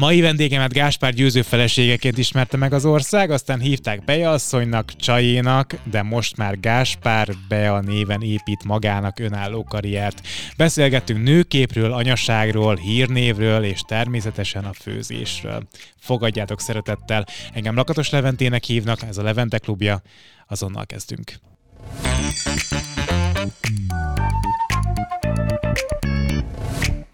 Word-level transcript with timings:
Mai 0.00 0.20
vendégemet 0.20 0.72
Gáspár 0.72 1.12
győző 1.12 1.42
feleségeként 1.42 2.18
ismerte 2.18 2.56
meg 2.56 2.72
az 2.72 2.84
ország, 2.84 3.30
aztán 3.30 3.60
hívták 3.60 4.04
Beja 4.04 4.30
asszonynak, 4.30 4.96
Csajénak, 4.96 5.74
de 5.90 6.02
most 6.02 6.36
már 6.36 6.60
Gáspár 6.60 7.28
Bea 7.48 7.80
néven 7.80 8.22
épít 8.22 8.64
magának 8.64 9.18
önálló 9.18 9.64
karriert. 9.64 10.26
Beszélgettünk 10.56 11.22
nőképről, 11.22 11.92
anyaságról, 11.92 12.76
hírnévről 12.76 13.64
és 13.64 13.80
természetesen 13.80 14.64
a 14.64 14.72
főzésről. 14.72 15.68
Fogadjátok 15.98 16.60
szeretettel, 16.60 17.26
engem 17.52 17.74
Lakatos 17.74 18.10
Leventének 18.10 18.64
hívnak, 18.64 19.02
ez 19.02 19.18
a 19.18 19.22
Levente 19.22 19.58
klubja, 19.58 20.02
azonnal 20.48 20.86
kezdünk. 20.86 21.32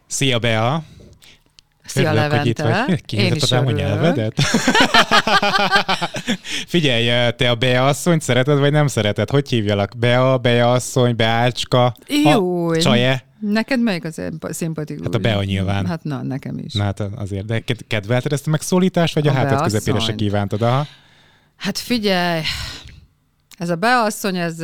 Szia 0.06 0.38
Bea! 0.38 0.95
Szia, 1.86 2.12
Örülök, 2.12 2.32
hogy 2.32 2.46
itt 2.46 2.58
Levente. 2.58 2.84
vagy. 2.86 3.18
Én 3.18 3.34
is 3.34 3.52
a 3.52 3.56
örülök. 3.56 3.76
nyelvedet? 3.76 4.40
Figyelj, 6.66 7.32
te 7.36 7.50
a 7.50 7.54
Bea 7.54 7.86
asszonyt 7.86 8.22
szereted, 8.22 8.58
vagy 8.58 8.72
nem 8.72 8.86
szereted? 8.86 9.30
Hogy 9.30 9.48
hívjalak? 9.48 9.92
Bea, 9.98 10.38
Bea 10.38 10.72
asszony, 10.72 11.16
Beácska, 11.16 11.94
Jó. 12.24 12.74
Csaje? 12.76 13.24
Neked 13.40 13.80
melyik 13.80 14.04
az 14.04 14.20
szimpatikus? 14.50 15.04
Hát 15.04 15.14
a 15.14 15.18
Bea 15.18 15.42
nyilván. 15.44 15.86
Hát 15.86 16.04
na, 16.04 16.22
nekem 16.22 16.58
is. 16.64 16.72
Na 16.72 16.82
hát 16.82 17.02
azért, 17.16 17.44
de 17.46 17.60
ked- 17.60 17.84
kedvelted 17.86 18.32
ezt 18.32 18.46
a 18.46 18.50
megszólítást, 18.50 19.14
vagy 19.14 19.26
a, 19.26 19.30
A 19.30 19.34
hátad 19.34 19.62
közepére 19.62 19.98
se 19.98 20.14
kívántad? 20.14 20.62
Aha. 20.62 20.86
Hát 21.56 21.78
figyelj, 21.78 22.40
ez 23.56 23.68
a 23.68 23.76
beasszony, 23.76 24.36
ez, 24.36 24.60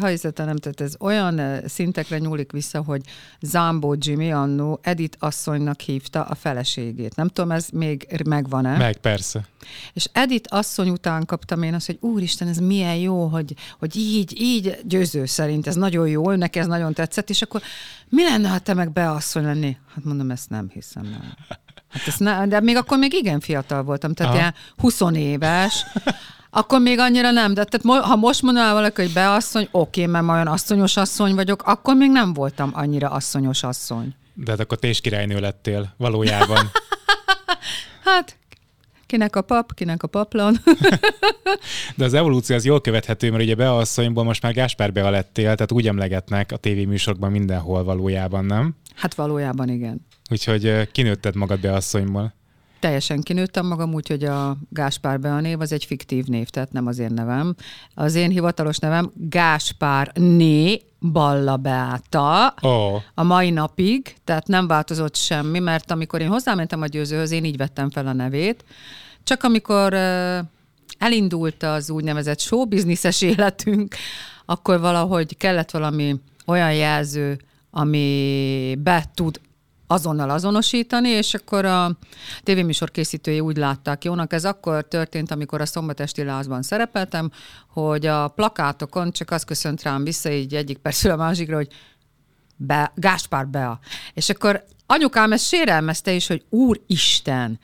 ha 0.00 0.06
hiszed, 0.06 0.36
nem, 0.36 0.56
tehát 0.56 0.80
ez 0.80 0.94
olyan 0.98 1.40
szintekre 1.66 2.18
nyúlik 2.18 2.52
vissza, 2.52 2.82
hogy 2.82 3.02
Zambó 3.40 3.96
Jimmy 3.98 4.32
annó 4.32 4.78
Edith 4.82 5.16
asszonynak 5.20 5.80
hívta 5.80 6.22
a 6.22 6.34
feleségét. 6.34 7.16
Nem 7.16 7.28
tudom, 7.28 7.50
ez 7.50 7.68
még 7.72 8.22
megvan-e? 8.24 8.76
Meg 8.76 8.96
persze. 8.96 9.46
És 9.92 10.08
Edith 10.12 10.54
asszony 10.54 10.88
után 10.88 11.24
kaptam 11.24 11.62
én 11.62 11.74
azt, 11.74 11.86
hogy 11.86 11.98
úristen, 12.00 12.48
ez 12.48 12.58
milyen 12.58 12.96
jó, 12.96 13.26
hogy, 13.26 13.54
hogy 13.78 13.96
így, 13.96 14.40
így 14.40 14.78
győző 14.84 15.26
szerint, 15.26 15.66
ez 15.66 15.74
nagyon 15.74 16.08
jó, 16.08 16.30
neki 16.30 16.58
ez 16.58 16.66
nagyon 16.66 16.92
tetszett, 16.92 17.30
és 17.30 17.42
akkor 17.42 17.62
mi 18.08 18.22
lenne, 18.22 18.48
ha 18.48 18.58
te 18.58 18.74
meg 18.74 18.92
beasszony 18.92 19.44
lenni? 19.44 19.76
Hát 19.94 20.04
mondom, 20.04 20.30
ezt 20.30 20.50
nem 20.50 20.68
hiszem 20.72 21.04
el. 21.04 21.36
Hát 21.88 22.06
ezt 22.06 22.20
ne, 22.20 22.46
de 22.46 22.60
még 22.60 22.76
akkor 22.76 22.98
még 22.98 23.12
igen 23.12 23.40
fiatal 23.40 23.82
voltam, 23.82 24.14
tehát 24.14 24.34
ilyen 24.34 24.54
20 24.76 25.00
éves, 25.14 25.86
akkor 26.50 26.80
még 26.80 26.98
annyira 26.98 27.30
nem, 27.30 27.54
de 27.54 27.64
tehát 27.64 28.04
ha 28.04 28.16
most 28.16 28.42
mondaná 28.42 28.72
valaki, 28.72 29.02
hogy 29.02 29.12
beasszony, 29.12 29.68
oké, 29.70 30.06
mert 30.06 30.24
ma 30.24 30.32
olyan 30.32 30.46
asszonyos 30.46 30.96
asszony 30.96 31.34
vagyok, 31.34 31.62
akkor 31.62 31.96
még 31.96 32.10
nem 32.10 32.32
voltam 32.32 32.70
annyira 32.74 33.10
asszonyos 33.10 33.62
asszony. 33.62 34.14
De 34.34 34.50
hát 34.50 34.60
akkor 34.60 34.78
te 34.78 34.88
is 34.88 35.00
királynő 35.00 35.40
lettél, 35.40 35.94
valójában. 35.96 36.70
Hát, 38.04 38.36
kinek 39.06 39.36
a 39.36 39.42
pap, 39.42 39.74
kinek 39.74 40.02
a 40.02 40.06
paplon. 40.06 40.56
De 41.96 42.04
az 42.04 42.14
evolúció 42.14 42.56
az 42.56 42.64
jól 42.64 42.80
követhető, 42.80 43.30
mert 43.30 43.42
ugye 43.42 43.54
Bea 43.54 43.76
asszonyból 43.76 44.24
most 44.24 44.42
már 44.42 44.52
Gáspár 44.52 44.92
Bea 44.92 45.10
lettél, 45.10 45.44
tehát 45.54 45.72
úgy 45.72 45.86
emlegetnek 45.86 46.52
a 46.52 46.56
tévéműsorokban 46.56 47.30
mindenhol 47.30 47.84
valójában, 47.84 48.44
nem? 48.44 48.74
hát 48.94 49.14
valójában 49.14 49.68
igen. 49.68 50.06
Úgyhogy 50.30 50.90
kinőtted 50.92 51.34
magad 51.34 51.60
Bea 51.60 51.74
asszonyból. 51.74 52.34
Teljesen 52.80 53.20
kinőttem 53.20 53.66
magam, 53.66 53.94
úgyhogy 53.94 54.24
a 54.24 54.56
Gáspár 54.70 55.20
Bea 55.20 55.40
név 55.40 55.60
az 55.60 55.72
egy 55.72 55.84
fiktív 55.84 56.24
név, 56.24 56.48
tehát 56.48 56.72
nem 56.72 56.86
az 56.86 56.98
én 56.98 57.12
nevem. 57.12 57.54
Az 57.94 58.14
én 58.14 58.30
hivatalos 58.30 58.78
nevem 58.78 59.12
Gáspár 59.14 60.12
Né 60.14 60.82
Balla 61.00 61.56
Beáta. 61.56 62.54
Oh, 62.60 63.02
A 63.14 63.22
mai 63.22 63.50
napig, 63.50 64.14
tehát 64.24 64.46
nem 64.46 64.66
változott 64.66 65.16
semmi, 65.16 65.58
mert 65.58 65.90
amikor 65.90 66.20
én 66.20 66.28
hozzámentem 66.28 66.82
a 66.82 66.86
győzőhöz, 66.86 67.30
én 67.30 67.44
így 67.44 67.56
vettem 67.56 67.90
fel 67.90 68.06
a 68.06 68.12
nevét. 68.12 68.64
Csak 69.24 69.42
amikor 69.42 69.94
elindult 70.98 71.62
az 71.62 71.90
úgynevezett 71.90 72.40
showbizniszes 72.40 73.22
életünk, 73.22 73.94
akkor 74.44 74.80
valahogy 74.80 75.36
kellett 75.36 75.70
valami 75.70 76.20
olyan 76.46 76.74
jelző, 76.74 77.40
ami 77.70 78.78
be 78.82 79.04
tud 79.14 79.40
azonnal 79.90 80.30
azonosítani, 80.30 81.08
és 81.08 81.34
akkor 81.34 81.64
a 81.64 81.98
tévéműsor 82.42 82.90
készítői 82.90 83.40
úgy 83.40 83.56
látták 83.56 84.04
jónak. 84.04 84.32
Ez 84.32 84.44
akkor 84.44 84.88
történt, 84.88 85.30
amikor 85.30 85.60
a 85.60 85.66
szombatesti 85.66 86.22
lázban 86.24 86.62
szerepeltem, 86.62 87.30
hogy 87.68 88.06
a 88.06 88.28
plakátokon 88.28 89.12
csak 89.12 89.30
az 89.30 89.44
köszönt 89.44 89.82
rám 89.82 90.04
vissza, 90.04 90.30
így 90.30 90.54
egyik 90.54 90.78
percről 90.78 91.12
a 91.12 91.16
másikra, 91.16 91.56
hogy 91.56 91.68
be, 92.56 92.92
Gáspár 92.94 93.48
Bea. 93.48 93.78
És 94.14 94.28
akkor 94.28 94.64
anyukám 94.86 95.32
ezt 95.32 95.46
sérelmezte 95.46 96.12
is, 96.12 96.26
hogy 96.26 96.44
Úristen, 96.48 97.58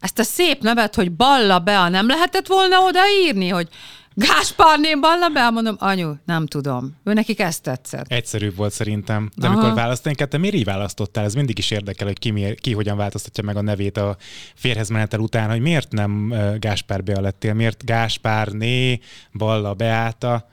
ezt 0.00 0.18
a 0.18 0.22
szép 0.22 0.62
nevet, 0.62 0.94
hogy 0.94 1.12
Balla 1.12 1.58
Bea, 1.58 1.88
nem 1.88 2.06
lehetett 2.06 2.46
volna 2.46 2.80
odaírni, 2.80 3.48
hogy 3.48 3.68
Gáspárné 4.14 4.94
Balla 4.94 5.28
Bea? 5.28 5.50
Mondom, 5.50 5.76
anyu, 5.78 6.12
nem 6.24 6.46
tudom. 6.46 6.96
Ő 7.04 7.12
nekik 7.12 7.40
ezt 7.40 7.62
tetszett. 7.62 8.06
egyszerűbb 8.08 8.56
volt 8.56 8.72
szerintem. 8.72 9.30
De 9.36 9.46
Aha. 9.46 9.56
amikor 9.56 9.74
választani 9.74 10.14
te 10.14 10.38
miért 10.38 10.54
így 10.54 10.64
választottál? 10.64 11.24
Ez 11.24 11.34
mindig 11.34 11.58
is 11.58 11.70
érdekel, 11.70 12.06
hogy 12.06 12.18
ki, 12.18 12.30
miért, 12.30 12.60
ki 12.60 12.72
hogyan 12.72 12.96
változtatja 12.96 13.44
meg 13.44 13.56
a 13.56 13.62
nevét 13.62 13.96
a 13.96 14.16
férhez 14.54 14.88
menetel 14.88 15.20
után, 15.20 15.50
hogy 15.50 15.60
miért 15.60 15.92
nem 15.92 16.34
Gáspár 16.58 17.02
Bea 17.02 17.20
lettél, 17.20 17.54
miért 17.54 17.84
Gáspárné, 17.84 19.00
Balla 19.32 19.74
Beáta. 19.74 20.48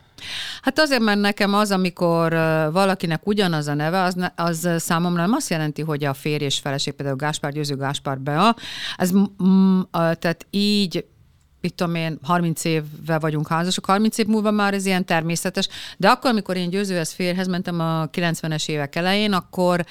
Hát 0.61 0.79
azért, 0.79 1.01
mert 1.01 1.19
nekem 1.19 1.53
az, 1.53 1.71
amikor 1.71 2.33
valakinek 2.71 3.27
ugyanaz 3.27 3.67
a 3.67 3.73
neve, 3.73 4.01
az, 4.01 4.15
az 4.35 4.69
számomra 4.77 5.21
nem 5.21 5.33
azt 5.33 5.49
jelenti, 5.49 5.81
hogy 5.81 6.03
a 6.03 6.13
férj 6.13 6.43
és 6.43 6.59
feleség, 6.59 6.93
például 6.93 7.17
Gáspár 7.17 7.51
Győző, 7.51 7.75
Gáspár 7.75 8.19
Bea, 8.19 8.55
ez 8.97 9.11
m- 9.11 9.41
m- 9.41 9.87
ö, 9.91 10.13
tehát 10.15 10.45
így 10.49 11.05
mit 11.61 11.73
tudom 11.73 11.95
én, 11.95 12.19
30 12.23 12.63
évvel 12.63 13.19
vagyunk 13.19 13.47
házasok, 13.47 13.85
30 13.85 14.17
év 14.17 14.25
múlva 14.25 14.51
már 14.51 14.73
ez 14.73 14.85
ilyen 14.85 15.05
természetes, 15.05 15.67
de 15.97 16.09
akkor, 16.09 16.29
amikor 16.29 16.57
én 16.57 16.69
győzőhez 16.69 17.11
férhez 17.11 17.47
mentem 17.47 17.79
a 17.79 18.09
90-es 18.09 18.69
évek 18.69 18.95
elején, 18.95 19.33
akkor 19.33 19.85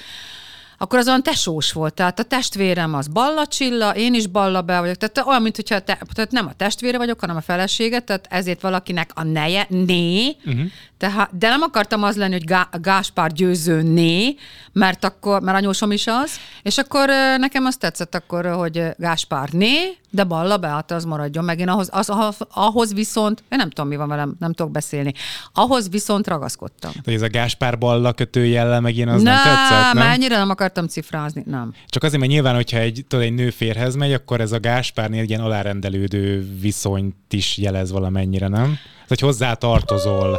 akkor 0.79 0.99
az 0.99 1.07
olyan 1.07 1.23
tesós 1.23 1.73
volt, 1.73 1.95
tehát 1.95 2.19
a 2.19 2.23
testvérem 2.23 2.95
az 2.95 3.09
Balla 3.09 3.47
Csilla, 3.47 3.95
én 3.95 4.15
is 4.15 4.27
Balla 4.27 4.63
Bea 4.63 4.81
vagyok, 4.81 4.97
tehát 4.97 5.29
olyan, 5.29 5.43
mint 5.43 5.57
hogyha 5.57 5.81
te, 5.81 5.99
tehát 6.15 6.31
nem 6.31 6.47
a 6.47 6.53
testvére 6.53 6.99
vagyok, 6.99 7.21
hanem 7.21 7.37
a 7.37 7.41
felesége, 7.41 8.01
tehát 8.01 8.27
ezért 8.31 8.61
valakinek 8.61 9.11
a 9.15 9.23
neje, 9.23 9.67
né, 9.69 10.37
uh-huh. 10.45 10.61
tehát, 10.99 11.39
de 11.39 11.49
nem 11.49 11.63
akartam 11.63 12.03
az 12.03 12.17
lenni, 12.17 12.33
hogy 12.33 12.45
Gá, 12.45 12.69
Gáspár 12.81 13.33
győző 13.33 13.83
né, 13.83 14.35
mert 14.73 15.05
akkor, 15.05 15.41
mert 15.41 15.57
anyósom 15.57 15.93
is 15.93 16.07
az, 16.07 16.41
és 16.63 16.79
akkor 16.79 17.09
nekem 17.39 17.65
azt 17.65 17.79
tetszett 17.79 18.15
akkor, 18.15 18.47
hogy 18.47 18.83
Gáspár 18.97 19.49
né, 19.49 19.97
de 20.17 20.25
Balla 20.25 20.57
Beáta 20.57 20.95
az 20.95 21.05
maradjon 21.05 21.45
meg. 21.45 21.59
Én 21.59 21.69
ahhoz, 21.69 21.89
az, 21.93 22.13
ahhoz, 22.51 22.95
viszont, 22.95 23.45
én 23.49 23.59
nem 23.59 23.71
tudom, 23.71 23.91
mi 23.91 23.97
van 23.97 24.09
velem, 24.09 24.37
nem 24.39 24.53
tudok 24.53 24.73
beszélni, 24.73 25.13
ahhoz 25.53 25.91
viszont 25.91 26.27
ragaszkodtam. 26.27 26.91
De 27.05 27.13
ez 27.13 27.23
a 27.23 27.29
Gáspár 27.29 27.79
Balla 27.79 28.13
kötőjellel 28.13 28.81
meg 28.81 28.97
én 28.97 29.09
az 29.09 29.23
nem, 29.23 29.35
nem, 29.35 29.45
tetszett, 29.45 29.93
nem? 29.93 30.07
ennyire 30.11 30.37
nem 30.37 30.51
akartam 30.51 30.87
cifrázni, 30.87 31.43
nem. 31.47 31.75
Csak 31.89 32.03
azért, 32.03 32.21
mert 32.21 32.33
nyilván, 32.33 32.55
hogyha 32.55 32.79
egy, 32.79 33.05
tudod, 33.09 33.25
egy 33.25 33.35
nő 33.35 33.51
férhez 33.51 33.95
megy, 33.95 34.13
akkor 34.13 34.41
ez 34.41 34.53
a 34.53 34.61
Gáspárnél 34.61 35.25
ilyen 35.25 35.41
alárendelődő 35.41 36.49
viszonyt 36.61 37.15
is 37.31 37.57
jelez 37.59 37.91
valamennyire, 37.91 38.49
nem? 38.49 38.79
Hát, 38.99 39.09
hogy 39.09 39.21
hozzá 39.21 39.55
tartozol. 39.55 40.39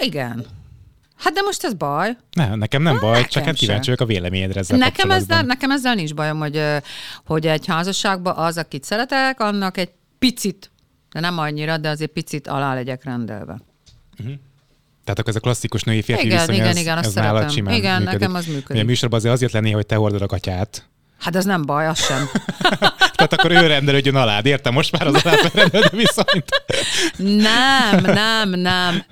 Igen. 0.00 0.44
Hát 1.16 1.32
de 1.32 1.40
most 1.40 1.64
ez 1.64 1.74
baj. 1.74 2.16
Ne, 2.32 2.54
nekem 2.54 2.82
nem 2.82 2.98
baj, 3.00 3.10
nekem 3.10 3.28
csak 3.28 3.44
hát 3.44 3.54
kíváncsi 3.54 3.84
vagyok 3.84 4.00
a 4.00 4.12
véleményedre 4.12 4.60
ezzel 4.60 4.78
Nekem 4.78 5.10
ezzel, 5.10 5.42
nekem 5.42 5.70
ezzel 5.70 5.94
nincs 5.94 6.14
bajom, 6.14 6.38
hogy, 6.38 6.62
hogy 7.24 7.46
egy 7.46 7.66
házasságban 7.66 8.36
az, 8.36 8.56
akit 8.56 8.84
szeretek, 8.84 9.40
annak 9.40 9.76
egy 9.76 9.90
picit, 10.18 10.70
de 11.12 11.20
nem 11.20 11.38
annyira, 11.38 11.78
de 11.78 11.88
azért 11.88 12.10
picit 12.10 12.46
alá 12.46 12.74
legyek 12.74 13.04
rendelve. 13.04 13.60
Tehát 15.04 15.20
akkor 15.20 15.28
ez 15.28 15.36
a 15.36 15.40
klasszikus 15.40 15.82
női 15.82 16.02
férfi 16.02 16.26
Igen, 16.26 16.38
viszony, 16.38 16.54
igen, 16.54 16.66
ez, 16.66 16.76
igen, 16.76 16.98
azt 16.98 17.06
ez 17.06 17.14
nálad 17.14 17.50
simán 17.50 17.74
Igen, 17.74 17.98
működik. 17.98 18.18
nekem 18.18 18.34
az 18.34 18.46
működik. 18.46 18.70
Ugye 18.70 18.80
a 18.80 18.84
műsorban 18.84 19.18
azért 19.18 19.34
azért 19.34 19.52
lenni, 19.52 19.70
hogy 19.70 19.86
te 19.86 19.94
hordod 19.94 20.22
a 20.22 20.26
katyát. 20.26 20.88
Hát 21.18 21.36
ez 21.36 21.44
nem 21.44 21.62
baj, 21.62 21.86
az 21.86 21.98
sem. 21.98 22.28
Tehát 23.16 23.32
akkor 23.32 23.50
ő 23.50 23.66
rendelődjön 23.66 24.14
alád, 24.14 24.46
értem? 24.46 24.72
Most 24.72 24.92
már 24.92 25.06
az 25.06 25.24
alárendelődő 25.24 25.96
viszonyt. 25.96 26.62
Nem, 27.42 28.00
nem, 28.22 28.50
nem. 28.50 29.02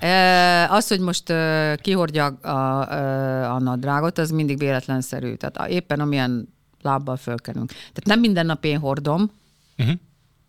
Az, 0.71 0.89
hogy 0.89 1.01
most 1.01 1.33
kihordja 1.81 2.27
a, 2.27 2.49
a, 2.49 3.55
a 3.55 3.59
nadrágot, 3.59 4.19
az 4.19 4.31
mindig 4.31 4.59
véletlenszerű. 4.59 5.35
Tehát 5.35 5.71
éppen 5.71 6.01
amilyen 6.01 6.49
lábbal 6.83 7.17
fölkelünk. 7.17 7.69
Tehát 7.69 8.05
nem 8.05 8.21
minden 8.21 8.47
nap 8.47 8.65
én 8.65 8.79
hordom, 8.79 9.31
Uh-huh. 9.79 9.95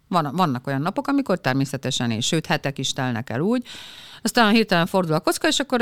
Van, 0.08 0.30
vannak 0.36 0.68
olyan 0.68 0.82
napok, 0.82 1.08
amikor 1.08 1.40
természetesen 1.40 2.12
én, 2.12 2.22
sőt, 2.22 2.46
hetek 2.46 2.78
is 2.78 2.94
telnek 2.94 3.30
el 3.30 3.40
úgy, 3.40 3.66
aztán 4.26 4.54
hirtelen 4.54 4.86
fordul 4.86 5.14
a 5.14 5.20
kocka, 5.20 5.48
és 5.48 5.60
akkor, 5.60 5.82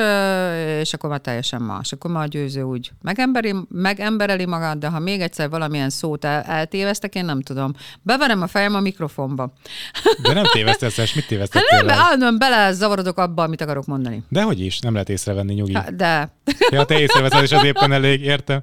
és 0.80 0.94
akkor 0.94 1.10
már 1.10 1.20
teljesen 1.20 1.62
más. 1.62 1.92
Akkor 1.92 2.12
már 2.12 2.24
a 2.24 2.28
győző 2.28 2.62
úgy 2.62 2.92
megemberi, 3.02 3.54
megembereli 3.70 4.46
magát, 4.46 4.78
de 4.78 4.88
ha 4.88 5.00
még 5.00 5.22
egyszer 5.22 5.50
valamilyen 5.50 5.90
szót 5.90 6.26
el, 6.26 6.42
eltéveztek, 6.42 7.16
én 7.16 7.26
nem 7.26 7.42
tudom. 7.42 7.74
Beverem 8.02 8.42
a 8.42 8.48
fejem 8.48 8.76
a 8.76 8.80
mikrofonba. 8.80 9.54
De 10.22 10.34
nem 10.34 10.44
tévesztesz, 10.44 10.98
és 10.98 11.14
mit 11.14 11.28
tévesztettél? 11.28 11.78
Hát 11.78 11.86
nem, 11.86 12.00
állandóan 12.00 12.38
bele 12.38 12.72
zavarodok 12.72 13.18
abba, 13.18 13.44
amit 13.44 13.62
akarok 13.62 13.86
mondani. 13.86 14.24
De 14.30 14.42
hogy 14.42 14.60
is, 14.60 14.80
nem 14.80 14.94
lehet 14.94 15.10
észrevenni, 15.10 15.54
nyugi. 15.54 15.74
Hát, 15.74 15.96
de. 15.96 16.34
Ja, 16.70 16.84
te 16.84 17.00
észreveszed, 17.00 17.44
és 17.44 17.52
az 17.52 17.64
éppen 17.64 17.92
elég, 17.92 18.22
értem. 18.22 18.62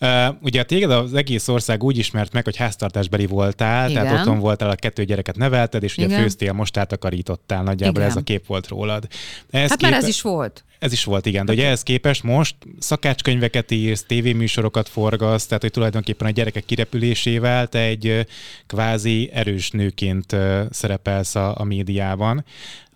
Uh, 0.00 0.34
ugye 0.42 0.62
téged 0.62 0.90
az 0.90 1.14
egész 1.14 1.48
ország 1.48 1.82
úgy 1.82 1.98
ismert 1.98 2.32
meg, 2.32 2.44
hogy 2.44 2.56
háztartásbeli 2.56 3.26
voltál, 3.26 3.90
Igen. 3.90 4.02
tehát 4.02 4.18
otthon 4.18 4.38
voltál, 4.38 4.70
a 4.70 4.74
kettő 4.74 5.04
gyereket 5.04 5.36
nevelted, 5.36 5.82
és 5.82 5.96
ugye 5.96 6.06
Igen. 6.06 6.20
főztél, 6.20 6.52
most 6.52 6.76
átakarítottál, 6.76 7.62
nagyjából 7.62 7.96
Igen. 7.96 8.10
ez 8.10 8.16
a 8.16 8.22
kép 8.22 8.46
volt 8.46 8.66
rólad. 9.00 9.08
Ehhez 9.50 9.68
hát 9.68 9.78
képe... 9.78 9.90
mert 9.90 10.02
ez 10.02 10.08
is 10.08 10.22
volt. 10.22 10.64
Ez 10.78 10.92
is 10.92 11.04
volt, 11.04 11.26
igen. 11.26 11.46
De 11.46 11.52
ugye 11.52 11.66
ehhez 11.66 11.82
képest 11.82 12.22
most 12.22 12.56
szakácskönyveket 12.78 13.70
írsz, 13.70 14.02
tévéműsorokat 14.02 14.88
forgasz, 14.88 15.46
tehát 15.46 15.62
hogy 15.62 15.70
tulajdonképpen 15.70 16.26
a 16.26 16.30
gyerekek 16.30 16.64
kirepülésével 16.64 17.66
te 17.66 17.78
egy 17.78 18.26
kvázi 18.66 19.30
erős 19.32 19.70
nőként 19.70 20.36
szerepelsz 20.70 21.34
a, 21.34 21.60
a 21.60 21.64
médiában. 21.64 22.44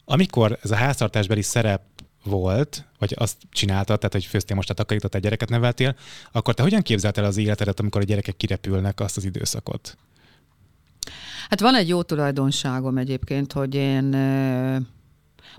Amikor 0.04 0.58
ez 0.62 0.70
a 0.70 0.76
háztartásbeli 0.76 1.42
szerep 1.42 1.82
volt, 2.24 2.84
vagy 2.98 3.14
azt 3.16 3.36
csináltad, 3.50 3.98
tehát 3.98 4.12
hogy 4.12 4.24
főztél 4.24 4.56
most, 4.56 4.68
tehát 4.68 4.82
takarítottál, 4.82 5.20
gyereket 5.20 5.48
neveltél, 5.48 5.96
akkor 6.32 6.54
te 6.54 6.62
hogyan 6.62 6.82
képzelted 6.82 7.24
az 7.24 7.36
életedet, 7.36 7.80
amikor 7.80 8.00
a 8.00 8.04
gyerekek 8.04 8.36
kirepülnek 8.36 9.00
azt 9.00 9.16
az 9.16 9.24
időszakot? 9.24 9.96
Hát 11.48 11.60
van 11.60 11.74
egy 11.74 11.88
jó 11.88 12.02
tulajdonságom 12.02 12.98
egyébként, 12.98 13.52
hogy 13.52 13.74
én 13.74 14.14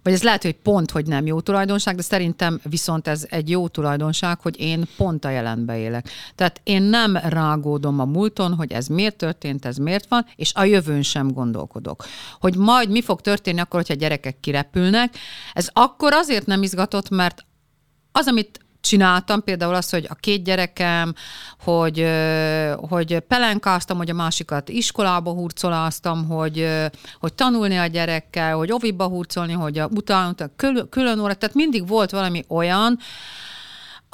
vagy 0.03 0.13
ez 0.13 0.23
lehet, 0.23 0.43
hogy 0.43 0.53
pont, 0.53 0.91
hogy 0.91 1.05
nem 1.05 1.25
jó 1.25 1.39
tulajdonság, 1.39 1.95
de 1.95 2.01
szerintem 2.01 2.59
viszont 2.69 3.07
ez 3.07 3.25
egy 3.29 3.49
jó 3.49 3.67
tulajdonság, 3.67 4.39
hogy 4.41 4.59
én 4.59 4.83
pont 4.97 5.25
a 5.25 5.29
jelenbe 5.29 5.77
élek. 5.77 6.09
Tehát 6.35 6.61
én 6.63 6.81
nem 6.81 7.17
rágódom 7.17 7.99
a 7.99 8.05
múlton, 8.05 8.53
hogy 8.53 8.71
ez 8.71 8.87
miért 8.87 9.15
történt, 9.15 9.65
ez 9.65 9.77
miért 9.77 10.07
van, 10.09 10.25
és 10.35 10.51
a 10.53 10.63
jövőn 10.63 11.01
sem 11.01 11.31
gondolkodok. 11.31 12.05
Hogy 12.39 12.55
majd 12.57 12.89
mi 12.89 13.01
fog 13.01 13.21
történni 13.21 13.59
akkor, 13.59 13.79
hogyha 13.79 13.93
gyerekek 13.93 14.39
kirepülnek. 14.39 15.15
Ez 15.53 15.69
akkor 15.73 16.13
azért 16.13 16.45
nem 16.45 16.63
izgatott, 16.63 17.09
mert 17.09 17.45
az, 18.11 18.27
amit 18.27 18.64
csináltam, 18.85 19.43
például 19.43 19.73
az, 19.73 19.89
hogy 19.89 20.05
a 20.09 20.15
két 20.15 20.43
gyerekem, 20.43 21.13
hogy, 21.63 22.07
hogy 22.75 23.19
pelenkáztam, 23.19 23.97
hogy 23.97 24.09
a 24.09 24.13
másikat 24.13 24.69
iskolába 24.69 25.31
hurcoláztam, 25.31 26.27
hogy, 26.27 26.67
hogy 27.19 27.33
tanulni 27.33 27.77
a 27.77 27.85
gyerekkel, 27.85 28.55
hogy 28.55 28.71
oviba 28.71 29.07
hurcolni, 29.07 29.53
hogy 29.53 29.77
a 29.77 29.89
utána 29.95 30.33
külön, 30.55 30.89
külön 30.89 31.19
óra, 31.19 31.33
tehát 31.33 31.55
mindig 31.55 31.87
volt 31.87 32.11
valami 32.11 32.43
olyan, 32.47 32.99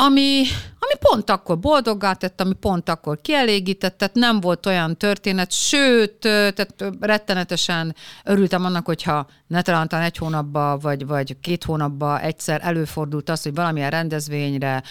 ami, 0.05 0.41
ami 0.79 0.93
pont 0.99 1.29
akkor 1.29 1.59
boldoggá 1.59 2.13
tett, 2.13 2.41
ami 2.41 2.53
pont 2.53 2.89
akkor 2.89 3.21
kielégített, 3.21 3.97
tehát 3.97 4.15
nem 4.15 4.39
volt 4.39 4.65
olyan 4.65 4.97
történet, 4.97 5.51
sőt, 5.51 6.19
tehát 6.19 6.75
rettenetesen 6.99 7.95
örültem 8.23 8.65
annak, 8.65 8.85
hogyha 8.85 9.27
ne 9.47 9.61
talán 9.61 9.87
egy 9.91 10.17
hónapba, 10.17 10.77
vagy, 10.81 11.05
vagy 11.05 11.39
két 11.41 11.63
hónapba 11.63 12.21
egyszer 12.21 12.59
előfordult 12.63 13.29
az, 13.29 13.43
hogy 13.43 13.53
valamilyen 13.53 13.89
rendezvényre, 13.89 14.83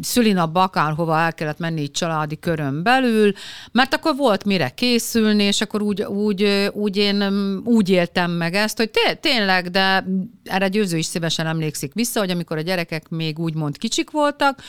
szülinapba, 0.00 0.62
akárhova 0.62 1.18
el 1.18 1.34
kellett 1.34 1.58
menni 1.58 1.80
így 1.80 1.90
családi 1.90 2.38
körön 2.38 2.82
belül, 2.82 3.32
mert 3.72 3.94
akkor 3.94 4.16
volt 4.16 4.44
mire 4.44 4.68
készülni, 4.68 5.42
és 5.42 5.60
akkor 5.60 5.82
úgy, 5.82 6.02
úgy, 6.02 6.70
úgy 6.72 6.96
én 6.96 7.22
úgy 7.64 7.88
éltem 7.88 8.30
meg 8.30 8.54
ezt, 8.54 8.76
hogy 8.76 8.90
té- 8.90 9.20
tényleg, 9.20 9.70
de 9.70 10.04
erre 10.44 10.68
győző 10.68 10.96
is 10.96 11.06
szívesen 11.06 11.46
emlékszik 11.46 11.94
vissza, 11.94 12.20
hogy 12.20 12.30
amikor 12.30 12.56
a 12.56 12.60
gyerekek 12.60 13.08
még 13.08 13.38
úgymond 13.38 13.78
kicsik 13.78 14.10
voltak, 14.38 14.62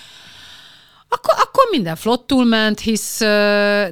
akkor, 1.10 1.34
akkor 1.38 1.68
minden 1.72 1.96
flottul 1.96 2.46
ment, 2.46 2.80
hisz 2.80 3.20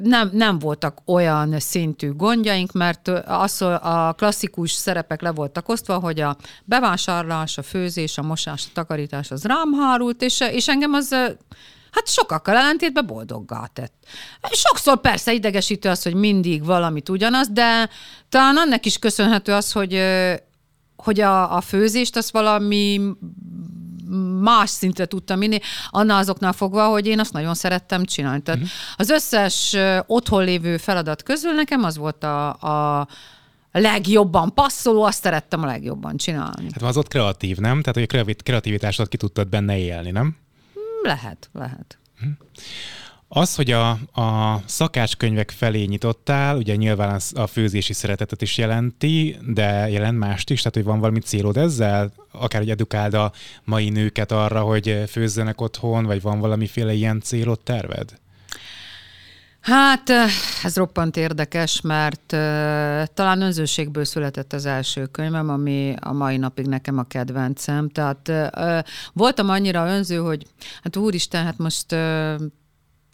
nem, 0.02 0.30
nem 0.32 0.58
voltak 0.58 0.98
olyan 1.04 1.60
szintű 1.60 2.12
gondjaink, 2.12 2.72
mert 2.72 3.08
az, 3.26 3.62
a 3.62 4.14
klasszikus 4.16 4.72
szerepek 4.72 5.20
le 5.20 5.30
voltak 5.30 5.68
osztva, 5.68 5.98
hogy 5.98 6.20
a 6.20 6.36
bevásárlás, 6.64 7.58
a 7.58 7.62
főzés, 7.62 8.18
a 8.18 8.22
mosás, 8.22 8.64
a 8.66 8.70
takarítás 8.74 9.30
az 9.30 9.44
rám 9.44 9.72
hárult, 9.72 10.22
és, 10.22 10.40
és 10.40 10.68
engem 10.68 10.92
az 10.92 11.10
hát 11.90 12.08
sokakkal 12.08 12.56
ellentétben 12.56 13.06
boldoggá 13.06 13.66
tett. 13.72 13.94
Sokszor 14.50 15.00
persze 15.00 15.32
idegesítő 15.32 15.88
az, 15.88 16.02
hogy 16.02 16.14
mindig 16.14 16.64
valamit 16.64 17.08
ugyanaz, 17.08 17.48
de 17.48 17.88
talán 18.28 18.56
annak 18.56 18.86
is 18.86 18.98
köszönhető 18.98 19.52
az, 19.52 19.72
hogy 19.72 20.02
hogy 20.96 21.20
a, 21.20 21.56
a 21.56 21.60
főzést 21.60 22.16
az 22.16 22.32
valami 22.32 23.00
más 24.40 24.70
szintre 24.70 25.06
tudtam 25.06 25.38
vinni, 25.38 25.58
annál 25.90 26.18
azoknál 26.18 26.52
fogva, 26.52 26.88
hogy 26.88 27.06
én 27.06 27.20
azt 27.20 27.32
nagyon 27.32 27.54
szerettem 27.54 28.04
csinálni. 28.04 28.42
Tehát 28.42 28.60
uh-huh. 28.60 28.76
az 28.96 29.10
összes 29.10 29.76
otthon 30.06 30.44
lévő 30.44 30.76
feladat 30.76 31.22
közül 31.22 31.52
nekem 31.52 31.84
az 31.84 31.96
volt 31.96 32.24
a, 32.24 32.48
a 33.00 33.08
legjobban 33.72 34.54
passzoló, 34.54 35.02
azt 35.02 35.22
szerettem 35.22 35.62
a 35.62 35.66
legjobban 35.66 36.16
csinálni. 36.16 36.68
Hát 36.72 36.82
az 36.82 36.96
ott 36.96 37.08
kreatív, 37.08 37.56
nem? 37.56 37.82
Tehát, 37.82 38.10
hogy 38.10 38.24
a 38.28 38.42
kreativitásodat 38.42 39.10
ki 39.10 39.16
tudtad 39.16 39.48
benne 39.48 39.78
élni, 39.78 40.10
nem? 40.10 40.36
Lehet, 41.02 41.50
lehet. 41.52 41.98
Uh-huh. 42.14 42.32
Az, 43.28 43.54
hogy 43.54 43.70
a, 43.70 43.90
a 44.12 44.62
szakácskönyvek 44.66 45.50
felé 45.50 45.84
nyitottál, 45.84 46.56
ugye 46.56 46.74
nyilván 46.74 47.20
a 47.34 47.46
főzési 47.46 47.92
szeretetet 47.92 48.42
is 48.42 48.58
jelenti, 48.58 49.36
de 49.46 49.88
jelent 49.88 50.18
mást 50.18 50.50
is, 50.50 50.58
tehát 50.58 50.74
hogy 50.74 50.84
van 50.84 51.00
valami 51.00 51.18
célod 51.18 51.56
ezzel? 51.56 52.12
Akár, 52.32 52.60
hogy 52.60 52.70
edukáld 52.70 53.14
a 53.14 53.32
mai 53.64 53.88
nőket 53.88 54.32
arra, 54.32 54.60
hogy 54.60 55.02
főzzenek 55.08 55.60
otthon, 55.60 56.04
vagy 56.04 56.22
van 56.22 56.40
valamiféle 56.40 56.92
ilyen 56.92 57.20
célod, 57.20 57.60
terved? 57.60 58.18
Hát 59.60 60.10
ez 60.62 60.76
roppant 60.76 61.16
érdekes, 61.16 61.80
mert 61.80 62.32
uh, 62.32 62.38
talán 63.14 63.40
önzőségből 63.40 64.04
született 64.04 64.52
az 64.52 64.66
első 64.66 65.06
könyvem, 65.06 65.48
ami 65.48 65.94
a 66.00 66.12
mai 66.12 66.36
napig 66.36 66.66
nekem 66.66 66.98
a 66.98 67.02
kedvencem. 67.02 67.88
Tehát 67.88 68.28
uh, 68.28 68.78
voltam 69.12 69.48
annyira 69.48 69.88
önző, 69.88 70.16
hogy 70.16 70.46
hát 70.82 70.96
úristen, 70.96 71.44
hát 71.44 71.58
most 71.58 71.92
uh, 71.92 72.34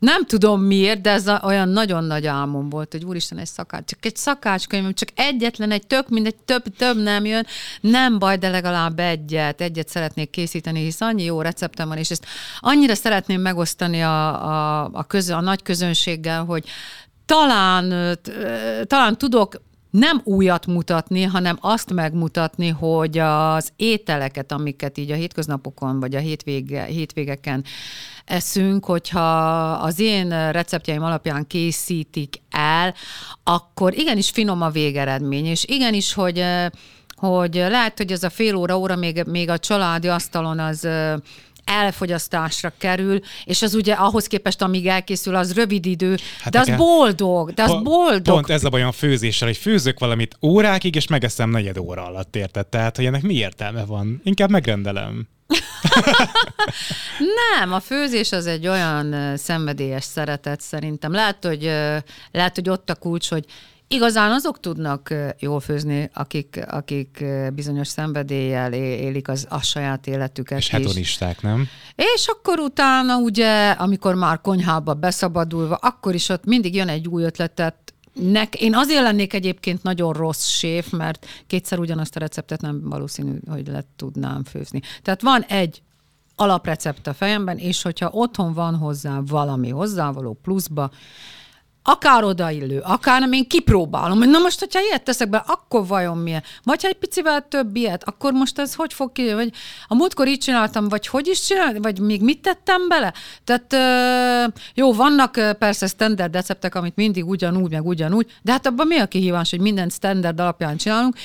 nem 0.02 0.26
tudom 0.26 0.60
miért, 0.60 1.00
de 1.00 1.10
ez 1.10 1.26
a, 1.26 1.40
olyan 1.44 1.69
nagyon 1.69 2.04
nagy 2.04 2.26
álmom 2.26 2.69
volt, 2.69 2.93
hogy 2.93 3.04
úristen, 3.04 3.38
egy 3.38 3.46
szakács, 3.46 3.84
csak 3.84 4.04
egy 4.04 4.16
szakácskönyv, 4.16 4.94
csak 4.94 5.08
egyetlen, 5.14 5.70
egy 5.70 5.87
tök, 5.87 6.08
mindegy, 6.08 6.37
több, 6.37 6.62
több 6.76 7.02
nem 7.02 7.25
jön, 7.25 7.46
nem 7.81 8.19
baj, 8.19 8.37
de 8.37 8.49
legalább 8.49 8.99
egyet, 8.99 9.60
egyet 9.60 9.88
szeretnék 9.88 10.31
készíteni, 10.31 10.82
hisz 10.82 11.00
annyi 11.00 11.25
jó 11.25 11.40
receptem 11.40 11.88
van, 11.88 11.96
és 11.96 12.10
ezt 12.10 12.26
annyira 12.60 12.94
szeretném 12.94 13.40
megosztani 13.40 14.02
a, 14.02 14.46
a, 14.49 14.88
a, 14.93 15.02
közö, 15.02 15.34
a 15.34 15.40
nagy 15.40 15.62
közönséggel, 15.62 16.44
hogy 16.44 16.64
talán, 17.26 18.19
talán 18.87 19.19
tudok 19.19 19.60
nem 19.93 20.21
újat 20.25 20.67
mutatni, 20.67 21.23
hanem 21.23 21.59
azt 21.61 21.93
megmutatni, 21.93 22.69
hogy 22.69 23.19
az 23.19 23.73
ételeket, 23.77 24.53
amiket 24.53 24.99
így 24.99 25.11
a 25.11 25.15
hétköznapokon 25.15 26.00
vagy 26.00 26.15
a 26.15 26.19
hétvége, 26.19 26.85
hétvégeken 26.85 27.65
eszünk, 28.25 28.85
hogyha 28.85 29.50
az 29.73 29.99
én 29.99 30.53
receptjeim 30.53 31.03
alapján 31.03 31.47
készítik 31.47 32.37
el, 32.50 32.94
akkor 33.44 33.99
igenis 33.99 34.31
finom 34.31 34.62
a 34.62 34.71
végeredmény, 34.71 35.47
és 35.47 35.64
igenis, 35.64 36.14
hogy 36.14 36.45
hogy 37.16 37.55
lehet, 37.55 37.99
hogy 37.99 38.12
ez 38.12 38.23
a 38.23 38.31
fél 38.31 38.55
óra, 38.55 38.78
óra 38.78 38.97
még, 38.97 39.25
még 39.26 39.49
a 39.49 39.59
családi 39.59 40.09
asztalon 40.09 40.59
az 40.59 40.88
elfogyasztásra 41.64 42.73
kerül, 42.78 43.21
és 43.45 43.62
az 43.62 43.75
ugye 43.75 43.92
ahhoz 43.92 44.26
képest, 44.26 44.62
amíg 44.62 44.87
elkészül, 44.87 45.35
az 45.35 45.54
rövid 45.54 45.87
idő, 45.87 46.16
hát 46.40 46.52
de 46.52 46.61
az 46.61 46.71
boldog, 46.76 47.50
de 47.50 47.62
az 47.62 47.71
po- 47.71 47.83
boldog. 47.83 48.35
Pont 48.35 48.50
ez 48.50 48.64
a 48.64 48.69
baj 48.69 48.83
a 48.83 48.92
főzéssel, 48.92 49.49
hogy 49.49 49.57
főzök 49.57 49.99
valamit 49.99 50.37
órákig, 50.42 50.95
és 50.95 51.07
megeszem 51.07 51.50
negyed 51.50 51.78
óra 51.78 52.07
alatt, 52.07 52.37
érted? 52.37 52.66
Tehát, 52.66 52.97
hogy 52.97 53.04
ennek 53.04 53.23
mi 53.23 53.35
értelme 53.35 53.85
van? 53.85 54.21
Inkább 54.25 54.50
megrendelem. 54.50 55.28
Nem, 57.59 57.73
a 57.73 57.81
főzés 57.81 58.33
az 58.33 58.47
egy 58.47 58.66
olyan 58.66 59.37
szenvedélyes 59.37 60.04
szeretet 60.04 60.61
szerintem. 60.61 61.12
Lehet, 61.12 61.45
hogy, 61.45 61.62
lehet, 62.31 62.54
hogy 62.54 62.69
ott 62.69 62.90
a 62.90 62.95
kulcs, 62.95 63.28
hogy 63.28 63.45
Igazán 63.92 64.30
azok 64.30 64.61
tudnak 64.61 65.14
jól 65.38 65.61
főzni, 65.61 66.11
akik, 66.14 66.61
akik 66.68 67.25
bizonyos 67.54 67.88
szenvedéllyel 67.88 68.72
élik 68.72 69.28
az, 69.28 69.46
a 69.49 69.62
saját 69.62 70.06
életüket 70.06 70.58
És 70.58 70.68
hedonisták, 70.68 71.42
nem? 71.42 71.68
És 72.14 72.26
akkor 72.26 72.58
utána 72.58 73.16
ugye, 73.16 73.70
amikor 73.70 74.14
már 74.14 74.40
konyhába 74.40 74.94
beszabadulva, 74.94 75.75
akkor 75.75 76.14
is 76.14 76.28
ott 76.28 76.44
mindig 76.44 76.75
jön 76.75 76.88
egy 76.88 77.08
új 77.08 77.22
ötletet, 77.22 77.75
Nek, 78.12 78.61
én 78.61 78.75
azért 78.75 79.02
lennék 79.02 79.32
egyébként 79.32 79.82
nagyon 79.82 80.12
rossz 80.12 80.46
séf, 80.46 80.90
mert 80.90 81.26
kétszer 81.46 81.78
ugyanazt 81.78 82.16
a 82.16 82.20
receptet 82.20 82.61
nem 82.61 82.88
valószínű, 82.88 83.38
hogy 83.50 83.66
le 83.66 83.84
tudnám 83.96 84.44
főzni. 84.44 84.80
Tehát 85.02 85.22
van 85.22 85.42
egy 85.42 85.82
alaprecept 86.37 87.06
a 87.06 87.14
fejemben, 87.14 87.58
és 87.58 87.82
hogyha 87.82 88.11
otthon 88.12 88.52
van 88.52 88.76
hozzá 88.76 89.20
valami 89.26 89.68
hozzávaló 89.68 90.38
pluszba, 90.42 90.90
akár 91.83 92.25
odaillő, 92.25 92.81
akár 92.85 93.21
nem, 93.21 93.33
én 93.33 93.49
kipróbálom, 93.49 94.19
hogy 94.19 94.29
na 94.29 94.39
most, 94.39 94.59
hogyha 94.59 94.81
ilyet 94.81 95.03
teszek 95.03 95.29
be, 95.29 95.45
akkor 95.47 95.87
vajon 95.87 96.19
milyen? 96.19 96.43
Vagy 96.62 96.83
ha 96.83 96.89
egy 96.89 96.95
picivel 96.95 97.49
több 97.49 97.77
ilyet, 97.77 98.05
akkor 98.05 98.33
most 98.33 98.59
ez 98.59 98.75
hogy 98.75 98.93
fog 98.93 99.12
ki? 99.12 99.33
Vagy 99.33 99.53
a 99.89 99.95
múltkor 99.95 100.29
így 100.29 100.39
csináltam, 100.39 100.89
vagy 100.89 101.07
hogy 101.07 101.27
is 101.27 101.41
csináltam, 101.41 101.83
vagy 101.83 101.99
még 101.99 102.23
mit 102.23 102.43
tettem 102.43 102.89
bele? 102.89 103.12
Tehát 103.45 103.77
jó, 104.75 104.93
vannak 104.93 105.57
persze 105.59 105.87
standard 105.87 106.35
receptek, 106.35 106.75
amit 106.75 106.97
mindig 106.97 107.29
ugyanúgy, 107.29 107.71
meg 107.71 107.87
ugyanúgy, 107.87 108.33
de 108.43 108.53
hát 108.53 108.67
abban 108.67 108.87
mi 108.87 108.99
a 108.99 109.07
kihívás, 109.07 109.51
hogy 109.51 109.61
mindent 109.61 109.93
standard 109.93 110.41
alapján 110.41 110.77
csinálunk, 110.77 111.17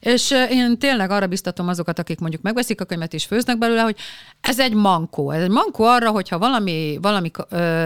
és 0.00 0.34
én 0.50 0.78
tényleg 0.78 1.10
arra 1.10 1.26
biztatom 1.26 1.68
azokat, 1.68 1.98
akik 1.98 2.18
mondjuk 2.18 2.42
megveszik 2.42 2.80
a 2.80 2.84
könyvet 2.84 3.14
és 3.14 3.24
főznek 3.24 3.58
belőle, 3.58 3.80
hogy 3.80 3.96
ez 4.40 4.58
egy 4.58 4.74
mankó. 4.74 5.30
Ez 5.30 5.42
egy 5.42 5.50
mankó 5.50 5.84
arra, 5.84 6.10
hogyha 6.10 6.38
valami, 6.38 6.98
valami 7.02 7.30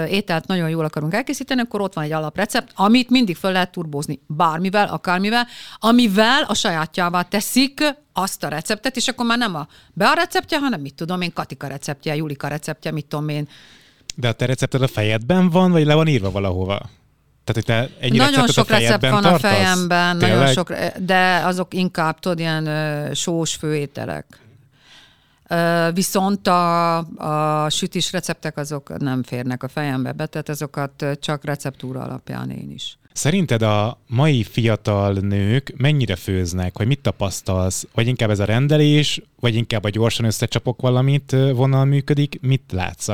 ételt 0.09 0.47
nagyon 0.47 0.69
jól 0.69 0.85
akarunk 0.85 1.15
elkészíteni, 1.15 1.61
akkor 1.61 1.81
ott 1.81 1.95
van 1.95 2.05
egy 2.05 2.13
alaprecept, 2.21 2.73
amit 2.75 3.11
mindig 3.11 3.37
fel 3.37 3.53
lehet 3.53 3.73
turbózni 3.73 4.21
bármivel, 4.27 4.87
akármivel, 4.87 5.47
amivel 5.79 6.43
a 6.43 6.55
sajátjává 6.55 7.23
teszik 7.23 7.83
azt 8.12 8.45
a 8.45 8.49
receptet, 8.49 8.97
és 8.97 9.09
akkor 9.09 9.27
már 9.27 9.39
nem 9.39 9.55
a 9.55 9.67
Bea 9.93 10.12
receptje, 10.12 10.59
hanem 10.59 10.81
mit 10.81 10.95
tudom 10.95 11.21
én, 11.21 11.33
Katika 11.33 11.67
receptje, 11.67 12.17
Julika 12.17 12.49
receptje, 12.49 12.91
mit 12.91 13.07
tudom 13.07 13.29
én. 13.29 13.49
De 14.17 14.29
a 14.29 14.33
te 14.33 14.47
recepted 14.47 14.83
a 14.83 14.89
fejedben 14.89 15.50
van, 15.50 15.71
vagy 15.73 15.85
le 15.85 15.95
van 15.95 16.07
írva 16.07 16.31
valahova? 16.31 16.91
Tehát, 17.45 17.55
hogy 17.55 17.65
te 17.65 18.07
ennyi 18.07 18.17
nagyon 18.17 18.47
sok 18.47 18.69
recept 18.69 19.09
van 19.09 19.23
tartasz? 19.23 19.43
a 19.43 19.55
fejemben, 19.55 20.19
Tényleg? 20.19 20.39
nagyon 20.39 20.53
sok, 20.53 20.73
de 20.99 21.43
azok 21.45 21.75
inkább 21.75 22.19
tudod, 22.19 22.39
ilyen 22.39 23.15
sós 23.15 23.55
főételek. 23.55 24.27
Viszont 25.95 26.47
a, 26.47 26.97
a 27.64 27.71
sütis 27.71 28.12
receptek 28.12 28.57
azok 28.57 28.99
nem 28.99 29.23
férnek 29.23 29.62
a 29.62 29.69
fejembe 29.69 30.12
be, 30.12 30.26
tehát 30.26 30.49
azokat 30.49 31.07
csak 31.21 31.45
receptúra 31.45 32.00
alapján 32.00 32.50
én 32.50 32.71
is. 32.71 32.99
Szerinted 33.12 33.62
a 33.62 33.99
mai 34.07 34.42
fiatal 34.42 35.12
nők 35.12 35.73
mennyire 35.76 36.16
főznek, 36.16 36.78
vagy 36.78 36.87
mit 36.87 37.00
tapasztalsz? 37.00 37.87
Vagy 37.95 38.07
inkább 38.07 38.30
ez 38.30 38.38
a 38.38 38.45
rendelés, 38.45 39.23
vagy 39.40 39.54
inkább 39.54 39.85
a 39.85 39.88
gyorsan 39.88 40.25
összecsapok 40.25 40.80
valamit 40.80 41.30
vonal 41.30 41.85
működik? 41.85 42.38
Mit 42.40 42.73
látsz 42.73 43.09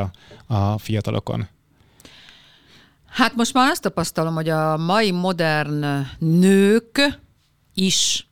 a 0.47 0.78
fiatalokon? 0.78 1.49
Hát 3.07 3.35
most 3.35 3.52
már 3.52 3.71
azt 3.71 3.83
tapasztalom, 3.83 4.35
hogy 4.35 4.49
a 4.49 4.76
mai 4.76 5.11
modern 5.11 5.85
nők 6.19 7.21
is 7.75 8.25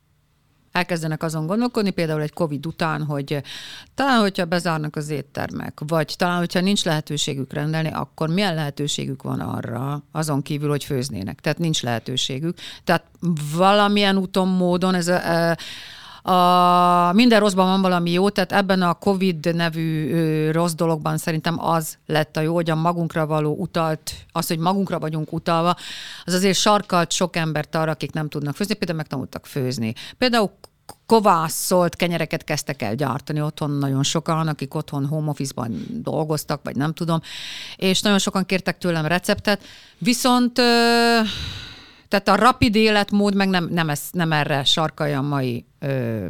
elkezdenek 0.74 1.22
azon 1.22 1.46
gondolkodni, 1.46 1.90
például 1.90 2.20
egy 2.20 2.32
Covid 2.32 2.66
után, 2.66 3.02
hogy 3.02 3.42
talán, 3.94 4.20
hogyha 4.20 4.44
bezárnak 4.44 4.96
az 4.96 5.08
éttermek, 5.08 5.80
vagy 5.86 6.14
talán, 6.18 6.38
hogyha 6.38 6.60
nincs 6.60 6.84
lehetőségük 6.84 7.52
rendelni, 7.52 7.90
akkor 7.92 8.28
milyen 8.28 8.54
lehetőségük 8.54 9.22
van 9.22 9.40
arra, 9.40 10.02
azon 10.12 10.42
kívül, 10.42 10.68
hogy 10.68 10.84
főznének. 10.84 11.40
Tehát 11.40 11.58
nincs 11.58 11.82
lehetőségük. 11.82 12.58
Tehát 12.84 13.04
valamilyen 13.56 14.16
úton, 14.16 14.48
módon 14.48 14.94
ez 14.94 15.08
a, 15.08 15.56
a, 16.26 17.12
minden 17.12 17.40
rosszban 17.40 17.66
van 17.66 17.80
valami 17.80 18.10
jó, 18.10 18.28
tehát 18.28 18.52
ebben 18.52 18.82
a 18.82 18.94
COVID 18.94 19.54
nevű 19.54 20.12
ö, 20.12 20.52
rossz 20.52 20.72
dologban 20.72 21.18
szerintem 21.18 21.64
az 21.64 21.98
lett 22.06 22.36
a 22.36 22.40
jó, 22.40 22.54
hogy 22.54 22.70
a 22.70 22.74
magunkra 22.74 23.26
való 23.26 23.56
utalt, 23.58 24.12
az, 24.32 24.46
hogy 24.46 24.58
magunkra 24.58 24.98
vagyunk 24.98 25.32
utalva, 25.32 25.76
az 26.24 26.32
azért 26.32 26.56
sarkalt 26.56 27.12
sok 27.12 27.36
embert 27.36 27.74
arra, 27.74 27.90
akik 27.90 28.12
nem 28.12 28.28
tudnak 28.28 28.56
főzni, 28.56 28.74
például 28.74 28.98
megtanultak 28.98 29.46
főzni. 29.46 29.94
Például 30.18 30.50
kovászolt 31.06 31.96
kenyereket 31.96 32.44
kezdtek 32.44 32.82
el 32.82 32.94
gyártani 32.94 33.40
otthon 33.40 33.70
nagyon 33.70 34.02
sokan, 34.02 34.48
akik 34.48 34.74
otthon 34.74 35.06
home 35.06 35.30
office-ban 35.30 35.86
dolgoztak, 35.88 36.60
vagy 36.64 36.76
nem 36.76 36.92
tudom, 36.92 37.20
és 37.76 38.00
nagyon 38.00 38.18
sokan 38.18 38.46
kértek 38.46 38.78
tőlem 38.78 39.06
receptet, 39.06 39.62
viszont 39.98 40.60
tehát 42.20 42.40
a 42.40 42.44
rapid 42.44 42.74
életmód 42.74 43.34
meg 43.34 43.48
nem, 43.48 43.68
nem, 43.70 43.88
ez, 43.88 44.00
nem 44.10 44.32
erre 44.32 44.64
sarkalja 44.64 45.18
a 45.18 45.22
mai 45.22 45.64
ö, 45.78 46.26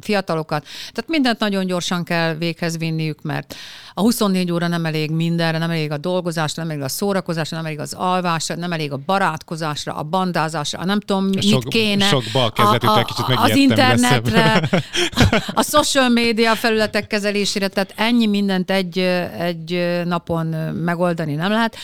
fiatalokat. 0.00 0.66
Tehát 0.92 1.10
mindent 1.10 1.38
nagyon 1.38 1.66
gyorsan 1.66 2.04
kell 2.04 2.34
véghez 2.34 2.78
vinniük, 2.78 3.22
mert 3.22 3.54
a 4.00 4.02
24 4.02 4.52
óra 4.52 4.66
nem 4.66 4.86
elég 4.86 5.10
mindenre, 5.10 5.58
nem 5.58 5.70
elég 5.70 5.90
a 5.90 5.96
dolgozásra, 5.96 6.62
nem 6.62 6.70
elég 6.70 6.82
a 6.82 6.88
szórakozásra, 6.88 7.56
nem 7.56 7.66
elég 7.66 7.78
az 7.78 7.92
alvásra, 7.92 8.54
nem 8.54 8.72
elég 8.72 8.92
a 8.92 8.96
barátkozásra, 9.06 9.94
a 9.94 10.02
bandázásra, 10.02 10.78
a 10.78 10.84
nem 10.84 11.00
tudom, 11.00 11.32
sok, 11.40 11.64
mit 11.64 11.72
kéne. 11.72 12.04
Sok 12.04 12.22
bal 12.32 12.52
a, 12.54 12.78
a, 12.86 13.04
kicsit 13.04 13.24
Az 13.36 13.56
internetre, 13.56 14.68
a 15.54 15.62
social 15.62 16.08
media 16.08 16.54
felületek 16.54 17.06
kezelésére, 17.06 17.68
tehát 17.68 17.92
ennyi 17.96 18.26
mindent 18.26 18.70
egy, 18.70 18.98
egy 19.38 20.00
napon 20.04 20.46
megoldani 20.74 21.34
nem 21.34 21.50
lehet. 21.50 21.76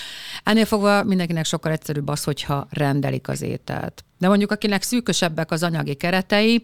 Ennél 0.45 0.65
fogva 0.65 1.03
mindenkinek 1.03 1.45
sokkal 1.45 1.73
egyszerűbb 1.73 2.09
az, 2.09 2.25
hogyha 2.25 2.67
rendelik 2.71 3.29
az 3.29 3.43
ételt. 3.43 4.05
De 4.19 4.29
mondjuk, 4.29 4.51
akinek 4.51 4.83
szűkösebbek 4.83 5.51
az 5.51 5.63
anyagi 5.63 5.95
keretei. 5.95 6.61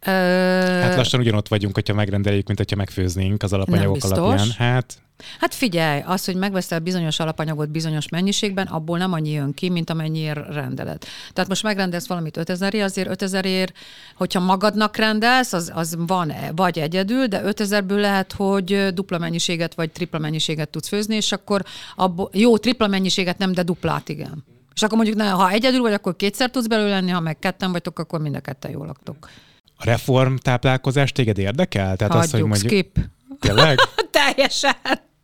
Hát 0.00 0.96
lassan 0.96 1.20
ugyanott 1.20 1.48
vagyunk, 1.48 1.74
hogyha 1.74 1.94
megrendeljük, 1.94 2.46
mint 2.46 2.58
hogyha 2.58 2.76
megfőznénk 2.76 3.42
az 3.42 3.52
alapanyagok 3.52 4.04
alapján. 4.04 4.50
Hát 4.58 5.02
Hát 5.40 5.54
figyelj, 5.54 6.02
az, 6.06 6.24
hogy 6.24 6.34
megveszel 6.34 6.78
bizonyos 6.78 7.20
alapanyagot 7.20 7.70
bizonyos 7.70 8.08
mennyiségben, 8.08 8.66
abból 8.66 8.98
nem 8.98 9.12
annyi 9.12 9.30
jön 9.30 9.54
ki, 9.54 9.68
mint 9.68 9.90
amennyiért 9.90 10.54
rendeled. 10.54 11.04
Tehát 11.32 11.48
most 11.48 11.62
megrendelsz 11.62 12.06
valamit 12.06 12.36
5000 12.36 12.74
azért 12.74 13.08
5000 13.08 13.44
ér, 13.44 13.72
hogyha 14.16 14.40
magadnak 14.40 14.96
rendelsz, 14.96 15.52
az, 15.52 15.72
az 15.74 15.96
van 16.06 16.32
vagy 16.56 16.78
egyedül, 16.78 17.26
de 17.26 17.42
5000-ből 17.44 18.00
lehet, 18.00 18.32
hogy 18.32 18.88
dupla 18.94 19.18
mennyiséget 19.18 19.74
vagy 19.74 19.90
tripla 19.90 20.18
mennyiséget 20.18 20.68
tudsz 20.68 20.88
főzni, 20.88 21.16
és 21.16 21.32
akkor 21.32 21.62
abból, 21.96 22.30
jó, 22.32 22.58
tripla 22.58 22.86
mennyiséget 22.86 23.38
nem, 23.38 23.52
de 23.52 23.62
duplát 23.62 24.08
igen. 24.08 24.44
És 24.74 24.82
akkor 24.82 24.96
mondjuk, 24.96 25.22
ha 25.22 25.50
egyedül 25.50 25.80
vagy, 25.80 25.92
akkor 25.92 26.16
kétszer 26.16 26.50
tudsz 26.50 26.66
belőle 26.66 26.90
lenni, 26.90 27.10
ha 27.10 27.20
meg 27.20 27.38
ketten 27.38 27.72
vagytok, 27.72 27.98
akkor 27.98 28.20
mind 28.20 28.34
a 28.34 28.40
ketten 28.40 28.70
jól 28.70 28.86
laktok. 28.86 29.30
A 29.76 29.84
reform 29.84 30.34
táplálkozás 30.34 31.12
téged 31.12 31.38
érdekel? 31.38 31.96
Tehát 31.96 32.12
Hagyjuk, 32.12 32.22
az, 32.22 32.30
hogy 32.30 32.48
mondjuk... 32.48 32.72
skip. 32.72 32.98
Tényleg? 33.40 33.78
Teljesen. 34.10 34.76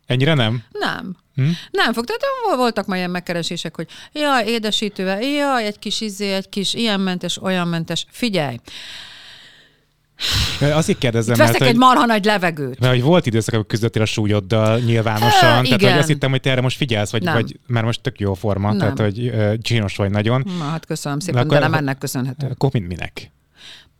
Ennyire 0.05 0.33
nem? 0.33 0.63
Nem. 0.71 1.15
Hm? 1.35 1.49
Nem 1.71 1.93
fog. 1.93 2.05
Tehát 2.05 2.21
voltak 2.55 2.85
már 2.85 2.97
ilyen 2.97 3.09
megkeresések, 3.09 3.75
hogy 3.75 3.87
jaj, 4.11 4.47
édesítővel, 4.47 5.21
jaj, 5.21 5.65
egy 5.65 5.79
kis 5.79 6.01
izé, 6.01 6.33
egy 6.33 6.49
kis 6.49 6.73
ilyen 6.73 6.99
mentes, 6.99 7.41
olyan 7.41 7.67
mentes. 7.67 8.05
Figyelj, 8.09 8.59
Azért 10.59 10.97
kérdezem, 10.97 11.33
Itt 11.33 11.39
mert... 11.39 11.61
egy 11.61 11.75
marha 11.75 12.05
nagy 12.05 12.25
levegőt. 12.25 12.79
Mert 12.79 12.93
hogy 12.93 13.01
volt 13.01 13.25
időszak, 13.25 13.53
amikor 13.53 13.69
küzdöttél 13.69 14.01
a 14.01 14.05
súlyoddal 14.05 14.79
nyilvánosan, 14.79 15.49
e, 15.49 15.61
tehát 15.61 15.81
hogy 15.81 15.99
azt 15.99 16.07
hittem, 16.07 16.29
hogy 16.29 16.41
te 16.41 16.49
erre 16.49 16.61
most 16.61 16.77
figyelsz, 16.77 17.11
vagy, 17.11 17.23
vagy 17.23 17.59
mert 17.67 17.85
most 17.85 18.01
tök 18.01 18.19
jó 18.19 18.33
forma, 18.33 18.67
nem. 18.67 18.77
tehát 18.77 18.99
hogy 18.99 19.27
uh, 19.27 19.57
csinos 19.57 19.95
vagy 19.95 20.09
nagyon. 20.09 20.43
Na, 20.57 20.63
hát 20.63 20.85
köszönöm 20.85 21.19
szépen, 21.19 21.41
akkor, 21.41 21.53
de 21.53 21.59
nem 21.59 21.73
ennek 21.73 21.97
köszönhető. 21.97 22.47
Akkor 22.47 22.69
mind 22.73 22.87
minek? 22.87 23.31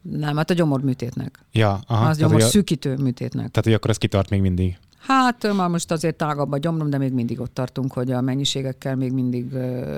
Nem, 0.02 0.38
hát 0.38 0.50
a 0.50 0.54
gyomorműtétnek. 0.54 1.40
Ja, 1.52 1.80
aha, 1.88 2.06
az 2.06 2.18
gyomor 2.18 2.42
szűkítő 2.42 2.96
műtétnek. 2.96 3.52
Tehát, 3.52 3.64
hogy 3.64 3.74
akkor 3.74 3.90
ez 3.90 3.98
kitart 3.98 4.30
még 4.30 4.42
mindig. 4.42 4.78
Hát 5.12 5.54
már 5.54 5.70
most 5.70 5.92
azért 5.92 6.16
tágabb 6.16 6.52
a 6.52 6.58
gyomrom, 6.58 6.90
de 6.90 6.98
még 6.98 7.14
mindig 7.14 7.40
ott 7.40 7.54
tartunk, 7.54 7.94
hogy 7.94 8.12
a 8.12 8.22
mennyiségekkel 8.22 8.96
még 8.96 9.12
mindig 9.12 9.46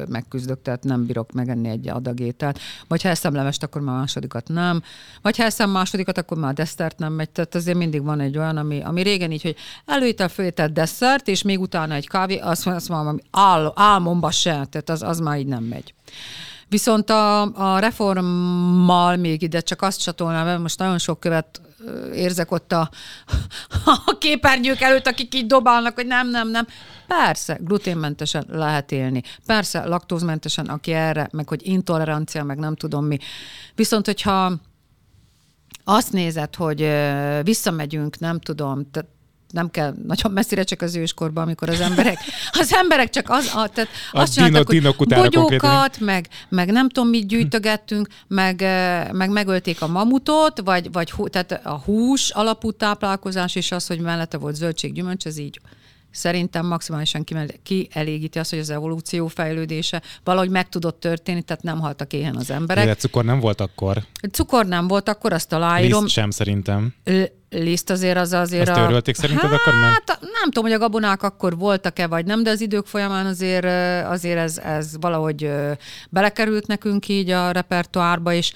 megküzdök, 0.08 0.62
tehát 0.62 0.84
nem 0.84 1.06
bírok 1.06 1.32
megenni 1.32 1.70
egy 1.70 1.90
adagételt. 1.90 2.60
Vagy 2.88 3.02
ha 3.02 3.10
eszem 3.10 3.34
levest, 3.34 3.64
akkor 3.64 3.82
már 3.82 3.96
másodikat 3.98 4.48
nem. 4.48 4.82
Vagy 5.22 5.38
ha 5.38 5.44
eszem 5.44 5.70
másodikat, 5.70 6.18
akkor 6.18 6.38
már 6.38 6.54
desszert 6.54 6.98
nem 6.98 7.14
megy. 7.14 7.30
Tehát 7.30 7.56
azért 7.56 7.78
mindig 7.78 8.04
van 8.04 8.20
egy 8.20 8.38
olyan, 8.38 8.58
ami, 8.58 8.82
ami 8.82 9.02
régen 9.02 9.32
így, 9.32 9.42
hogy 9.42 9.56
előétel, 9.86 10.30
főétel, 10.30 10.68
desszert, 10.68 11.28
és 11.28 11.42
még 11.42 11.60
utána 11.60 11.94
egy 11.94 12.08
kávé, 12.08 12.38
azt, 12.38 12.68
azt 12.68 12.90
mondom, 12.90 13.20
ál, 13.32 13.74
álmomba 13.76 14.32
se, 14.32 14.52
tehát 14.52 14.90
az, 14.90 15.02
az 15.02 15.20
már 15.20 15.40
így 15.40 15.48
nem 15.48 15.64
megy. 15.64 15.94
Viszont 16.72 17.10
a, 17.10 17.42
a 17.42 17.80
reformmal 17.80 19.16
még 19.16 19.42
ide 19.42 19.60
csak 19.60 19.82
azt 19.82 20.02
csatolnám, 20.02 20.46
mert 20.46 20.62
most 20.62 20.80
nagyon 20.80 20.98
sok 20.98 21.20
követ 21.20 21.62
érzek 22.14 22.52
ott 22.52 22.72
a, 22.72 22.90
a 24.06 24.18
képernyők 24.20 24.82
előtt, 24.82 25.08
akik 25.08 25.36
így 25.36 25.46
dobálnak, 25.46 25.96
hogy 25.96 26.06
nem, 26.06 26.30
nem, 26.30 26.50
nem. 26.50 26.68
Persze, 27.08 27.58
gluténmentesen 27.62 28.46
lehet 28.50 28.92
élni. 28.92 29.22
Persze, 29.46 29.86
laktózmentesen, 29.86 30.66
aki 30.66 30.92
erre, 30.92 31.30
meg 31.32 31.48
hogy 31.50 31.68
intolerancia, 31.68 32.44
meg 32.44 32.58
nem 32.58 32.76
tudom 32.76 33.06
mi. 33.06 33.18
Viszont, 33.76 34.06
hogyha 34.06 34.54
azt 35.84 36.12
nézed, 36.12 36.56
hogy 36.56 36.92
visszamegyünk, 37.44 38.20
nem 38.20 38.40
tudom, 38.40 38.92
tehát 38.92 39.10
nem 39.52 39.72
kell 39.72 39.94
nagyon 40.08 40.32
messzire, 40.32 40.64
csak 40.64 40.82
az 40.82 40.96
őskorban, 40.96 41.44
amikor 41.44 41.70
az 41.70 41.80
emberek, 41.80 42.18
az 42.62 42.74
emberek 42.74 43.10
csak 43.10 43.30
az, 43.30 43.52
a, 43.56 43.68
tehát 43.68 43.90
azt 44.12 44.34
csináltak, 44.34 44.70
dino, 44.70 44.92
hogy 44.98 45.08
bogyókat, 45.08 46.00
meg, 46.00 46.28
meg 46.50 46.72
nem 46.72 46.90
tudom, 46.90 47.10
mit 47.10 47.28
gyűjtögettünk, 47.28 48.08
meg, 48.28 48.62
meg 49.12 49.30
megölték 49.30 49.82
a 49.82 49.88
mamutot, 49.88 50.62
vagy, 50.64 50.92
vagy 50.92 51.14
tehát 51.30 51.60
a 51.64 51.82
hús 51.86 52.30
alapú 52.30 52.72
táplálkozás, 52.72 53.56
és 53.56 53.72
az, 53.72 53.88
hogy 53.88 54.00
mellette 54.00 54.38
volt 54.38 54.56
zöldség, 54.56 54.94
gyümölcs, 54.94 55.26
ez 55.26 55.38
így 55.38 55.60
szerintem 56.12 56.66
maximálisan 56.66 57.24
kielégíti 57.64 58.40
azt, 58.40 58.50
hogy 58.50 58.60
az 58.60 58.70
evolúció 58.70 59.28
fejlődése 59.28 60.02
valahogy 60.24 60.50
meg 60.50 60.70
tudott 60.70 61.00
történni, 61.00 61.42
tehát 61.42 61.64
nem 61.64 61.80
haltak 61.80 62.14
éhen 62.14 62.36
az 62.36 62.52
emberek. 62.52 62.86
De 62.86 62.96
cukor 62.96 63.26
nem 63.26 63.40
volt 63.40 63.62
akkor. 63.62 64.04
Cukor 64.32 64.66
nem 64.66 64.88
volt 64.88 65.10
akkor, 65.10 65.34
azt 65.34 65.54
aláírom. 65.54 66.04
Liszt 66.04 66.14
sem 66.14 66.30
szerintem. 66.30 66.94
Liszt 67.50 67.90
azért 67.90 68.18
az 68.18 68.34
azért 68.34 68.70
Azt 68.70 68.80
a... 68.80 68.86
törölték 68.86 69.16
szerinted 69.16 69.50
hát, 69.50 69.60
akkor 69.60 69.74
meg? 69.74 69.92
nem 70.22 70.44
tudom, 70.44 70.64
hogy 70.64 70.74
a 70.74 70.78
gabonák 70.78 71.24
akkor 71.24 71.58
voltak-e, 71.58 72.08
vagy 72.08 72.26
nem, 72.26 72.44
de 72.44 72.50
az 72.50 72.62
idők 72.62 72.86
folyamán 72.86 73.26
azért, 73.26 73.66
azért 74.06 74.38
ez, 74.38 74.58
ez 74.58 74.92
valahogy 75.00 75.52
belekerült 76.10 76.68
nekünk 76.68 77.08
így 77.08 77.30
a 77.30 77.52
repertoárba, 77.52 78.34
és 78.34 78.54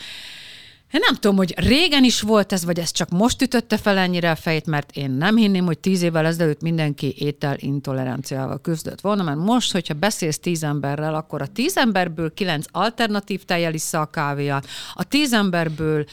én 0.92 1.02
nem 1.06 1.16
tudom, 1.16 1.36
hogy 1.36 1.54
régen 1.58 2.04
is 2.04 2.22
volt 2.22 2.54
ez, 2.54 2.66
vagy 2.66 2.80
ez 2.80 2.92
csak 2.92 3.10
most 3.10 3.42
ütötte 3.42 3.78
fel 3.78 3.98
ennyire 3.98 4.32
a 4.32 4.36
fejét, 4.36 4.66
mert 4.66 4.92
én 4.92 5.12
nem 5.12 5.36
hinném, 5.36 5.66
hogy 5.66 5.80
tíz 5.80 6.02
évvel 6.02 6.26
ezelőtt 6.26 6.62
mindenki 6.62 7.16
étel 7.18 7.56
intoleranciával 7.60 8.62
küzdött 8.62 9.02
volna, 9.02 9.24
mert 9.24 9.38
most, 9.38 9.72
hogyha 9.72 9.94
beszélsz 9.94 10.40
tíz 10.40 10.64
emberrel, 10.64 11.16
akkor 11.16 11.42
a 11.42 11.48
tíz 11.48 11.78
emberből 11.78 12.34
kilenc 12.34 12.66
alternatív 12.72 13.44
tejjel 13.44 13.74
issza 13.74 14.02
a 14.02 14.06
kávéját, 14.06 14.68
a 14.94 15.04
tíz 15.04 15.34
emberből 15.34 16.06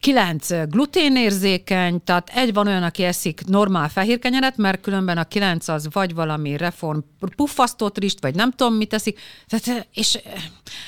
kilenc 0.00 0.48
gluténérzékeny, 0.68 2.04
tehát 2.04 2.30
egy 2.34 2.52
van 2.52 2.66
olyan, 2.66 2.82
aki 2.82 3.04
eszik 3.04 3.44
normál 3.46 3.88
fehér 3.88 4.18
kenyeret, 4.18 4.56
mert 4.56 4.80
különben 4.80 5.18
a 5.18 5.24
kilenc 5.24 5.68
az 5.68 5.88
vagy 5.92 6.14
valami 6.14 6.56
reform 6.56 6.98
puffasztott 7.36 7.98
rist, 7.98 8.20
vagy 8.20 8.34
nem 8.34 8.50
tudom, 8.50 8.74
mit 8.74 8.94
eszik, 8.94 9.20
tehát, 9.46 9.88
és 9.94 10.18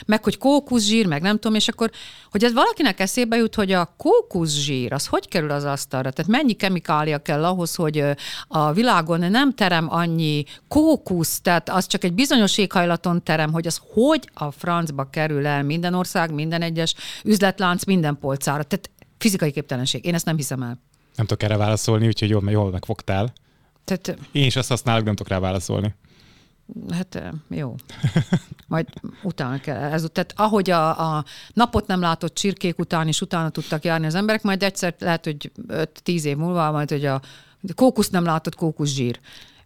meg 0.07 0.25
hogy 0.25 0.39
kókuszsír, 0.39 1.07
meg 1.07 1.23
nem 1.23 1.35
tudom, 1.35 1.55
és 1.55 1.69
akkor, 1.69 1.91
hogy 2.31 2.45
ez 2.45 2.53
valakinek 2.53 3.01
eszébe 3.01 3.37
jut, 3.37 3.55
hogy 3.55 3.73
a 3.73 3.95
kókuszsír, 3.97 4.93
az 4.93 5.07
hogy 5.07 5.29
kerül 5.29 5.51
az 5.51 5.65
asztalra, 5.65 6.11
tehát 6.11 6.31
mennyi 6.31 6.53
kemikália 6.53 7.19
kell 7.19 7.45
ahhoz, 7.45 7.75
hogy 7.75 8.05
a 8.49 8.73
világon 8.73 9.31
nem 9.31 9.55
terem 9.55 9.93
annyi 9.93 10.45
kókusz, 10.69 11.41
tehát 11.41 11.69
az 11.69 11.87
csak 11.87 12.05
egy 12.05 12.13
bizonyos 12.13 12.59
éghajlaton 12.59 13.23
terem, 13.23 13.53
hogy 13.53 13.67
az 13.67 13.81
hogy 13.93 14.31
a 14.35 14.51
francba 14.51 15.09
kerül 15.11 15.47
el 15.47 15.63
minden 15.63 15.95
ország, 15.95 16.33
minden 16.33 16.63
egyes 16.63 16.95
üzletlánc, 17.25 17.85
minden 17.85 18.19
polcára. 18.21 18.63
Tehát 18.63 18.91
Fizikai 19.21 19.51
képtelenség. 19.51 20.05
Én 20.05 20.15
ezt 20.15 20.25
nem 20.25 20.37
hiszem 20.37 20.63
el. 20.63 20.81
Nem 21.17 21.27
tudok 21.27 21.43
erre 21.43 21.57
válaszolni, 21.57 22.07
úgyhogy 22.07 22.29
jól, 22.29 22.51
jól 22.51 22.71
megfogtál. 22.71 23.33
Tehát, 23.85 24.19
Én 24.33 24.45
is 24.45 24.57
azt 24.57 24.69
használok, 24.69 25.05
nem 25.05 25.15
tudok 25.15 25.33
rá 25.33 25.39
válaszolni. 25.39 25.95
Hát 26.91 27.23
jó. 27.49 27.75
Majd 28.67 28.87
utána 29.23 29.61
kell. 29.61 29.77
Ez, 29.77 30.07
tehát 30.13 30.33
ahogy 30.37 30.71
a, 30.71 31.17
a 31.17 31.25
napot 31.53 31.87
nem 31.87 32.01
látott 32.01 32.35
csirkék 32.35 32.79
után 32.79 33.09
is 33.09 33.21
utána 33.21 33.49
tudtak 33.49 33.85
járni 33.85 34.07
az 34.07 34.15
emberek, 34.15 34.43
majd 34.43 34.63
egyszer 34.63 34.95
lehet, 34.99 35.25
hogy 35.25 35.53
5-10 35.69 36.23
év 36.23 36.37
múlva, 36.37 36.71
majd 36.71 36.91
hogy 36.91 37.05
a 37.05 37.21
kókusz 37.75 38.09
nem 38.09 38.25
látott 38.25 38.55
kókuszsír. 38.55 39.21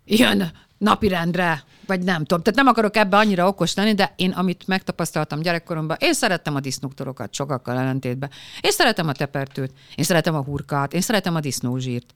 Jön 0.04 0.52
napirendre, 0.78 1.64
vagy 1.86 2.02
nem 2.02 2.24
tudom. 2.24 2.42
Tehát 2.42 2.58
nem 2.58 2.66
akarok 2.66 2.96
ebbe 2.96 3.16
annyira 3.16 3.46
okos 3.46 3.74
lenni, 3.74 3.94
de 3.94 4.12
én, 4.16 4.30
amit 4.30 4.66
megtapasztaltam 4.66 5.40
gyerekkoromban, 5.40 5.96
én 6.00 6.14
szerettem 6.14 6.54
a 6.54 6.60
disznóktorokat 6.60 7.34
sokakkal 7.34 7.78
ellentétben. 7.78 8.30
Én 8.60 8.70
szeretem 8.70 9.08
a 9.08 9.12
tepertőt, 9.12 9.72
én 9.94 10.04
szeretem 10.04 10.34
a 10.34 10.42
hurkát, 10.42 10.94
én 10.94 11.00
szeretem 11.00 11.34
a 11.34 11.40
disznózsírt. 11.40 12.14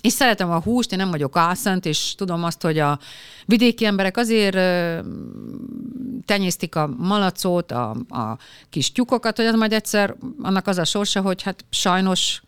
Én 0.00 0.10
szeretem 0.10 0.50
a 0.50 0.60
húst, 0.60 0.92
én 0.92 0.98
nem 0.98 1.10
vagyok 1.10 1.36
ászent, 1.36 1.86
és 1.86 2.14
tudom 2.14 2.44
azt, 2.44 2.62
hogy 2.62 2.78
a 2.78 2.98
vidéki 3.44 3.84
emberek 3.84 4.16
azért 4.16 4.58
tenyésztik 6.24 6.74
a 6.74 6.86
malacot, 6.98 7.72
a, 7.72 7.90
a 8.08 8.38
kis 8.70 8.92
tyúkokat, 8.92 9.36
hogy 9.36 9.46
az 9.46 9.54
majd 9.54 9.72
egyszer 9.72 10.14
annak 10.42 10.66
az 10.66 10.78
a 10.78 10.84
sorsa, 10.84 11.20
hogy 11.20 11.42
hát 11.42 11.64
sajnos 11.70 12.40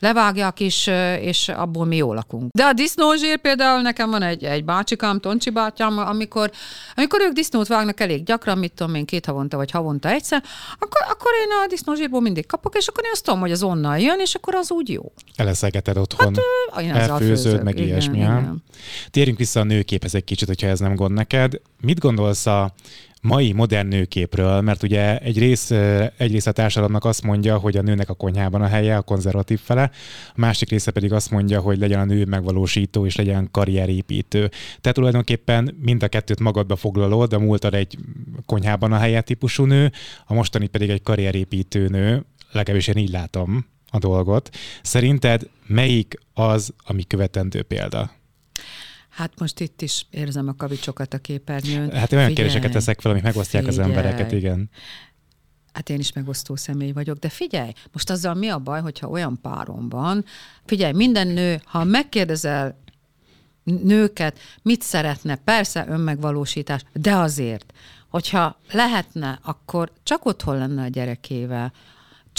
levágják, 0.00 0.60
és, 0.60 0.90
és 1.20 1.48
abból 1.48 1.84
mi 1.84 1.96
jól 1.96 2.14
lakunk. 2.14 2.50
De 2.52 2.64
a 2.64 2.72
disznózsír 2.72 3.38
például 3.38 3.80
nekem 3.80 4.10
van 4.10 4.22
egy, 4.22 4.44
egy 4.44 4.64
bácsikám, 4.64 5.20
Toncsi 5.20 5.50
bátyám, 5.50 5.98
amikor, 5.98 6.50
amikor 6.94 7.20
ők 7.20 7.32
disznót 7.32 7.66
vágnak 7.66 8.00
elég 8.00 8.24
gyakran, 8.24 8.58
mit 8.58 8.72
tudom 8.72 8.94
én, 8.94 9.04
két 9.04 9.26
havonta 9.26 9.56
vagy 9.56 9.70
havonta 9.70 10.08
egyszer, 10.08 10.42
akkor, 10.78 11.00
akkor 11.08 11.30
én 11.44 11.64
a 11.64 11.66
disznózsírból 11.66 12.20
mindig 12.20 12.46
kapok, 12.46 12.76
és 12.76 12.86
akkor 12.86 13.04
én 13.04 13.10
azt 13.12 13.24
tudom, 13.24 13.40
hogy 13.40 13.52
az 13.52 13.62
onnan 13.62 13.98
jön, 13.98 14.20
és 14.20 14.34
akkor 14.34 14.54
az 14.54 14.70
úgy 14.70 14.88
jó. 14.88 15.12
Eleszegeted 15.36 15.96
otthon, 15.98 16.34
hát, 16.72 16.82
én 16.82 16.94
elfőzöd, 16.94 17.62
meg 17.62 17.74
igen, 17.74 17.88
ilyesmi. 17.88 18.16
Igen. 18.16 18.62
Térjünk 19.10 19.38
vissza 19.38 19.60
a 19.60 19.64
nőképhez 19.64 20.14
egy 20.14 20.24
kicsit, 20.24 20.48
hogyha 20.48 20.66
ez 20.66 20.78
nem 20.80 20.94
gond 20.94 21.14
neked. 21.14 21.60
Mit 21.80 21.98
gondolsz 21.98 22.46
a 22.46 22.74
mai 23.20 23.52
modern 23.52 23.88
nőképről, 23.88 24.60
mert 24.60 24.82
ugye 24.82 25.18
egy 25.18 25.38
rész, 25.38 25.70
egy 26.16 26.32
része 26.32 26.50
a 26.50 26.52
társadalomnak 26.52 27.04
azt 27.04 27.22
mondja, 27.22 27.58
hogy 27.58 27.76
a 27.76 27.82
nőnek 27.82 28.08
a 28.08 28.14
konyhában 28.14 28.62
a 28.62 28.66
helye, 28.66 28.96
a 28.96 29.02
konzervatív 29.02 29.60
fele, 29.60 29.90
a 30.28 30.40
másik 30.40 30.70
része 30.70 30.90
pedig 30.90 31.12
azt 31.12 31.30
mondja, 31.30 31.60
hogy 31.60 31.78
legyen 31.78 32.00
a 32.00 32.04
nő 32.04 32.24
megvalósító 32.24 33.06
és 33.06 33.16
legyen 33.16 33.48
karrierépítő. 33.50 34.50
Tehát 34.80 34.96
tulajdonképpen 34.96 35.76
mind 35.80 36.02
a 36.02 36.08
kettőt 36.08 36.40
magadba 36.40 36.76
foglalod, 36.76 37.32
a 37.32 37.38
múltad 37.38 37.74
egy 37.74 37.98
konyhában 38.46 38.92
a 38.92 38.98
helye 38.98 39.20
típusú 39.20 39.64
nő, 39.64 39.92
a 40.26 40.34
mostani 40.34 40.66
pedig 40.66 40.90
egy 40.90 41.02
karrierépítő 41.02 41.88
nő, 41.88 42.24
legalábbis 42.52 42.88
én 42.88 42.96
így 42.96 43.10
látom 43.10 43.66
a 43.90 43.98
dolgot. 43.98 44.50
Szerinted 44.82 45.48
melyik 45.66 46.14
az, 46.34 46.74
ami 46.84 47.04
követendő 47.04 47.62
példa? 47.62 48.19
Hát 49.20 49.38
most 49.38 49.60
itt 49.60 49.82
is 49.82 50.06
érzem 50.10 50.48
a 50.48 50.54
kavicsokat 50.54 51.14
a 51.14 51.18
képernyőn. 51.18 51.90
Hát 51.92 52.12
olyan 52.12 52.34
kérdéseket 52.34 52.72
teszek 52.72 53.00
fel, 53.00 53.10
amik 53.10 53.22
megosztják 53.22 53.64
figyelj. 53.64 53.80
az 53.80 53.88
embereket, 53.88 54.32
igen. 54.32 54.70
Hát 55.72 55.88
én 55.88 55.98
is 55.98 56.12
megosztó 56.12 56.56
személy 56.56 56.92
vagyok, 56.92 57.18
de 57.18 57.28
figyelj, 57.28 57.72
most 57.92 58.10
azzal 58.10 58.34
mi 58.34 58.48
a 58.48 58.58
baj, 58.58 58.80
hogyha 58.80 59.08
olyan 59.08 59.38
párom 59.42 59.88
van, 59.88 60.24
figyelj, 60.64 60.92
minden 60.92 61.26
nő, 61.26 61.60
ha 61.64 61.84
megkérdezel 61.84 62.78
nőket, 63.64 64.38
mit 64.62 64.82
szeretne, 64.82 65.36
persze 65.36 65.86
önmegvalósítás, 65.88 66.82
de 66.92 67.14
azért, 67.14 67.72
hogyha 68.08 68.58
lehetne, 68.72 69.38
akkor 69.42 69.92
csak 70.02 70.24
otthon 70.24 70.58
lenne 70.58 70.82
a 70.82 70.88
gyerekével, 70.88 71.72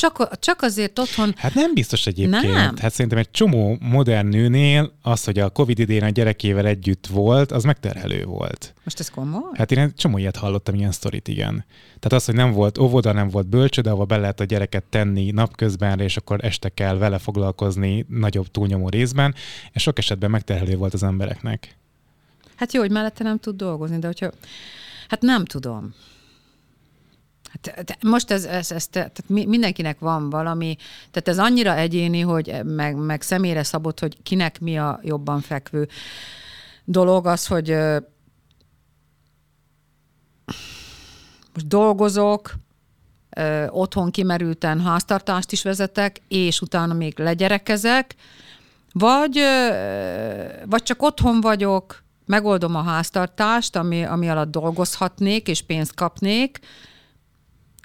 csak, 0.01 0.39
csak 0.39 0.61
azért 0.61 0.99
otthon... 0.99 1.33
Hát 1.37 1.53
nem 1.53 1.73
biztos 1.73 2.07
egyébként. 2.07 2.53
Nem. 2.53 2.77
Hát 2.77 2.91
szerintem 2.93 3.19
egy 3.19 3.31
csomó 3.31 3.77
modern 3.79 4.27
nőnél 4.27 4.93
az, 5.01 5.23
hogy 5.23 5.39
a 5.39 5.49
Covid 5.49 5.79
idén 5.79 6.03
a 6.03 6.09
gyerekével 6.09 6.65
együtt 6.65 7.07
volt, 7.07 7.51
az 7.51 7.63
megterhelő 7.63 8.23
volt. 8.23 8.73
Most 8.83 8.99
ez 8.99 9.09
komoly? 9.09 9.51
Hát 9.53 9.71
én 9.71 9.77
egy 9.77 9.93
csomó 9.93 10.17
ilyet 10.17 10.35
hallottam, 10.35 10.75
ilyen 10.75 10.91
sztorit, 10.91 11.27
igen. 11.27 11.65
Tehát 11.99 12.13
az, 12.13 12.25
hogy 12.25 12.35
nem 12.35 12.51
volt 12.51 12.77
óvoda, 12.77 13.11
nem 13.11 13.29
volt 13.29 13.47
bölcsöde, 13.47 13.89
ahova 13.89 14.05
be 14.05 14.17
lehet 14.17 14.39
a 14.39 14.43
gyereket 14.43 14.83
tenni 14.83 15.31
napközben, 15.31 15.99
és 15.99 16.17
akkor 16.17 16.45
este 16.45 16.69
kell 16.69 16.97
vele 16.97 17.17
foglalkozni 17.17 18.05
nagyobb 18.09 18.47
túlnyomó 18.47 18.89
részben, 18.89 19.35
és 19.71 19.81
sok 19.81 19.97
esetben 19.97 20.29
megterhelő 20.29 20.75
volt 20.75 20.93
az 20.93 21.03
embereknek. 21.03 21.75
Hát 22.55 22.73
jó, 22.73 22.81
hogy 22.81 22.91
mellette 22.91 23.23
nem 23.23 23.37
tud 23.37 23.55
dolgozni, 23.55 23.99
de 23.99 24.07
hogyha... 24.07 24.31
Hát 25.07 25.21
nem 25.21 25.45
tudom. 25.45 25.93
Hát, 27.51 27.97
most 28.03 28.31
ez, 28.31 28.43
ez, 28.43 28.71
ez 28.71 28.87
tehát 28.87 29.23
mindenkinek 29.27 29.99
van 29.99 30.29
valami, 30.29 30.75
tehát 31.11 31.27
ez 31.27 31.39
annyira 31.39 31.75
egyéni, 31.75 32.19
hogy 32.19 32.55
meg, 32.63 32.95
meg 32.95 33.21
személyre 33.21 33.63
szabott, 33.63 33.99
hogy 33.99 34.21
kinek 34.23 34.59
mi 34.59 34.77
a 34.77 34.99
jobban 35.03 35.41
fekvő 35.41 35.87
dolog 36.85 37.25
az, 37.25 37.47
hogy 37.47 37.77
most 41.53 41.67
dolgozok, 41.67 42.53
otthon 43.69 44.11
kimerülten 44.11 44.81
háztartást 44.81 45.51
is 45.51 45.63
vezetek, 45.63 46.21
és 46.27 46.61
utána 46.61 46.93
még 46.93 47.19
legyerekezek, 47.19 48.15
vagy, 48.91 49.39
vagy 50.65 50.83
csak 50.83 51.01
otthon 51.01 51.41
vagyok, 51.41 52.03
megoldom 52.25 52.75
a 52.75 52.83
háztartást, 52.83 53.75
ami, 53.75 54.03
ami 54.03 54.29
alatt 54.29 54.51
dolgozhatnék, 54.51 55.47
és 55.47 55.61
pénzt 55.61 55.93
kapnék, 55.93 56.59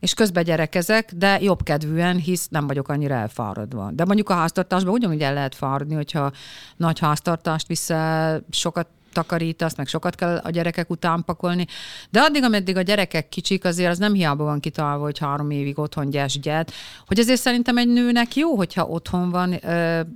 és 0.01 0.15
közben 0.15 0.45
gyerekezek, 0.45 1.13
de 1.15 1.41
jobb 1.41 1.63
kedvűen, 1.63 2.17
hisz 2.17 2.49
nem 2.49 2.67
vagyok 2.67 2.89
annyira 2.89 3.15
elfáradva. 3.15 3.91
De 3.93 4.05
mondjuk 4.05 4.29
a 4.29 4.35
háztartásban 4.35 4.93
ugyanúgy 4.93 5.23
el 5.23 5.35
lehet 5.35 5.55
fáradni, 5.55 5.95
hogyha 5.95 6.33
nagy 6.77 6.99
háztartást 6.99 7.67
viszel, 7.67 8.43
sokat 8.51 8.87
takarítasz, 9.17 9.77
meg 9.77 9.87
sokat 9.87 10.15
kell 10.15 10.37
a 10.37 10.51
gyerekek 10.51 10.91
után 10.91 11.25
pakolni. 11.25 11.67
De 12.11 12.21
addig, 12.21 12.43
ameddig 12.43 12.77
a 12.77 12.83
gyerekek 12.83 13.29
kicsik, 13.29 13.65
azért 13.65 13.91
az 13.91 13.99
nem 13.99 14.13
hiába 14.13 14.45
van 14.45 14.61
kitalálva, 14.61 15.05
hogy 15.05 15.19
három 15.19 15.51
évig 15.51 15.79
otthon 15.79 16.11
gyesgyed. 16.11 16.71
Hogy 17.07 17.19
azért 17.19 17.41
szerintem 17.41 17.77
egy 17.77 17.89
nőnek 17.89 18.37
jó, 18.37 18.57
hogyha 18.57 18.87
otthon 18.87 19.31
van 19.31 19.53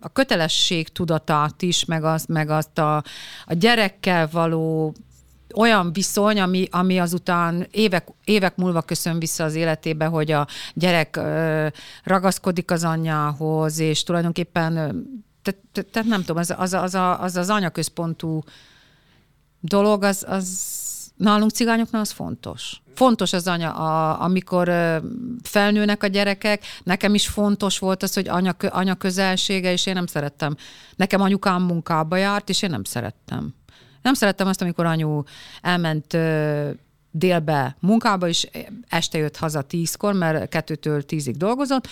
a 0.01 0.09
kötelesség 0.12 0.88
tudatát 0.88 1.62
is, 1.62 1.85
meg 1.85 2.05
azt, 2.05 2.29
meg 2.29 2.51
azt 2.51 2.79
a, 2.79 2.97
a 3.47 3.55
gyerekkel 3.55 4.29
való 4.33 4.95
olyan 5.55 5.93
viszony, 5.93 6.41
ami, 6.41 6.69
ami 6.71 6.99
azután 6.99 7.67
évek, 7.71 8.09
évek 8.25 8.57
múlva 8.57 8.83
köszön 8.83 9.19
vissza 9.19 9.45
az 9.45 9.55
életébe, 9.55 10.05
hogy 10.05 10.31
a 10.31 10.47
gyerek 10.75 11.21
ragaszkodik 12.05 12.71
az 12.71 12.85
anyjához, 12.85 13.79
és 13.79 14.03
tulajdonképpen, 14.03 14.75
tehát 15.43 15.61
te, 15.73 15.83
te, 15.83 16.03
nem 16.03 16.21
tudom, 16.21 16.37
az, 16.37 16.55
az, 16.57 16.73
az, 16.73 16.95
az, 17.19 17.37
az 17.37 17.51
anyaközpontú 17.51 18.43
dolog, 19.61 20.03
az, 20.03 20.25
az 20.29 20.79
nálunk 21.21 21.51
cigányoknál 21.51 22.01
az 22.01 22.11
fontos. 22.11 22.83
Fontos 22.95 23.33
az 23.33 23.47
anya, 23.47 23.73
a, 23.73 24.21
amikor 24.23 24.73
felnőnek 25.43 26.03
a 26.03 26.07
gyerekek, 26.07 26.65
nekem 26.83 27.15
is 27.15 27.29
fontos 27.29 27.79
volt 27.79 28.03
az, 28.03 28.15
hogy 28.15 28.29
anya, 28.29 28.55
anya 28.69 28.95
közelsége, 28.95 29.73
és 29.73 29.87
én 29.87 29.95
nem 29.95 30.07
szerettem. 30.07 30.57
Nekem 30.97 31.21
anyukám 31.21 31.63
munkába 31.63 32.17
járt, 32.17 32.49
és 32.49 32.63
én 32.63 32.71
nem 32.71 32.85
szerettem. 32.85 33.55
Nem 34.03 34.15
szerettem 34.15 34.47
azt, 34.47 34.63
amikor 34.63 34.87
anyu 34.87 35.23
elment 35.63 36.17
délbe 37.11 37.77
munkába, 37.81 38.29
és 38.29 38.49
este 38.89 39.19
jött 39.19 39.37
haza 39.37 39.63
tízkor, 39.63 40.15
mert 40.15 40.49
kettőtől 40.49 41.03
tízig 41.03 41.37
dolgozott, 41.37 41.89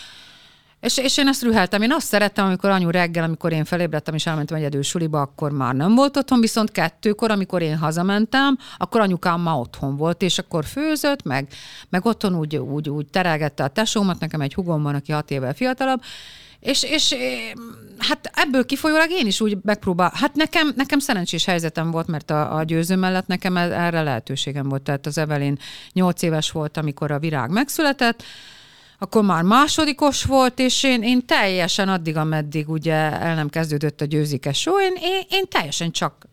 és, 0.81 0.99
és 0.99 1.19
én 1.19 1.29
ezt 1.29 1.43
rüheltem. 1.43 1.83
Én 1.83 1.93
azt 1.93 2.07
szerettem, 2.07 2.47
amikor 2.47 2.71
anyu 2.71 2.91
reggel, 2.91 3.25
amikor 3.25 3.53
én 3.53 3.65
felébredtem 3.65 4.15
és 4.15 4.27
elmentem 4.27 4.57
egyedül 4.57 4.83
suliba, 4.83 5.21
akkor 5.21 5.51
már 5.51 5.75
nem 5.75 5.95
volt 5.95 6.17
otthon, 6.17 6.41
viszont 6.41 6.71
kettőkor, 6.71 7.31
amikor 7.31 7.63
én 7.63 7.77
hazamentem, 7.77 8.59
akkor 8.77 9.01
anyukám 9.01 9.41
már 9.41 9.55
otthon 9.55 9.97
volt, 9.97 10.23
és 10.23 10.39
akkor 10.39 10.65
főzött, 10.65 11.23
meg, 11.23 11.49
meg 11.89 12.05
otthon 12.07 12.35
úgy, 12.35 12.57
úgy, 12.57 12.89
úgy 12.89 13.07
terelgette 13.07 13.65
a 13.65 13.69
tesómat, 13.69 14.21
nekem 14.21 14.41
egy 14.41 14.55
hugom 14.55 14.83
van, 14.83 14.95
aki 14.95 15.13
hat 15.13 15.31
évvel 15.31 15.55
fiatalabb, 15.55 16.01
és, 16.61 16.83
és 16.83 17.15
hát 17.99 18.31
ebből 18.35 18.67
kifolyólag 18.67 19.11
én 19.11 19.27
is 19.27 19.41
úgy 19.41 19.59
megpróbál. 19.63 20.13
Hát 20.15 20.35
nekem, 20.35 20.73
nekem 20.77 20.99
szerencsés 20.99 21.45
helyzetem 21.45 21.91
volt, 21.91 22.07
mert 22.07 22.31
a, 22.31 22.57
a 22.57 22.63
győző 22.63 22.97
mellett 22.97 23.27
nekem 23.27 23.57
erre 23.57 24.03
lehetőségem 24.03 24.69
volt. 24.69 24.83
Tehát 24.83 25.07
az 25.07 25.19
Evelyn 25.19 25.59
nyolc 25.93 26.23
éves 26.23 26.51
volt, 26.51 26.77
amikor 26.77 27.11
a 27.11 27.19
virág 27.19 27.51
megszületett, 27.51 28.23
akkor 28.99 29.25
már 29.25 29.43
másodikos 29.43 30.25
volt, 30.25 30.59
és 30.59 30.83
én, 30.83 31.03
én 31.03 31.27
teljesen 31.27 31.89
addig, 31.89 32.17
ameddig 32.17 32.69
ugye 32.69 32.95
el 32.95 33.35
nem 33.35 33.49
kezdődött 33.49 34.01
a 34.01 34.05
győzikes 34.05 34.61
show, 34.61 34.79
én, 34.79 34.95
én, 35.01 35.23
én 35.31 35.45
teljesen 35.49 35.91
csak 35.91 36.27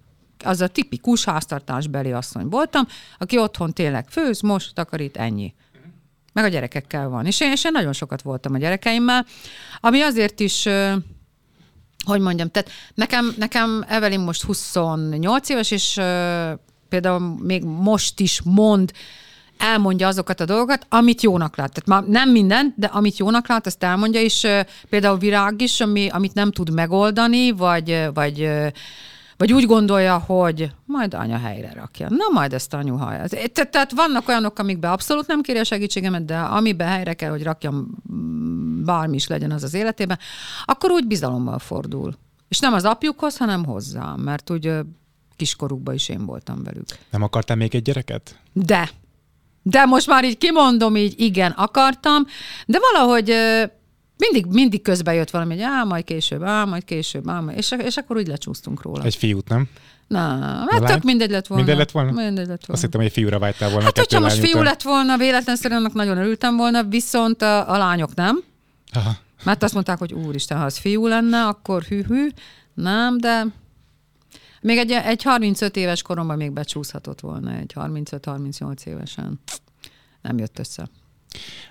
az 0.44 0.62
a 0.62 0.68
tipikus 0.68 1.26
háztartásbeli 1.26 2.12
asszony 2.12 2.48
voltam, 2.48 2.88
aki 3.18 3.38
otthon 3.38 3.74
tényleg 3.74 4.10
főz, 4.10 4.42
most 4.42 4.74
takarít, 4.74 5.18
ennyi. 5.18 5.54
Meg 6.36 6.44
a 6.44 6.48
gyerekekkel 6.48 7.10
van. 7.10 7.26
És 7.26 7.40
én, 7.40 7.52
és 7.52 7.66
én 7.66 7.72
nagyon 7.72 7.94
sokat 7.94 8.22
voltam 8.22 8.54
a 8.54 8.58
gyerekeimmel, 8.58 9.26
ami 9.80 10.02
azért 10.02 10.40
is 10.40 10.68
hogy 12.06 12.22
mondjam, 12.22 12.50
tehát 12.50 12.70
nekem, 12.94 13.34
nekem 13.38 13.86
Evelyn 13.88 14.20
most 14.20 14.42
28 14.44 15.50
éves, 15.50 15.72
és 15.72 15.94
például 16.90 17.38
még 17.44 17.64
most 17.64 18.20
is 18.20 18.42
mond 18.44 18.92
elmondja 19.58 20.08
azokat 20.08 20.40
a 20.40 20.46
dolgokat, 20.46 20.86
amit 20.90 21.22
jónak 21.22 21.56
lát. 21.58 21.74
Tehát 21.74 22.04
már 22.04 22.12
nem 22.12 22.32
minden, 22.32 22.74
de 22.78 22.88
amit 22.88 23.18
jónak 23.18 23.48
lát, 23.48 23.66
azt 23.66 23.84
elmondja, 23.84 24.22
és 24.22 24.48
például 24.90 25.18
virág 25.18 25.62
is, 25.62 25.80
ami, 25.80 26.08
amit 26.10 26.34
nem 26.34 26.52
tud 26.52 26.74
megoldani, 26.74 27.52
vagy, 27.52 28.08
vagy 28.14 28.50
vagy 29.38 29.54
úgy 29.54 29.66
gondolja, 29.66 30.18
hogy 30.18 30.72
majd 30.86 31.14
anya 31.14 31.38
helyre 31.38 31.72
rakja. 31.74 32.10
Na, 32.10 32.26
majd 32.34 32.54
ezt 32.54 32.74
anyu 32.74 32.96
hallja. 32.96 33.28
Te, 33.28 33.64
tehát 33.66 33.92
vannak 33.92 34.28
olyanok, 34.28 34.60
amikben 34.60 34.92
abszolút 34.92 35.28
nem 35.28 35.42
kéri 35.42 35.60
a 35.60 35.64
segítségemet, 35.64 36.26
de 36.26 36.38
amiben 36.38 36.88
helyre 36.88 37.14
kell, 37.14 37.30
hogy 37.30 37.44
rakjam 37.44 37.98
bármi 38.86 39.16
is 39.16 39.28
legyen 39.28 39.52
az 39.52 39.64
az 39.64 39.74
életében, 39.74 40.20
akkor 40.66 40.92
úgy 40.92 41.08
bizalommal 41.08 41.60
fordul. 41.60 42.14
És 42.48 42.60
nem 42.60 42.74
az 42.74 42.84
apjukhoz, 42.84 43.38
hanem 43.38 43.66
hozzám, 43.66 44.20
mert 44.20 44.50
úgy 44.50 44.74
kiskorukban 45.36 45.94
is 45.94 46.10
én 46.10 46.26
voltam 46.26 46.64
velük. 46.64 46.86
Nem 47.12 47.22
akartál 47.22 47.58
még 47.58 47.76
egy 47.76 47.82
gyereket? 47.82 48.40
De. 48.54 48.90
De 49.62 49.86
most 49.86 50.08
már 50.08 50.24
így 50.24 50.38
kimondom, 50.38 50.96
így 50.96 51.14
igen, 51.18 51.52
akartam, 51.52 52.26
de 52.66 52.80
valahogy 52.92 53.34
mindig, 54.18 54.46
mindig 54.46 54.82
közbe 54.82 55.14
jött 55.14 55.30
valami, 55.30 55.54
hogy 55.54 55.64
á, 55.64 55.84
majd 55.84 56.04
később, 56.04 56.44
á, 56.44 56.66
majd 56.66 56.84
később, 56.84 57.30
á, 57.30 57.40
majd, 57.40 57.58
és, 57.58 57.72
és 57.78 57.98
akkor 57.98 58.18
úgy 58.18 58.28
lecsúsztunk 58.28 58.82
róla. 58.82 59.04
Egy 59.04 59.16
fiút, 59.16 59.50
nem? 59.50 59.70
Na, 60.08 60.38
mert 60.72 60.86
tök 60.86 61.04
mindegy 61.04 61.30
lett 61.30 61.48
volna. 61.48 61.64
Mindegy 61.64 61.80
lett 61.82 61.92
volna? 61.92 62.12
Mindegy 62.12 62.36
lett 62.36 62.66
volna. 62.66 62.74
Azt 62.74 62.82
hittem, 62.82 63.00
hogy 63.00 63.10
egy 63.10 63.16
fiúra 63.16 63.40
vágytál 63.40 63.70
volna. 63.70 63.86
Hát, 63.86 63.98
hogyha 63.98 64.20
most 64.20 64.38
fiú 64.38 64.62
lett 64.62 64.82
volna, 64.82 65.18
véletlenszerűen 65.18 65.80
annak 65.80 65.94
nagyon 65.94 66.18
örültem 66.18 66.56
volna, 66.56 66.84
viszont 66.84 67.42
a, 67.42 67.74
a 67.74 67.78
lányok 67.78 68.16
nem. 68.16 68.44
Aha. 68.92 69.12
Mert 69.44 69.64
azt 69.64 69.74
mondták, 69.74 69.98
hogy 69.98 70.14
úristen, 70.14 70.58
ha 70.58 70.66
az 70.66 70.78
fiú 70.78 71.08
lenne, 71.08 71.46
akkor 71.46 71.84
hű-hű. 71.84 72.28
Nem, 72.74 73.18
de 73.18 73.46
még 74.62 74.78
egy, 74.78 74.92
egy 74.92 75.24
35 75.24 75.76
éves 75.76 76.02
koromban 76.02 76.38
még 76.38 76.52
becsúszhatott 76.52 77.20
volna, 77.20 77.52
egy 77.52 77.74
35-38 77.76 78.86
évesen. 78.86 79.40
Nem 80.22 80.38
jött 80.38 80.60
össze. 80.60 80.90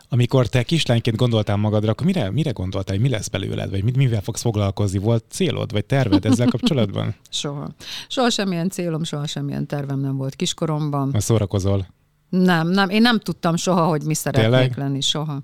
Amikor 0.08 0.46
te 0.46 0.62
kislányként 0.62 1.16
gondoltál 1.16 1.56
magadra, 1.56 1.90
akkor 1.90 2.06
mire, 2.06 2.30
mire 2.30 2.50
gondoltál, 2.50 2.94
hogy 2.94 3.04
mi 3.04 3.10
lesz 3.10 3.28
belőled, 3.28 3.70
vagy 3.70 3.84
mit, 3.84 3.96
mivel 3.96 4.20
fogsz 4.20 4.40
foglalkozni? 4.40 4.98
Volt 4.98 5.24
célod, 5.28 5.72
vagy 5.72 5.84
terved 5.84 6.24
ezzel 6.24 6.48
kapcsolatban? 6.48 7.14
soha. 7.30 7.68
Soha 8.08 8.30
semmilyen 8.30 8.68
célom, 8.68 9.04
soha 9.04 9.26
semmilyen 9.26 9.66
tervem 9.66 10.00
nem 10.00 10.16
volt 10.16 10.34
kiskoromban. 10.34 11.08
Ma 11.12 11.20
szórakozol? 11.20 11.86
Nem, 12.28 12.68
nem. 12.68 12.88
Én 12.88 13.02
nem 13.02 13.18
tudtam 13.18 13.56
soha, 13.56 13.86
hogy 13.86 14.02
mi 14.02 14.14
szeretnék 14.14 14.50
Tényleg? 14.50 14.78
lenni, 14.78 15.00
soha. 15.00 15.42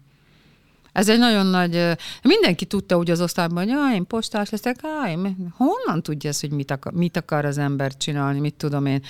Ez 0.93 1.09
egy 1.09 1.19
nagyon 1.19 1.47
nagy... 1.47 1.97
Mindenki 2.23 2.65
tudta 2.65 2.97
úgy 2.97 3.11
az 3.11 3.21
osztályban, 3.21 3.65
hogy 3.65 3.73
ah, 3.73 3.95
én 3.95 4.07
postás 4.07 4.51
leszek, 4.51 4.81
én, 5.09 5.53
honnan 5.57 6.03
tudja 6.03 6.31
ezt, 6.31 6.41
hogy 6.41 6.51
mit 6.51 6.71
akar, 6.71 6.93
mit 6.93 7.17
akar 7.17 7.45
az 7.45 7.59
ember 7.59 7.97
csinálni, 7.97 8.41
mit 8.41 8.55
tudom 8.55 8.87
én 8.87 9.03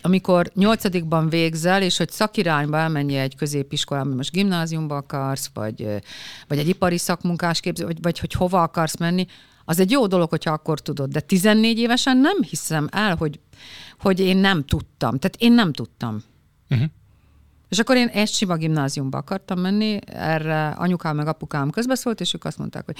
amikor 0.00 0.50
nyolcadikban 0.54 1.28
végzel, 1.28 1.82
és 1.82 1.96
hogy 1.96 2.10
szakirányba 2.10 2.76
elmenj 2.78 3.18
egy 3.18 3.36
középiskolába, 3.36 4.14
most 4.14 4.32
gimnáziumba 4.32 4.96
akarsz, 4.96 5.50
vagy, 5.54 5.88
vagy 6.48 6.58
egy 6.58 6.68
ipari 6.68 6.98
szakmunkás 6.98 7.60
képző, 7.60 7.84
vagy, 7.84 8.02
vagy 8.02 8.18
hogy 8.18 8.32
hova 8.32 8.62
akarsz 8.62 8.96
menni, 8.96 9.26
az 9.64 9.80
egy 9.80 9.90
jó 9.90 10.06
dolog, 10.06 10.28
hogyha 10.28 10.52
akkor 10.52 10.80
tudod. 10.80 11.10
De 11.10 11.20
14 11.20 11.78
évesen 11.78 12.16
nem 12.16 12.42
hiszem 12.42 12.88
el, 12.92 13.16
hogy, 13.16 13.40
hogy 14.00 14.20
én 14.20 14.36
nem 14.36 14.64
tudtam. 14.64 15.18
Tehát 15.18 15.36
én 15.38 15.52
nem 15.52 15.72
tudtam. 15.72 16.22
Uh-huh. 16.70 16.88
És 17.68 17.78
akkor 17.78 17.96
én 17.96 18.06
egy 18.06 18.28
sima 18.28 18.56
gimnáziumba 18.56 19.18
akartam 19.18 19.60
menni, 19.60 19.98
erre 20.06 20.68
anyukám 20.68 21.16
meg 21.16 21.26
apukám 21.26 21.70
közbeszólt, 21.70 22.20
és 22.20 22.34
ők 22.34 22.44
azt 22.44 22.58
mondták, 22.58 22.84
hogy 22.84 22.96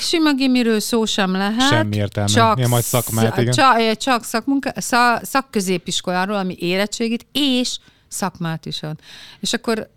sima 0.00 0.34
gimiről 0.34 0.80
szó 0.80 1.04
sem 1.04 1.32
lehet. 1.32 1.68
Semmi 1.68 1.96
értelme. 1.96 2.30
Csak, 2.30 2.58
ja, 2.58 2.68
majd 2.68 2.82
szakmát, 2.82 3.38
igen. 3.38 3.52
Csak, 3.52 3.96
csak 3.96 4.24
szakmunka, 4.24 4.70
szak, 4.76 5.24
szakközépiskoláról, 5.24 6.36
ami 6.36 6.56
érettségit, 6.58 7.26
és 7.32 7.78
szakmát 8.08 8.66
is 8.66 8.82
ad. 8.82 8.98
És 9.40 9.52
akkor 9.52 9.90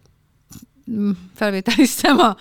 mm, 0.91 1.11
felvételiztem 1.35 2.17
a 2.17 2.35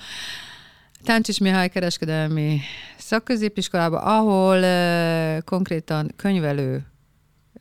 Táncsis 1.05 1.38
Mihály 1.38 1.68
kereskedelmi 1.68 2.61
szakközépiskolába, 2.99 3.99
ahol 3.99 4.59
uh, 4.59 5.44
konkrétan 5.44 6.12
könyvelő 6.16 6.87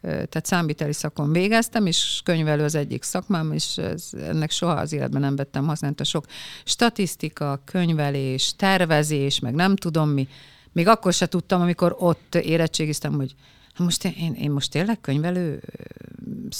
tehát 0.02 0.46
számviteli 0.46 0.94
szakon 0.94 1.32
végeztem, 1.32 1.86
és 1.86 2.22
könyvelő 2.24 2.64
az 2.64 2.76
egyik 2.76 3.04
szakmám, 3.04 3.52
és 3.52 3.78
ez, 3.78 4.10
ennek 4.22 4.52
soha 4.52 4.74
az 4.74 4.94
életben 4.94 5.22
nem 5.22 5.36
vettem 5.36 5.68
használta 5.68 6.04
sok 6.04 6.26
statisztika, 6.64 7.62
könyvelés, 7.66 8.54
tervezés, 8.56 9.40
meg 9.40 9.54
nem 9.54 9.76
tudom 9.76 10.10
mi. 10.10 10.28
Még 10.72 10.88
akkor 10.88 11.14
se 11.14 11.26
tudtam, 11.26 11.62
amikor 11.62 11.96
ott 12.00 12.36
érettségiztem, 12.36 13.14
hogy 13.14 13.36
most 13.78 14.06
én, 14.06 14.14
én, 14.20 14.34
én 14.34 14.52
most 14.52 14.72
tényleg 14.72 15.02
könyvelő? 15.02 15.62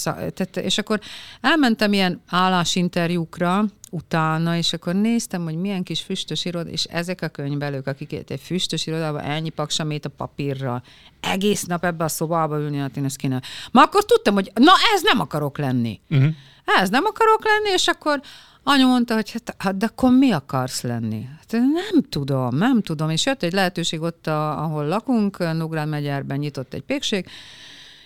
Tehát, 0.06 0.56
és 0.56 0.78
akkor 0.78 1.00
elmentem 1.40 1.92
ilyen 1.92 2.20
állásinterjúkra 2.26 3.64
utána, 3.90 4.56
és 4.56 4.72
akkor 4.72 4.94
néztem, 4.94 5.42
hogy 5.42 5.56
milyen 5.56 5.82
kis 5.82 6.00
füstös 6.00 6.44
iroda, 6.44 6.70
és 6.70 6.84
ezek 6.84 7.22
a 7.22 7.28
könyvelők, 7.28 7.86
akik 7.86 8.12
egy 8.12 8.40
füstös 8.42 8.86
irodában 8.86 9.20
ennyi 9.20 9.48
paksamét 9.48 10.04
a 10.04 10.08
papírra, 10.08 10.82
egész 11.20 11.64
nap 11.64 11.84
ebbe 11.84 12.04
a 12.04 12.08
szobába 12.08 12.58
ülni, 12.58 12.76
hát 12.76 12.96
én 12.96 13.04
ezt 13.04 13.16
kéne. 13.16 13.42
Ma 13.70 13.82
akkor 13.82 14.04
tudtam, 14.04 14.34
hogy 14.34 14.50
na 14.54 14.72
ez 14.94 15.02
nem 15.02 15.20
akarok 15.20 15.58
lenni. 15.58 16.00
Uh-huh. 16.10 16.34
Ez 16.64 16.88
nem 16.88 17.04
akarok 17.04 17.44
lenni, 17.44 17.74
és 17.74 17.86
akkor 17.86 18.20
Anya 18.62 18.86
mondta, 18.86 19.14
hogy 19.14 19.30
hát, 19.30 19.54
hát 19.58 19.76
de 19.76 19.86
akkor 19.86 20.10
mi 20.10 20.30
akarsz 20.30 20.82
lenni? 20.82 21.28
Hát 21.38 21.52
nem 21.52 22.02
tudom, 22.08 22.56
nem 22.56 22.82
tudom. 22.82 23.10
És 23.10 23.26
jött 23.26 23.42
egy 23.42 23.52
lehetőség 23.52 24.00
ott, 24.00 24.26
a, 24.26 24.62
ahol 24.62 24.86
lakunk, 24.86 25.38
Nógrád 25.38 25.88
megyerben 25.88 26.38
nyitott 26.38 26.74
egy 26.74 26.82
pékség, 26.82 27.26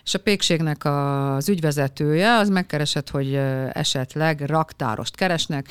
és 0.05 0.15
a 0.15 0.19
pékségnek 0.19 0.85
az 0.85 1.49
ügyvezetője 1.49 2.33
az 2.33 2.49
megkeresett, 2.49 3.11
hogy 3.11 3.35
esetleg 3.73 4.41
raktárost 4.41 5.17
keresnek, 5.17 5.67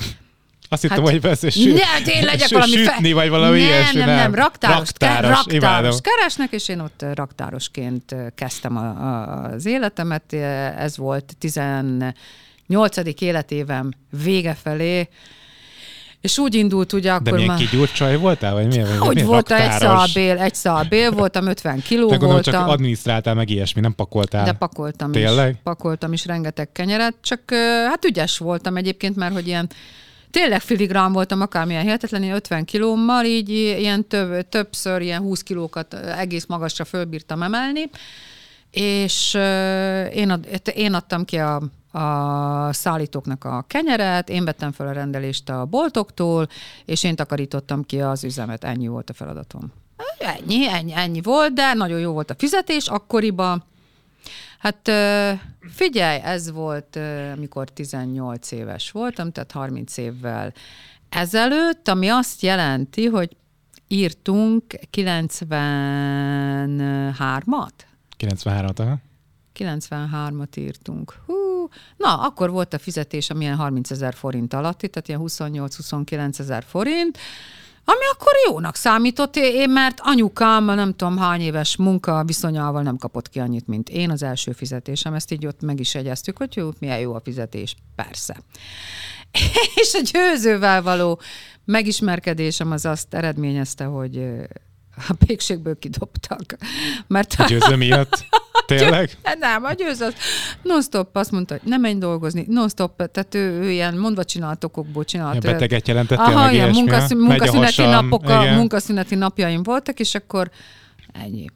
azt 0.72 0.82
hittem, 0.82 0.98
hát, 0.98 1.08
hogy 1.10 1.20
persze 1.20 1.50
süt, 1.50 1.74
ne, 1.74 2.12
én 2.12 2.24
legyek 2.24 2.48
valami 2.48 2.72
sütni, 2.72 3.08
fe... 3.08 3.14
vagy 3.14 3.28
valami 3.28 3.58
nem, 3.58 3.68
ilyesmi. 3.68 3.98
Nem, 3.98 4.08
nem, 4.08 4.16
nem, 4.16 4.34
raktáros, 4.34 4.76
raktáros, 4.76 5.44
raktáros 5.46 6.00
keresnek, 6.00 6.52
és 6.52 6.68
én 6.68 6.80
ott 6.80 7.04
raktárosként 7.14 8.14
kezdtem 8.34 8.76
a, 8.76 8.86
a, 8.88 9.42
az 9.42 9.66
életemet. 9.66 10.32
Ez 10.78 10.96
volt 10.96 11.34
18. 11.38 12.14
életévem 13.18 13.90
vége 14.22 14.54
felé, 14.62 15.08
és 16.22 16.38
úgy 16.38 16.54
indult 16.54 16.92
ugye 16.92 17.12
akkor 17.12 17.22
De 17.22 17.32
milyen 17.32 17.46
már... 17.48 17.58
kigyúrt 17.58 17.92
csaj 17.92 18.16
voltál? 18.16 18.54
Vagy 18.54 18.66
milyen, 18.66 18.98
hogy 18.98 19.14
milyen 19.14 19.28
volt 19.28 19.50
egy 19.50 19.70
szalbél, 19.70 20.38
egy 20.38 20.54
szalbél 20.54 21.10
voltam, 21.10 21.46
50 21.46 21.82
kiló 21.82 22.08
De 22.08 22.18
voltam. 22.18 22.52
csak 22.52 22.66
adminisztráltál 22.66 23.34
meg 23.34 23.50
ilyesmi, 23.50 23.80
nem 23.80 23.94
pakoltál. 23.94 24.44
De 24.44 24.52
pakoltam 24.52 25.12
Tényleg? 25.12 25.50
is. 25.50 25.56
Pakoltam 25.62 26.12
is 26.12 26.26
rengeteg 26.26 26.72
kenyeret, 26.72 27.14
csak 27.20 27.40
hát 27.88 28.04
ügyes 28.04 28.38
voltam 28.38 28.76
egyébként, 28.76 29.16
mert 29.16 29.32
hogy 29.32 29.46
ilyen 29.46 29.68
tényleg 30.30 30.60
filigrán 30.60 31.12
voltam, 31.12 31.40
akármilyen 31.40 31.82
hihetetlen, 31.82 32.32
50 32.32 32.64
kilómmal, 32.64 33.24
így 33.24 33.48
ilyen 33.48 34.08
több, 34.08 34.48
többször 34.48 35.00
ilyen 35.00 35.20
20 35.20 35.42
kilókat 35.42 35.94
egész 35.94 36.46
magasra 36.46 36.84
fölbírtam 36.84 37.42
emelni, 37.42 37.90
és 38.70 39.34
én, 40.12 40.30
ad, 40.30 40.46
én 40.74 40.94
adtam 40.94 41.24
ki 41.24 41.36
a, 41.36 41.62
a 41.92 42.72
szállítóknak 42.72 43.44
a 43.44 43.64
kenyeret, 43.66 44.28
én 44.28 44.44
vettem 44.44 44.72
fel 44.72 44.86
a 44.86 44.92
rendelést 44.92 45.48
a 45.48 45.64
boltoktól, 45.64 46.48
és 46.84 47.04
én 47.04 47.16
takarítottam 47.16 47.82
ki 47.82 48.00
az 48.00 48.24
üzemet. 48.24 48.64
Ennyi 48.64 48.86
volt 48.86 49.10
a 49.10 49.12
feladatom. 49.12 49.72
Ennyi, 50.18 50.68
ennyi, 50.68 50.92
ennyi 50.94 51.20
volt, 51.20 51.52
de 51.52 51.74
nagyon 51.74 51.98
jó 51.98 52.12
volt 52.12 52.30
a 52.30 52.34
fizetés 52.38 52.88
akkoriban. 52.88 53.64
Hát 54.58 54.90
figyelj, 55.60 56.20
ez 56.22 56.50
volt, 56.50 56.98
amikor 57.36 57.68
18 57.68 58.50
éves 58.50 58.90
voltam, 58.90 59.32
tehát 59.32 59.52
30 59.52 59.96
évvel 59.96 60.52
ezelőtt, 61.08 61.88
ami 61.88 62.08
azt 62.08 62.42
jelenti, 62.42 63.06
hogy 63.06 63.36
írtunk 63.88 64.64
93-at? 64.96 67.70
93-at, 68.18 68.80
aha. 68.80 68.98
93-at 69.58 70.58
írtunk. 70.58 71.14
Hú, 71.26 71.68
na, 71.96 72.20
akkor 72.20 72.50
volt 72.50 72.74
a 72.74 72.78
fizetés, 72.78 73.30
amilyen 73.30 73.56
30 73.56 73.90
ezer 73.90 74.14
forint 74.14 74.54
alatti, 74.54 74.88
tehát 74.88 75.08
ilyen 75.08 75.20
28-29 75.24 76.38
ezer 76.38 76.64
forint, 76.66 77.18
ami 77.84 78.04
akkor 78.12 78.32
jónak 78.48 78.74
számított, 78.74 79.36
én, 79.36 79.70
mert 79.70 79.98
anyukám, 80.02 80.64
nem 80.64 80.94
tudom 80.94 81.18
hány 81.18 81.40
éves 81.40 81.76
munka 81.76 82.24
viszonyával 82.24 82.82
nem 82.82 82.96
kapott 82.96 83.28
ki 83.28 83.38
annyit, 83.38 83.66
mint 83.66 83.88
én 83.88 84.10
az 84.10 84.22
első 84.22 84.52
fizetésem. 84.52 85.14
Ezt 85.14 85.32
így 85.32 85.46
ott 85.46 85.60
meg 85.60 85.80
is 85.80 85.94
egyeztük, 85.94 86.36
hogy 86.36 86.56
jó, 86.56 86.70
milyen 86.78 86.98
jó 86.98 87.14
a 87.14 87.20
fizetés. 87.20 87.76
Persze. 87.94 88.36
És 89.82 89.94
a 89.94 90.00
győzővel 90.12 90.82
való 90.82 91.20
megismerkedésem 91.64 92.70
az 92.70 92.84
azt 92.84 93.14
eredményezte, 93.14 93.84
hogy 93.84 94.26
a 95.08 95.14
pékségből 95.26 95.78
kidobtak. 95.78 96.56
Mert 97.06 97.34
a 97.38 97.44
győző 97.44 97.76
miatt? 97.76 98.24
Tényleg? 98.66 99.18
Nem, 99.40 99.64
a 99.64 99.72
győző 99.72 100.08
non-stop 100.62 101.16
azt 101.16 101.30
mondta, 101.30 101.54
hogy 101.54 101.68
nem 101.70 101.80
menj 101.80 101.98
dolgozni, 101.98 102.44
non-stop, 102.48 103.10
tehát 103.10 103.34
ő, 103.34 103.60
ő 103.60 103.70
ilyen 103.70 103.96
mondva 103.96 104.24
csinált 104.24 104.64
okokból 104.64 105.04
csinált. 105.04 105.44
Ja, 105.44 105.52
beteget 105.52 105.88
jelentettél 105.88 106.24
Aha, 106.24 106.44
meg 106.44 106.52
ilyen 106.52 106.70
munkaszün, 106.70 107.16
munkaszüneti, 107.16 107.82
napok, 107.82 108.28
a 108.28 108.54
munkaszüneti 108.54 109.14
napjaim 109.14 109.62
voltak, 109.62 110.00
és 110.00 110.14
akkor 110.14 110.50
ennyi. 111.12 111.46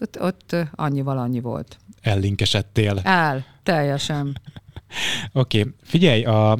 Ott, 0.00 0.20
ott 0.20 0.56
annyival 0.74 1.18
annyi 1.18 1.40
volt. 1.40 1.76
Ellinkesedtél. 2.00 3.00
El, 3.02 3.44
teljesen. 3.62 4.40
Oké, 5.32 5.60
okay. 5.60 5.72
figyelj, 5.82 6.24
a, 6.24 6.58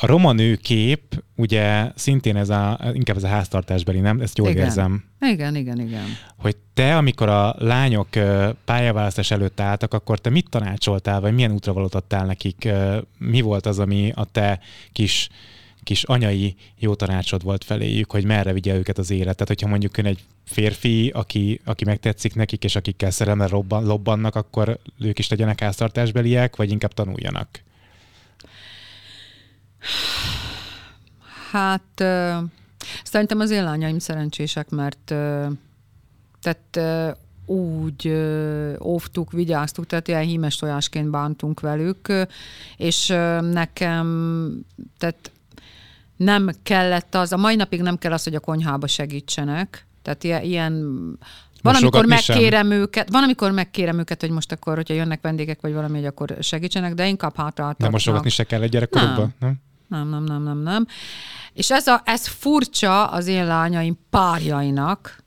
a 0.00 0.06
roma 0.06 0.32
nő 0.32 0.54
kép, 0.56 1.22
ugye 1.36 1.92
szintén 1.94 2.36
ez 2.36 2.48
a, 2.48 2.80
inkább 2.92 3.16
ez 3.16 3.24
a 3.24 3.28
háztartásbeli, 3.28 4.00
nem? 4.00 4.20
Ezt 4.20 4.38
jól 4.38 4.48
igen. 4.48 4.64
érzem. 4.64 5.04
Igen, 5.20 5.56
igen, 5.56 5.80
igen. 5.80 6.04
Hogy 6.36 6.56
te, 6.74 6.96
amikor 6.96 7.28
a 7.28 7.54
lányok 7.58 8.08
pályaválasztás 8.64 9.30
előtt 9.30 9.60
álltak, 9.60 9.94
akkor 9.94 10.18
te 10.18 10.30
mit 10.30 10.48
tanácsoltál, 10.50 11.20
vagy 11.20 11.34
milyen 11.34 11.52
útra 11.52 11.72
adtál 11.90 12.26
nekik? 12.26 12.68
Mi 13.18 13.40
volt 13.40 13.66
az, 13.66 13.78
ami 13.78 14.12
a 14.14 14.24
te 14.24 14.60
kis 14.92 15.28
kis 15.82 16.02
anyai 16.02 16.54
jó 16.78 16.94
tanácsod 16.94 17.42
volt 17.42 17.64
feléjük, 17.64 18.10
hogy 18.10 18.24
merre 18.24 18.52
vigye 18.52 18.74
őket 18.74 18.98
az 18.98 19.10
élet. 19.10 19.32
Tehát, 19.34 19.48
hogyha 19.48 19.68
mondjuk 19.68 19.96
ön 19.96 20.06
egy 20.06 20.18
férfi, 20.44 21.08
aki, 21.14 21.60
aki 21.64 21.84
megtetszik 21.84 22.34
nekik, 22.34 22.64
és 22.64 22.76
akikkel 22.76 23.10
szerelme 23.10 23.46
robban, 23.46 23.84
lobbannak, 23.84 24.34
akkor 24.34 24.78
ők 25.00 25.18
is 25.18 25.28
legyenek 25.28 25.60
háztartásbeliek, 25.60 26.56
vagy 26.56 26.70
inkább 26.70 26.92
tanuljanak? 26.92 27.62
Hát 31.50 32.04
szerintem 33.04 33.40
az 33.40 33.50
én 33.50 33.64
lányaim 33.64 33.98
szerencsések, 33.98 34.68
mert 34.70 35.14
tehát 36.40 37.14
úgy 37.46 38.08
óvtuk, 38.80 39.32
vigyáztuk, 39.32 39.86
tehát 39.86 40.08
ilyen 40.08 40.22
hímes 40.22 40.56
tojásként 40.56 41.10
bántunk 41.10 41.60
velük, 41.60 42.12
és 42.76 43.06
nekem, 43.40 44.50
tehát 44.98 45.32
nem 46.16 46.50
kellett 46.62 47.14
az, 47.14 47.32
a 47.32 47.36
mai 47.36 47.56
napig 47.56 47.82
nem 47.82 47.98
kell 47.98 48.12
az, 48.12 48.24
hogy 48.24 48.34
a 48.34 48.40
konyhába 48.40 48.86
segítsenek, 48.86 49.86
tehát 50.02 50.44
ilyen, 50.44 50.72
van, 51.62 51.74
amikor 51.74 52.06
megkérem 52.06 52.70
sem. 52.70 52.80
őket, 52.80 53.10
van, 53.10 53.22
amikor 53.22 53.50
megkérem 53.50 53.98
őket, 53.98 54.20
hogy 54.20 54.30
most 54.30 54.52
akkor, 54.52 54.74
hogyha 54.74 54.94
jönnek 54.94 55.20
vendégek, 55.20 55.60
vagy 55.60 55.72
valami, 55.72 55.96
hogy 55.96 56.06
akkor 56.06 56.36
segítsenek, 56.40 56.94
de 56.94 57.06
inkább 57.06 57.36
hátráltatnak. 57.36 57.78
Nem 57.78 57.90
mosogatni 57.90 58.30
se 58.30 58.44
kell 58.44 58.62
egy 58.62 58.70
gyerekkorukban, 58.70 59.34
nem? 59.38 59.48
nem? 59.48 59.60
Nem, 59.88 60.08
nem, 60.08 60.42
nem, 60.42 60.58
nem, 60.58 60.86
És 61.52 61.70
ez, 61.70 61.86
a, 61.86 62.02
ez 62.04 62.26
furcsa 62.26 63.06
az 63.06 63.26
én 63.26 63.46
lányaim 63.46 63.98
párjainak, 64.10 65.22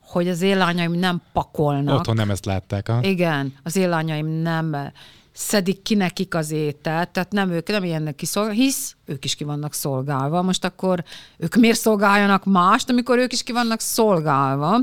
hogy 0.00 0.28
az 0.28 0.42
én 0.42 0.56
lányaim 0.56 0.92
nem 0.92 1.22
pakolnak. 1.32 1.98
Otthon 1.98 2.14
nem 2.14 2.30
ezt 2.30 2.44
látták, 2.44 2.88
ha? 2.88 2.98
Igen, 3.02 3.54
az 3.62 3.76
én 3.76 3.88
lányaim 3.88 4.26
nem 4.26 4.92
szedik 5.32 5.82
ki 5.82 5.94
nekik 5.94 6.34
az 6.34 6.50
ételt, 6.50 7.08
tehát 7.08 7.32
nem 7.32 7.50
ők 7.50 7.68
nem 7.68 7.84
ilyennek 7.84 8.14
kiszolgálva, 8.14 8.60
hisz 8.60 8.96
ők 9.04 9.24
is 9.24 9.34
ki 9.34 9.44
vannak 9.44 9.74
szolgálva. 9.74 10.42
Most 10.42 10.64
akkor 10.64 11.04
ők 11.38 11.54
miért 11.54 11.78
szolgáljanak 11.78 12.44
mást, 12.44 12.90
amikor 12.90 13.18
ők 13.18 13.32
is 13.32 13.42
ki 13.42 13.52
vannak 13.52 13.80
szolgálva. 13.80 14.80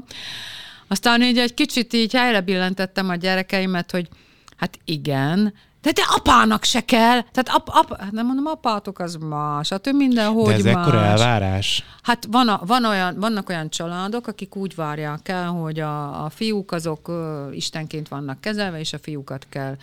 Aztán 0.88 1.22
így 1.22 1.38
egy 1.38 1.54
kicsit 1.54 1.94
így 1.94 2.14
helyre 2.14 2.42
billentettem 2.42 3.10
a 3.10 3.16
gyerekeimet, 3.16 3.92
hogy 3.92 4.10
hát 4.58 4.80
igen, 4.86 5.54
de 5.82 5.92
te 5.92 6.04
apának 6.16 6.64
se 6.64 6.86
kell. 6.86 7.22
Tehát 7.22 7.50
ap, 7.50 7.70
ap, 7.72 8.12
nem 8.12 8.26
mondom, 8.26 8.46
apátok 8.46 9.00
az 9.00 9.16
más. 9.16 9.70
Hát 9.70 9.88
ő 9.88 9.92
mindenhogy 9.94 10.48
De 10.48 10.54
ez 10.54 10.64
más. 10.64 10.74
ekkora 10.74 11.04
elvárás? 11.04 11.84
Hát 12.02 12.28
van, 12.32 12.48
a, 12.48 12.62
van 12.66 12.86
olyan, 12.86 13.20
vannak 13.20 13.50
olyan 13.50 13.70
családok, 13.70 14.28
akik 14.28 14.56
úgy 14.56 14.76
várják 14.76 15.28
el, 15.28 15.48
hogy 15.48 15.80
a, 15.80 16.26
a 16.26 16.30
fiúk 16.30 16.72
azok 16.72 17.08
ö, 17.08 17.52
istenként 17.52 18.08
vannak 18.08 18.42
kezelve, 18.42 18.80
és 18.80 18.94
a 18.94 19.00
fiúkat 19.00 19.46
kell 19.50 19.76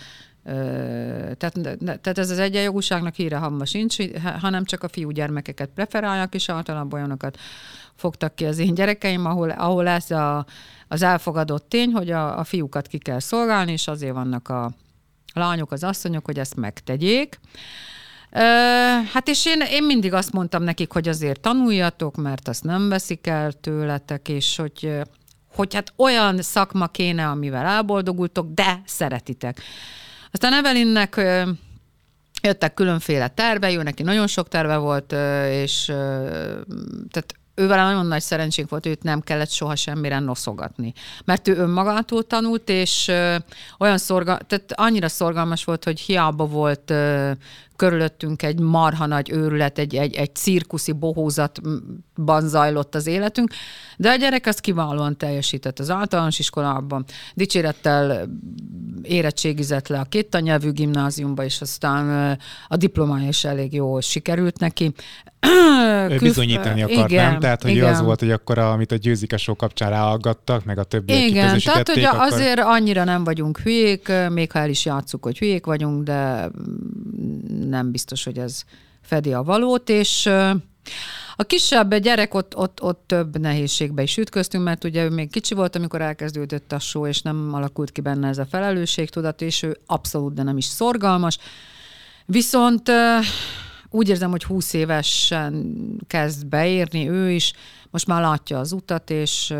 tehát, 1.38 1.58
tehát 1.78 2.18
ez 2.18 2.30
az 2.30 2.38
egyenjogúságnak 2.38 3.14
híre 3.14 3.36
hamma 3.36 3.64
sincs, 3.64 3.96
hanem 4.40 4.64
csak 4.64 4.82
a 4.82 4.88
fiú 4.88 5.10
gyermekeket 5.10 5.70
preferálják, 5.74 6.34
és 6.34 6.48
általában 6.48 6.92
olyanokat 6.92 7.38
fogtak 7.94 8.34
ki 8.34 8.44
az 8.44 8.58
én 8.58 8.74
gyerekeim, 8.74 9.26
ahol, 9.26 9.50
ahol 9.50 9.88
ez 9.88 10.10
a, 10.10 10.46
az 10.88 11.02
elfogadott 11.02 11.68
tény, 11.68 11.92
hogy 11.92 12.10
a, 12.10 12.38
a 12.38 12.44
fiúkat 12.44 12.86
ki 12.86 12.98
kell 12.98 13.18
szolgálni, 13.18 13.72
és 13.72 13.88
azért 13.88 14.14
vannak 14.14 14.48
a, 14.48 14.70
lányok, 15.34 15.72
az 15.72 15.84
asszonyok, 15.84 16.24
hogy 16.24 16.38
ezt 16.38 16.56
megtegyék. 16.56 17.40
Hát 19.12 19.28
és 19.28 19.46
én, 19.46 19.60
én 19.70 19.84
mindig 19.84 20.12
azt 20.12 20.32
mondtam 20.32 20.62
nekik, 20.62 20.92
hogy 20.92 21.08
azért 21.08 21.40
tanuljatok, 21.40 22.16
mert 22.16 22.48
azt 22.48 22.64
nem 22.64 22.88
veszik 22.88 23.26
el 23.26 23.52
tőletek, 23.52 24.28
és 24.28 24.56
hogy, 24.56 24.98
hogy 25.54 25.74
hát 25.74 25.92
olyan 25.96 26.42
szakma 26.42 26.86
kéne, 26.86 27.28
amivel 27.28 27.66
elboldogultok, 27.66 28.54
de 28.54 28.82
szeretitek. 28.84 29.60
Aztán 30.32 30.52
Evelinnek 30.52 31.20
jöttek 32.42 32.74
különféle 32.74 33.28
terve, 33.28 33.72
ő 33.72 33.82
neki 33.82 34.02
nagyon 34.02 34.26
sok 34.26 34.48
terve 34.48 34.76
volt, 34.76 35.12
és 35.50 35.84
tehát 37.10 37.34
ővel 37.54 37.84
nagyon 37.86 38.06
nagy 38.06 38.22
szerencsénk 38.22 38.70
volt, 38.70 38.86
őt 38.86 39.02
nem 39.02 39.20
kellett 39.20 39.50
soha 39.50 39.76
semmire 39.76 40.18
noszogatni. 40.18 40.92
Mert 41.24 41.48
ő 41.48 41.56
önmagától 41.56 42.22
tanult, 42.22 42.68
és 42.68 43.08
ö, 43.08 43.36
olyan 43.78 43.98
szorga, 43.98 44.38
tehát 44.46 44.72
annyira 44.74 45.08
szorgalmas 45.08 45.64
volt, 45.64 45.84
hogy 45.84 46.00
hiába 46.00 46.46
volt 46.46 46.90
ö, 46.90 47.30
körülöttünk 47.76 48.42
egy 48.42 48.60
marha 48.60 49.06
nagy 49.06 49.30
őrület, 49.30 49.78
egy, 49.78 49.94
egy, 49.94 50.14
egy 50.14 50.34
cirkuszi 50.34 50.92
bohózatban 50.92 52.48
zajlott 52.48 52.94
az 52.94 53.06
életünk, 53.06 53.50
de 53.96 54.10
a 54.10 54.16
gyerek 54.16 54.46
az 54.46 54.58
kiválóan 54.58 55.16
teljesített 55.16 55.78
az 55.78 55.90
általános 55.90 56.38
iskolában, 56.38 57.04
dicsérettel 57.34 58.28
érettségizett 59.02 59.88
le 59.88 59.98
a 59.98 60.04
két 60.04 60.40
nyelvű 60.40 60.70
gimnáziumba, 60.70 61.44
és 61.44 61.60
aztán 61.60 62.38
a 62.68 62.76
diplomája 62.76 63.28
is 63.28 63.44
elég 63.44 63.72
jól 63.72 64.00
sikerült 64.00 64.58
neki. 64.58 64.92
Külf... 66.08 66.20
Bizonyítani 66.20 66.82
akart, 66.82 67.10
igen, 67.10 67.30
nem? 67.30 67.40
Tehát, 67.40 67.62
hogy 67.62 67.70
igen. 67.70 67.92
az 67.92 68.00
volt, 68.00 68.20
hogy 68.20 68.30
akkor, 68.30 68.58
amit 68.58 68.92
a 68.92 68.96
győzik 68.96 69.32
a 69.32 69.36
show 69.36 69.56
kapcsán 69.56 69.90
ráaggattak, 69.90 70.64
meg 70.64 70.78
a 70.78 70.84
többiek 70.84 71.28
Igen, 71.28 71.58
tehát, 71.58 71.88
hogy 71.88 72.02
akkor... 72.02 72.20
azért 72.20 72.58
annyira 72.58 73.04
nem 73.04 73.24
vagyunk 73.24 73.58
hülyék, 73.58 74.12
még 74.30 74.52
ha 74.52 74.58
el 74.58 74.68
is 74.68 74.84
játszuk, 74.84 75.24
hogy 75.24 75.38
hülyék 75.38 75.66
vagyunk, 75.66 76.02
de 76.02 76.50
nem 77.68 77.90
biztos, 77.90 78.24
hogy 78.24 78.38
ez 78.38 78.64
fedi 79.02 79.32
a 79.32 79.42
valót, 79.42 79.88
és 79.88 80.26
a 81.36 81.42
kisebb 81.42 81.94
gyerek 81.94 82.34
ott, 82.34 82.56
ott, 82.56 82.82
ott 82.82 83.04
több 83.06 83.38
nehézségbe 83.38 84.02
is 84.02 84.16
ütköztünk, 84.16 84.64
mert 84.64 84.84
ugye 84.84 85.04
ő 85.04 85.10
még 85.10 85.30
kicsi 85.30 85.54
volt, 85.54 85.76
amikor 85.76 86.00
elkezdődött 86.00 86.72
a 86.72 86.78
show, 86.78 87.06
és 87.06 87.22
nem 87.22 87.50
alakult 87.52 87.92
ki 87.92 88.00
benne 88.00 88.28
ez 88.28 88.38
a 88.38 88.46
felelősségtudat, 88.46 89.42
és 89.42 89.62
ő 89.62 89.78
abszolút, 89.86 90.34
de 90.34 90.42
nem 90.42 90.56
is 90.56 90.64
szorgalmas. 90.64 91.38
Viszont 92.26 92.90
úgy 93.90 94.08
érzem, 94.08 94.30
hogy 94.30 94.44
20 94.44 94.72
évesen 94.72 95.74
kezd 96.06 96.46
beérni 96.46 97.08
ő 97.08 97.30
is, 97.30 97.52
most 97.90 98.06
már 98.06 98.20
látja 98.20 98.58
az 98.58 98.72
utat, 98.72 99.10
és 99.10 99.54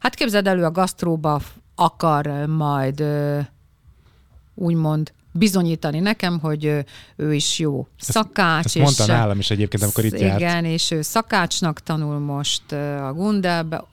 hát 0.00 0.14
képzeld 0.14 0.46
elő, 0.46 0.64
a 0.64 0.70
gasztróba 0.70 1.40
akar 1.74 2.46
majd 2.46 3.04
úgymond 4.54 5.12
bizonyítani 5.32 5.98
nekem, 5.98 6.38
hogy 6.38 6.84
ő 7.16 7.34
is 7.34 7.58
jó 7.58 7.86
szakács. 7.98 8.64
Ezt, 8.64 8.76
ezt 8.76 8.84
mondta 8.84 9.06
nálam 9.06 9.38
is 9.38 9.50
egyébként, 9.50 9.82
amikor 9.82 10.04
itt 10.04 10.14
igen, 10.14 10.38
járt. 10.38 10.64
és 10.64 10.90
ő 10.90 11.02
szakácsnak 11.02 11.80
tanul 11.80 12.18
most 12.18 12.72
a 12.72 13.12
Gundelbe, 13.14 13.84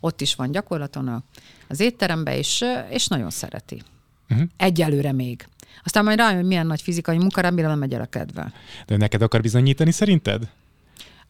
ott 0.00 0.20
is 0.20 0.34
van 0.34 0.50
gyakorlaton 0.50 1.24
az 1.68 1.80
étterembe, 1.80 2.38
és, 2.38 2.64
és 2.90 3.06
nagyon 3.06 3.30
szereti. 3.30 3.82
Uh-huh. 4.30 4.48
Egyelőre 4.56 5.12
még. 5.12 5.46
Aztán 5.84 6.04
majd 6.04 6.18
rájön, 6.18 6.36
hogy 6.36 6.46
milyen 6.46 6.66
nagy 6.66 6.82
fizikai 6.82 7.18
munka, 7.18 7.40
remélem 7.40 7.70
nem 7.70 7.78
megy 7.78 7.94
el 7.94 8.00
a 8.00 8.06
kedve. 8.06 8.52
De 8.86 8.96
neked 8.96 9.22
akar 9.22 9.40
bizonyítani 9.40 9.90
szerinted? 9.90 10.48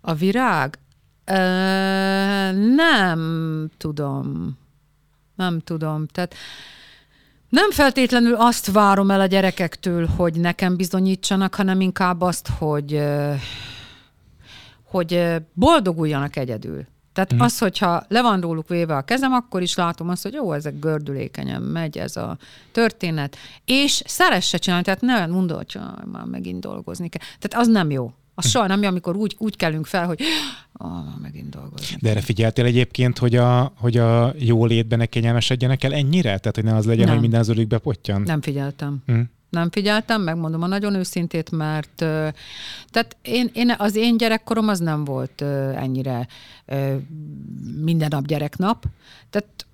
A 0.01 0.15
virág? 0.15 0.79
Ö, 1.25 1.35
nem 2.75 3.71
tudom. 3.77 4.57
Nem 5.35 5.61
tudom. 5.61 6.07
Tehát 6.07 6.35
nem 7.55 7.71
feltétlenül 7.71 8.35
azt 8.35 8.73
várom 8.73 9.11
el 9.11 9.21
a 9.21 9.27
gyerekektől, 9.27 10.07
hogy 10.07 10.41
nekem 10.41 10.77
bizonyítsanak, 10.77 11.55
hanem 11.55 11.81
inkább 11.81 12.21
azt, 12.21 12.49
hogy, 12.59 13.03
hogy 14.83 15.25
boldoguljanak 15.53 16.37
egyedül. 16.37 16.87
Tehát 17.13 17.35
mm. 17.35 17.41
az, 17.41 17.59
hogyha 17.59 18.05
le 18.09 18.23
van 18.23 18.41
róluk 18.41 18.69
véve 18.69 18.97
a 18.97 19.03
kezem, 19.03 19.33
akkor 19.33 19.63
is 19.63 19.75
látom 19.75 20.09
azt, 20.09 20.23
hogy 20.23 20.33
jó, 20.33 20.53
ezek 20.53 20.79
gördülékenyen 20.79 21.63
megy 21.63 21.99
ez 21.99 22.17
a 22.17 22.37
történet, 22.73 23.37
és 23.65 24.03
szeresse 24.07 24.59
csinálni, 24.59 24.85
tehát 24.85 25.01
ne 25.01 25.27
mondod, 25.27 25.73
hogy 25.73 25.81
már 26.13 26.25
megint 26.25 26.61
dolgozni 26.61 27.09
kell. 27.09 27.27
Tehát 27.39 27.67
az 27.67 27.73
nem 27.73 27.91
jó. 27.91 28.13
Az 28.35 28.49
soha 28.49 28.67
nem 28.67 28.83
amikor 28.83 29.17
úgy, 29.17 29.37
úgy 29.39 29.57
kellünk 29.57 29.87
fel, 29.87 30.07
hogy 30.07 30.21
ah, 30.73 31.21
megint 31.23 31.49
dolgozni. 31.49 31.97
De 32.01 32.11
erre 32.11 32.21
figyeltél 32.21 32.65
egyébként, 32.65 33.19
hogy 33.19 33.37
a, 33.37 33.73
hogy 33.77 33.97
a 33.97 34.35
jó 34.39 34.67
létben 34.67 34.99
ne 34.99 35.07
kényelmesedjenek 35.07 35.85
el 35.85 35.93
ennyire? 35.93 36.39
Tehát, 36.39 36.55
hogy 36.55 36.65
ne 36.65 36.75
az 36.75 36.87
legyen, 36.87 37.05
nem. 37.05 37.13
hogy 37.13 37.21
minden 37.21 37.41
az 37.41 37.49
örükbe 37.49 37.79
pottyan? 37.79 38.23
Nem 38.23 38.41
figyeltem. 38.41 39.03
Hm. 39.07 39.21
Nem 39.51 39.71
figyeltem, 39.71 40.23
megmondom 40.23 40.63
a 40.63 40.67
nagyon 40.67 40.95
őszintét, 40.95 41.51
mert 41.51 41.95
tehát 42.91 43.17
én, 43.23 43.51
én, 43.53 43.75
az 43.79 43.97
én 43.97 44.17
gyerekkorom 44.17 44.69
az 44.69 44.79
nem 44.79 45.05
volt 45.05 45.43
ennyire 45.75 46.27
minden 47.81 48.09
nap 48.11 48.27
gyereknap. 48.27 48.85
Tehát 49.31 49.67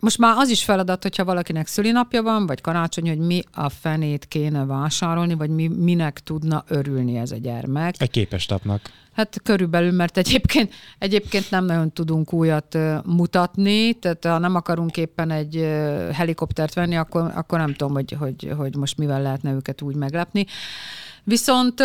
most 0.00 0.18
már 0.18 0.36
az 0.36 0.48
is 0.48 0.64
feladat, 0.64 1.02
hogyha 1.02 1.24
valakinek 1.24 1.66
szülinapja 1.66 2.22
van, 2.22 2.46
vagy 2.46 2.60
karácsony, 2.60 3.08
hogy 3.08 3.18
mi 3.18 3.42
a 3.52 3.68
fenét 3.68 4.24
kéne 4.28 4.64
vásárolni, 4.64 5.34
vagy 5.34 5.50
mi, 5.50 5.68
minek 5.68 6.20
tudna 6.20 6.64
örülni 6.68 7.16
ez 7.16 7.30
a 7.30 7.36
gyermek. 7.36 7.94
Egy 7.98 8.10
képes 8.10 8.46
tapnak. 8.46 8.80
Hát 9.12 9.40
körülbelül, 9.42 9.92
mert 9.92 10.16
egyébként, 10.16 10.74
egyébként 10.98 11.50
nem 11.50 11.64
nagyon 11.64 11.92
tudunk 11.92 12.32
újat 12.32 12.78
mutatni, 13.04 13.92
tehát 13.92 14.24
ha 14.24 14.38
nem 14.38 14.54
akarunk 14.54 14.96
éppen 14.96 15.30
egy 15.30 15.54
helikoptert 16.12 16.74
venni, 16.74 16.96
akkor, 16.96 17.32
akkor 17.34 17.58
nem 17.58 17.74
tudom, 17.74 17.94
hogy, 17.94 18.16
hogy, 18.18 18.52
hogy 18.56 18.76
most 18.76 18.98
mivel 18.98 19.22
lehetne 19.22 19.52
őket 19.52 19.82
úgy 19.82 19.94
meglepni. 19.94 20.46
Viszont 21.24 21.78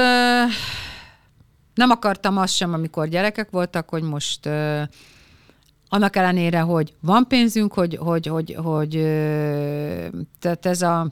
nem 1.73 1.89
akartam 1.89 2.37
azt 2.37 2.55
sem, 2.55 2.73
amikor 2.73 3.07
gyerekek 3.07 3.49
voltak, 3.49 3.89
hogy 3.89 4.03
most 4.03 4.49
annak 5.93 6.15
ellenére, 6.15 6.59
hogy 6.59 6.93
van 6.99 7.27
pénzünk, 7.27 7.73
hogy, 7.73 7.97
hogy, 8.01 8.27
hogy, 8.27 8.55
hogy 8.63 8.91
tehát 10.39 10.65
ez 10.65 10.81
a 10.81 11.07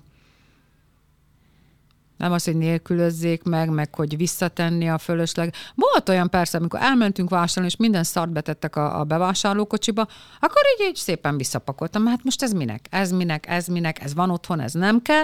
nem 2.18 2.32
az, 2.32 2.44
hogy 2.44 2.56
nélkülözzék 2.56 3.44
meg, 3.44 3.70
meg 3.70 3.96
hogy 3.96 4.18
visszatenni 4.18 4.90
a 4.90 4.98
fölösleg. 4.98 5.54
Volt 5.76 6.10
olyan 6.10 6.30
persze, 6.30 6.58
amikor 6.58 6.80
elmentünk 6.82 7.30
vásárolni, 7.30 7.72
és 7.74 7.80
minden 7.80 8.04
szart 8.04 8.32
betettek 8.32 8.76
a, 8.76 9.00
a 9.00 9.04
bevásárlókocsiba, 9.04 10.08
akkor 10.40 10.62
így, 10.80 10.88
így 10.88 10.96
szépen 10.96 11.38
visszapakoltam. 11.38 12.06
Hát 12.06 12.24
most 12.24 12.44
ez 12.44 12.52
minek? 12.52 12.86
Ez 12.90 13.12
minek? 13.12 13.48
Ez 13.48 13.68
minek? 13.68 14.04
Ez 14.04 14.14
van 14.14 14.30
otthon, 14.30 14.60
ez 14.60 14.74
nem 14.74 15.02
kell. 15.02 15.24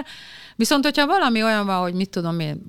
Viszont, 0.56 0.84
hogyha 0.84 1.06
valami 1.06 1.42
olyan 1.42 1.66
van, 1.66 1.80
hogy 1.80 1.94
mit 1.94 2.10
tudom 2.10 2.40
én, 2.40 2.62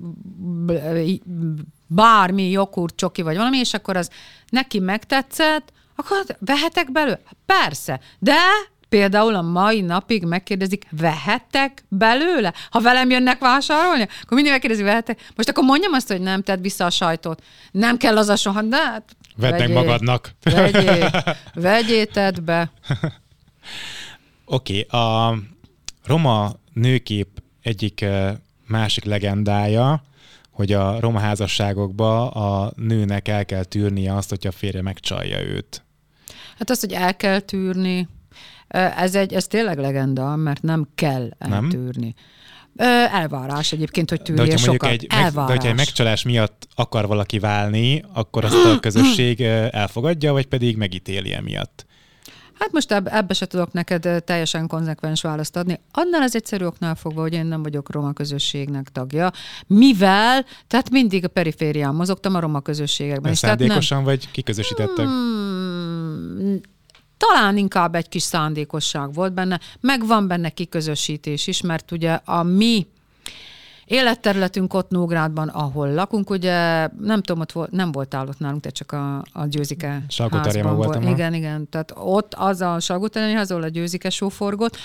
bármi, 1.86 2.50
jogurt, 2.50 2.96
csoki, 2.96 3.22
vagy 3.22 3.36
valami, 3.36 3.58
és 3.58 3.74
akkor 3.74 3.96
az 3.96 4.10
neki 4.48 4.78
megtetszett, 4.78 5.72
akkor 6.00 6.36
vehetek 6.38 6.92
belőle? 6.92 7.20
Persze. 7.46 8.00
De 8.18 8.36
például 8.88 9.34
a 9.34 9.42
mai 9.42 9.80
napig 9.80 10.24
megkérdezik, 10.24 10.86
vehettek 10.90 11.84
belőle? 11.88 12.52
Ha 12.70 12.80
velem 12.80 13.10
jönnek 13.10 13.38
vásárolni, 13.38 14.02
akkor 14.02 14.34
mindig 14.34 14.52
megkérdezik, 14.52 14.84
vehettek? 14.84 15.20
Most 15.36 15.48
akkor 15.48 15.64
mondjam 15.64 15.92
azt, 15.92 16.08
hogy 16.08 16.20
nem, 16.20 16.42
tedd 16.42 16.60
vissza 16.62 16.84
a 16.84 16.90
sajtot. 16.90 17.42
Nem 17.70 17.96
kell 17.96 18.16
az 18.16 18.28
a 18.28 18.36
soha, 18.36 18.62
de 18.62 18.76
hát 18.76 19.16
Vedd 19.36 19.58
meg 19.58 19.72
magadnak. 19.72 20.34
Vegyé, 20.42 21.04
vegyéted 21.54 22.42
be. 22.42 22.70
Oké, 24.44 24.86
okay, 24.86 25.00
a 25.00 25.38
roma 26.04 26.52
nőkép 26.72 27.28
egyik 27.62 28.00
eh, 28.00 28.34
másik 28.66 29.04
legendája, 29.04 30.02
hogy 30.50 30.72
a 30.72 31.00
roma 31.00 31.18
házasságokba 31.18 32.30
a 32.30 32.72
nőnek 32.76 33.28
el 33.28 33.44
kell 33.44 33.64
tűrnie 33.64 34.14
azt, 34.14 34.28
hogyha 34.28 34.48
a 34.48 34.52
férje 34.52 34.82
megcsalja 34.82 35.42
őt. 35.42 35.84
Hát 36.60 36.70
azt, 36.70 36.80
hogy 36.80 36.92
el 36.92 37.16
kell 37.16 37.38
tűrni, 37.38 38.08
ez, 38.68 39.14
egy, 39.14 39.32
ez 39.32 39.46
tényleg 39.46 39.78
legenda, 39.78 40.36
mert 40.36 40.62
nem 40.62 40.88
kell 40.94 41.30
eltűrni. 41.38 42.14
Nem? 42.72 43.06
Elvárás 43.12 43.72
egyébként, 43.72 44.10
hogy 44.10 44.22
tűrje 44.22 44.56
sokat. 44.56 44.90
Egy, 44.90 45.06
Elvárás. 45.08 45.46
de 45.46 45.52
hogyha 45.52 45.68
egy 45.68 45.76
megcsalás 45.76 46.22
miatt 46.22 46.68
akar 46.74 47.06
valaki 47.06 47.38
válni, 47.38 48.04
akkor 48.12 48.44
azt 48.44 48.64
a 48.64 48.80
közösség 48.86 49.40
elfogadja, 49.70 50.32
vagy 50.32 50.46
pedig 50.46 50.76
megítéli 50.76 51.32
emiatt? 51.32 51.86
Hát 52.60 52.72
most 52.72 52.92
eb- 52.92 53.08
ebbe 53.08 53.34
se 53.34 53.46
tudok 53.46 53.72
neked 53.72 54.22
teljesen 54.24 54.66
konzekvens 54.66 55.22
választ 55.22 55.56
adni. 55.56 55.80
Annál 55.92 56.22
az 56.22 56.34
egyszerű 56.34 56.64
oknál 56.64 56.94
fogva, 56.94 57.20
hogy 57.20 57.32
én 57.32 57.46
nem 57.46 57.62
vagyok 57.62 57.92
roma 57.92 58.12
közösségnek 58.12 58.88
tagja, 58.88 59.30
mivel, 59.66 60.44
tehát 60.66 60.90
mindig 60.90 61.24
a 61.24 61.28
periférián 61.28 61.94
mozogtam 61.94 62.34
a 62.34 62.40
roma 62.40 62.60
közösségekben. 62.60 63.30
De 63.30 63.36
szándékosan 63.36 63.96
nem... 63.96 64.06
vagy 64.06 64.30
kiközösítettek? 64.30 65.06
Hmm, 65.06 66.60
talán 67.16 67.56
inkább 67.56 67.94
egy 67.94 68.08
kis 68.08 68.22
szándékosság 68.22 69.12
volt 69.12 69.32
benne, 69.32 69.60
meg 69.80 70.06
van 70.06 70.26
benne 70.26 70.48
kiközösítés 70.48 71.46
is, 71.46 71.60
mert 71.60 71.92
ugye 71.92 72.12
a 72.24 72.42
mi 72.42 72.86
életterületünk 73.90 74.74
ott 74.74 74.90
Nógrádban, 74.90 75.48
ahol 75.48 75.92
lakunk, 75.92 76.30
ugye 76.30 76.88
nem 77.00 77.22
tudom, 77.22 77.40
ott 77.40 77.52
volt, 77.52 77.70
nem 77.70 77.92
voltál 77.92 78.28
ott 78.28 78.38
nálunk, 78.38 78.62
te 78.62 78.70
csak 78.70 78.92
a, 78.92 79.24
a 79.32 79.46
Győzike 79.46 80.02
házban 80.30 80.76
voltam. 80.76 81.02
Volt. 81.02 81.14
Igen, 81.14 81.34
igen, 81.34 81.68
tehát 81.68 81.92
ott 81.96 82.34
az 82.34 82.60
a 82.60 82.80
Salgóteremi 82.80 83.32
ház, 83.32 83.50
ahol 83.50 83.62
a 83.62 83.68
Győzike 83.68 84.10
sóforgott, 84.10 84.76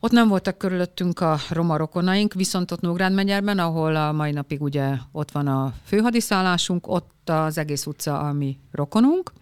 ott 0.00 0.10
nem 0.10 0.28
voltak 0.28 0.58
körülöttünk 0.58 1.20
a 1.20 1.38
roma 1.48 1.76
rokonaink, 1.76 2.32
viszont 2.32 2.70
ott 2.70 2.80
Nógrád 2.80 3.12
megyerben, 3.12 3.58
ahol 3.58 3.96
a 3.96 4.12
mai 4.12 4.30
napig 4.30 4.62
ugye 4.62 4.94
ott 5.12 5.30
van 5.30 5.46
a 5.46 5.72
főhadiszállásunk, 5.84 6.86
ott 6.88 7.28
az 7.30 7.58
egész 7.58 7.86
utca 7.86 8.18
a 8.18 8.32
mi 8.32 8.58
rokonunk. 8.70 9.32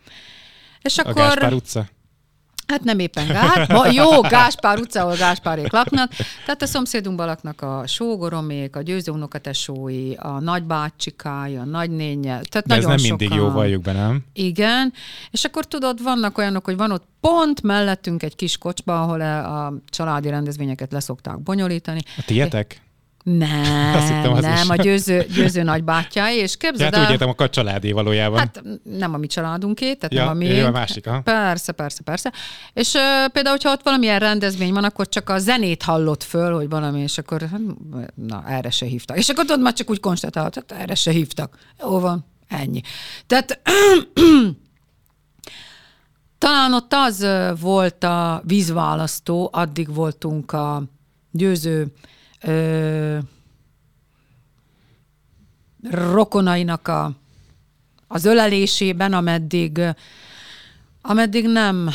És 0.83 0.98
a 0.98 1.03
akkor... 1.03 1.14
Gáspár 1.14 1.53
utca? 1.53 1.87
Hát 2.70 2.85
nem 2.85 2.98
éppen 2.98 3.26
Gát, 3.26 3.72
ma, 3.72 3.87
jó, 3.87 4.20
Gáspár 4.20 4.78
utca, 4.78 5.00
ahol 5.00 5.16
Gáspárék 5.16 5.72
laknak. 5.72 6.12
Tehát 6.44 6.62
a 6.62 6.66
szomszédunkban 6.66 7.26
laknak 7.26 7.62
a 7.62 7.83
sógoromék, 7.87 8.76
a 8.76 8.83
győző 8.83 9.12
unokatesói, 9.12 10.14
a 10.14 10.40
nagybácsikája, 10.40 11.61
a 11.61 11.64
nagynénye. 11.64 12.40
Tehát 12.50 12.66
De 12.66 12.74
nagyon 12.74 12.90
ez 12.90 13.00
nem 13.00 13.16
mindig 13.16 13.38
jó, 13.38 13.50
valljuk 13.50 13.83
be, 13.83 13.92
nem? 13.92 14.24
Igen. 14.33 14.92
És 15.30 15.44
akkor 15.44 15.64
tudod, 15.64 16.02
vannak 16.02 16.38
olyanok, 16.38 16.64
hogy 16.64 16.76
van 16.76 16.90
ott 16.90 17.04
pont 17.20 17.62
mellettünk 17.62 18.22
egy 18.22 18.37
kis 18.37 18.59
kocsba, 18.59 19.02
ahol 19.02 19.20
a 19.20 19.74
családi 19.88 20.28
rendezvényeket 20.28 20.92
leszokták 20.92 21.38
bonyolítani. 21.38 22.00
A 22.16 22.22
tietek? 22.26 22.80
Nem, 23.22 23.94
Azt 23.94 24.09
hittem, 24.09 24.33
az 24.33 24.42
nem, 24.42 24.62
is. 24.62 24.68
a 24.68 24.74
győző, 24.74 25.26
győző 25.35 25.62
nagybátyái, 25.62 26.37
és 26.37 26.56
képzeld 26.56 26.94
hát 26.94 27.02
el... 27.02 27.06
úgy 27.06 27.20
értem, 27.20 27.35
a 27.37 27.48
családi 27.48 27.92
valójában. 27.92 28.38
Hát 28.38 28.62
nem 28.83 29.14
a 29.14 29.16
mi 29.16 29.26
családunké, 29.26 29.94
tehát 29.94 30.14
ja, 30.14 30.20
nem 30.20 30.30
a 30.30 30.35
mi. 30.35 30.61
a 30.61 30.70
másik, 30.70 31.06
ha? 31.06 31.20
Persze, 31.20 31.72
persze, 31.72 32.02
persze. 32.02 32.33
És 32.72 32.94
uh, 32.94 33.00
például, 33.33 33.56
hogyha 33.56 33.72
ott 33.72 33.83
valamilyen 33.83 34.18
rendezvény 34.18 34.72
van, 34.72 34.85
akkor 34.85 35.09
csak 35.09 35.28
a 35.28 35.38
zenét 35.38 35.83
hallott 35.83 36.22
föl, 36.22 36.54
hogy 36.54 36.68
valami, 36.68 37.00
és 37.00 37.18
akkor 37.18 37.40
hát, 37.40 37.61
na, 38.14 38.44
erre 38.48 38.70
se 38.70 38.87
hívtak. 38.87 39.16
És 39.16 39.28
akkor 39.28 39.44
tudod, 39.44 39.62
már 39.62 39.72
csak 39.72 39.90
úgy 39.90 40.00
konstatálhat, 40.00 40.54
hát 40.54 40.72
erre 40.72 40.94
se 40.94 41.11
hívtak. 41.11 41.59
Jó 41.80 41.98
van, 41.98 42.26
ennyi. 42.48 42.80
Tehát 43.26 43.61
talán 46.38 46.74
ott 46.74 46.92
az 46.94 47.26
volt 47.61 48.04
a 48.04 48.42
vízválasztó, 48.44 49.50
addig 49.52 49.94
voltunk 49.94 50.52
a 50.52 50.83
győző 51.30 51.92
ö, 52.42 53.18
rokonainak 55.90 56.88
a, 56.88 57.12
az 58.07 58.24
ölelésében, 58.24 59.12
ameddig, 59.12 59.81
ameddig 61.03 61.46
nem 61.46 61.90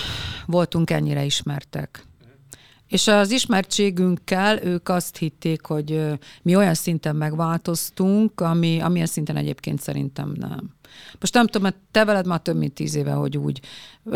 voltunk 0.46 0.90
ennyire 0.90 1.24
ismertek. 1.24 2.06
És 2.88 3.08
az 3.08 3.32
ismertségünkkel 3.32 4.64
ők 4.64 4.90
azt 4.90 5.18
hitték, 5.18 5.66
hogy 5.66 6.20
mi 6.42 6.56
olyan 6.56 6.74
szinten 6.74 7.16
megváltoztunk, 7.16 8.42
ami, 8.42 8.80
amilyen 8.82 9.08
szinten 9.08 9.36
egyébként 9.36 9.82
szerintem 9.82 10.34
nem. 10.38 10.75
Most 11.20 11.34
nem 11.34 11.46
tudom, 11.46 11.62
mert 11.62 11.76
te 11.92 12.06
veled 12.06 12.28
már 12.28 12.40
több 12.40 12.58
mint 12.58 12.74
tíz 12.74 12.96
éve, 12.96 13.12
hogy 13.12 13.38
úgy. 13.38 13.62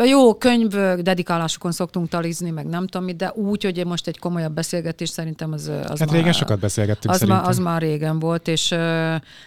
Jó, 0.04 0.34
könyv 0.34 0.68
dedikálásokon 1.02 1.72
szoktunk 1.72 2.08
talizni, 2.08 2.50
meg 2.50 2.66
nem 2.66 2.86
tudom 2.86 3.06
mit, 3.06 3.16
de 3.16 3.32
úgy, 3.34 3.64
hogy 3.64 3.86
most 3.86 4.06
egy 4.06 4.18
komolyabb 4.18 4.52
beszélgetés 4.52 5.08
szerintem 5.08 5.52
az, 5.52 5.68
az 5.68 5.98
Hát 5.98 5.98
már, 5.98 6.08
régen 6.08 6.32
sokat 6.32 6.58
beszélgettünk 6.58 7.12
az 7.14 7.18
szerintem. 7.18 7.42
Már, 7.42 7.52
az 7.52 7.58
már 7.58 7.80
régen 7.80 8.18
volt, 8.18 8.48
és 8.48 8.70
uh, 8.70 8.78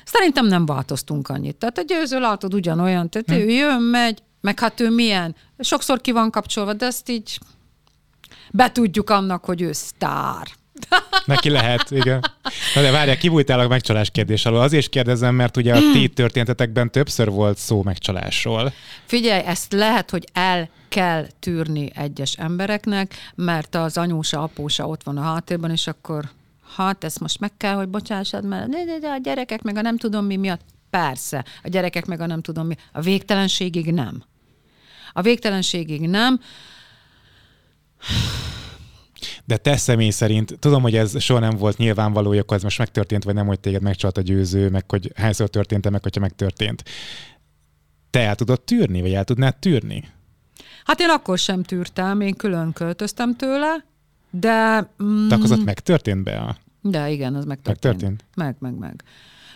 szerintem 0.06 0.46
nem 0.46 0.66
változtunk 0.66 1.30
annyit. 1.30 1.56
Tehát 1.56 1.78
egy 1.78 1.86
győző 1.86 2.20
látod 2.20 2.54
ugyanolyan, 2.54 3.10
tehát 3.10 3.28
hm. 3.28 3.34
ő 3.34 3.50
jön, 3.50 3.82
megy, 3.82 4.24
meg 4.42 4.60
hát 4.60 4.80
ő 4.80 4.90
milyen. 4.90 5.36
Sokszor 5.60 6.02
ki 6.02 6.12
van 6.12 6.32
kapcsolva, 6.32 6.74
de 6.74 6.86
ezt 6.86 7.10
így 7.10 7.40
betudjuk 8.52 9.10
annak, 9.10 9.46
hogy 9.46 9.62
ő 9.62 9.72
sztár. 9.72 10.48
Neki 11.26 11.50
lehet, 11.50 11.92
igen. 11.92 12.32
Na 12.76 12.82
de 12.82 12.92
várják, 12.92 13.18
kibújtál 13.18 13.60
a 13.60 13.68
megcsalás 13.68 14.10
kérdés 14.10 14.46
alól. 14.46 14.60
Azért 14.60 14.82
is 14.82 14.90
kérdezem, 14.90 15.36
mert 15.36 15.58
ugye 15.58 15.76
a 15.76 15.80
ti 15.94 16.08
történetetekben 16.08 16.92
többször 16.92 17.30
volt 17.30 17.58
szó 17.58 17.84
megcsalásról. 17.84 18.74
Figyelj, 19.06 19.44
ezt 19.46 19.74
lehet, 19.74 20.10
hogy 20.10 20.28
el 20.34 20.70
kell 20.90 21.28
tűrni 21.40 21.92
egyes 21.96 22.34
embereknek, 22.34 23.14
mert 23.36 23.76
az 23.76 23.98
anyósa, 23.98 24.42
apósa 24.42 24.88
ott 24.88 25.04
van 25.04 25.18
a 25.18 25.22
háttérben, 25.22 25.72
és 25.72 25.88
akkor 25.88 26.30
hát 26.76 27.04
ezt 27.04 27.20
most 27.20 27.40
meg 27.40 27.52
kell, 27.58 27.74
hogy 27.74 27.88
bocsássad, 27.88 28.46
mert 28.46 28.70
de, 28.70 28.86
de, 28.86 29.00
de 29.00 29.08
a 29.08 29.18
gyerekek 29.18 29.62
meg 29.62 29.78
a 29.78 29.82
nem 29.82 29.98
tudom 29.98 30.26
mi 30.26 30.36
miatt. 30.36 30.62
Persze, 30.90 31.46
a 31.64 31.70
gyerekek 31.70 32.06
meg 32.06 32.22
a 32.22 32.26
nem 32.26 32.42
tudom 32.42 32.68
mi. 32.68 32.76
A 32.92 33.02
végtelenségig 33.02 33.92
nem. 33.92 34.24
A 35.14 35.22
végtelenségig 35.22 36.02
nem. 36.10 36.40
De 39.46 39.58
te 39.58 39.78
személy 39.78 40.10
szerint, 40.10 40.60
tudom, 40.60 40.82
hogy 40.82 40.96
ez 40.96 41.22
soha 41.22 41.40
nem 41.40 41.58
volt 41.58 41.78
nyilvánvaló, 41.78 42.28
hogy 42.28 42.38
akkor 42.38 42.58
ez 42.58 42.64
most 42.64 42.78
megtörtént, 42.78 43.24
vagy 43.24 43.34
nem, 43.34 43.46
hogy 43.46 43.60
téged 43.60 43.82
megcsalt 43.82 44.18
a 44.18 44.22
győző, 44.22 44.70
meg 44.70 44.92
hogy 44.92 45.12
hányszor 45.16 45.50
történt 45.50 45.90
meg 45.90 46.04
hogyha 46.04 46.22
megtörtént. 46.22 46.84
Te 48.10 48.20
el 48.20 48.36
tudod 48.36 48.62
tűrni, 48.62 49.02
vagy 49.02 49.14
el 49.14 49.24
tudnád 49.24 49.56
tűrni? 49.56 50.04
Hát 50.86 51.00
én 51.00 51.10
akkor 51.10 51.38
sem 51.38 51.64
tűrtem, 51.64 52.22
én 52.22 52.36
külön 52.36 52.74
költöztem 52.74 53.36
tőle, 53.36 53.86
de... 54.30 54.90
Mm, 55.04 55.28
de 55.28 55.36
akkor 55.36 55.46
az 55.46 55.52
ott 55.52 55.66
megtörtént 55.66 56.24
be 56.24 56.38
a... 56.38 56.58
De 56.82 57.10
igen, 57.10 57.36
az 57.36 57.46
megtörtént. 57.46 57.84
Megtörtént? 57.84 58.26
Meg, 58.36 58.56
meg, 58.60 58.78
meg. 58.78 59.04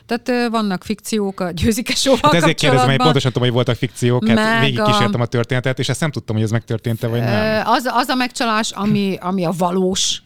Tehát 0.07 0.49
vannak 0.49 0.83
fikciók 0.83 1.39
a 1.39 1.51
győzike 1.51 1.95
sóval 1.95 2.19
hát 2.21 2.33
ezért 2.33 2.59
kérdezem, 2.59 2.87
hogy 2.87 2.97
pontosan 2.97 3.31
tudom, 3.31 3.47
hogy 3.47 3.55
voltak 3.57 3.75
fikciók, 3.75 4.27
hát 4.27 4.61
végig 4.61 4.81
kísértem 4.81 5.19
a... 5.19 5.23
a 5.23 5.27
történetet, 5.27 5.79
és 5.79 5.89
ezt 5.89 5.99
nem 5.99 6.11
tudtam, 6.11 6.35
hogy 6.35 6.45
ez 6.45 6.51
megtörtént-e, 6.51 7.07
vagy 7.07 7.19
nem. 7.19 7.67
Az, 7.67 7.85
az 7.85 8.07
a 8.07 8.15
megcsalás, 8.15 8.71
ami, 8.71 9.17
ami 9.21 9.45
a 9.45 9.51
valós, 9.57 10.21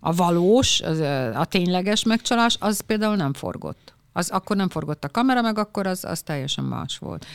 a 0.00 0.14
valós, 0.14 0.80
az, 0.80 1.00
a 1.34 1.44
tényleges 1.44 2.02
megcsalás, 2.02 2.56
az 2.60 2.80
például 2.80 3.16
nem 3.16 3.32
forgott. 3.32 3.94
Az 4.12 4.30
akkor 4.30 4.56
nem 4.56 4.68
forgott 4.68 5.04
a 5.04 5.08
kamera, 5.08 5.40
meg 5.40 5.58
akkor 5.58 5.86
az, 5.86 6.04
az 6.04 6.20
teljesen 6.20 6.64
más 6.64 6.98
volt. 6.98 7.26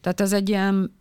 Tehát 0.00 0.20
ez 0.20 0.32
egy 0.32 0.48
ilyen, 0.48 0.94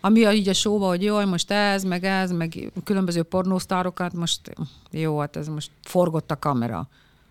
ami 0.00 0.24
a, 0.24 0.32
így 0.32 0.48
a 0.48 0.52
showba, 0.52 0.86
hogy 0.86 1.02
jó, 1.02 1.24
most 1.24 1.50
ez, 1.50 1.82
meg 1.84 2.04
ez, 2.04 2.30
meg 2.30 2.72
különböző 2.84 3.22
pornósztárokat, 3.22 4.12
most 4.12 4.40
jó, 4.90 5.18
hát 5.18 5.36
ez 5.36 5.48
most 5.48 5.70
forgott 5.82 6.30
a 6.30 6.38
kamera. 6.38 6.88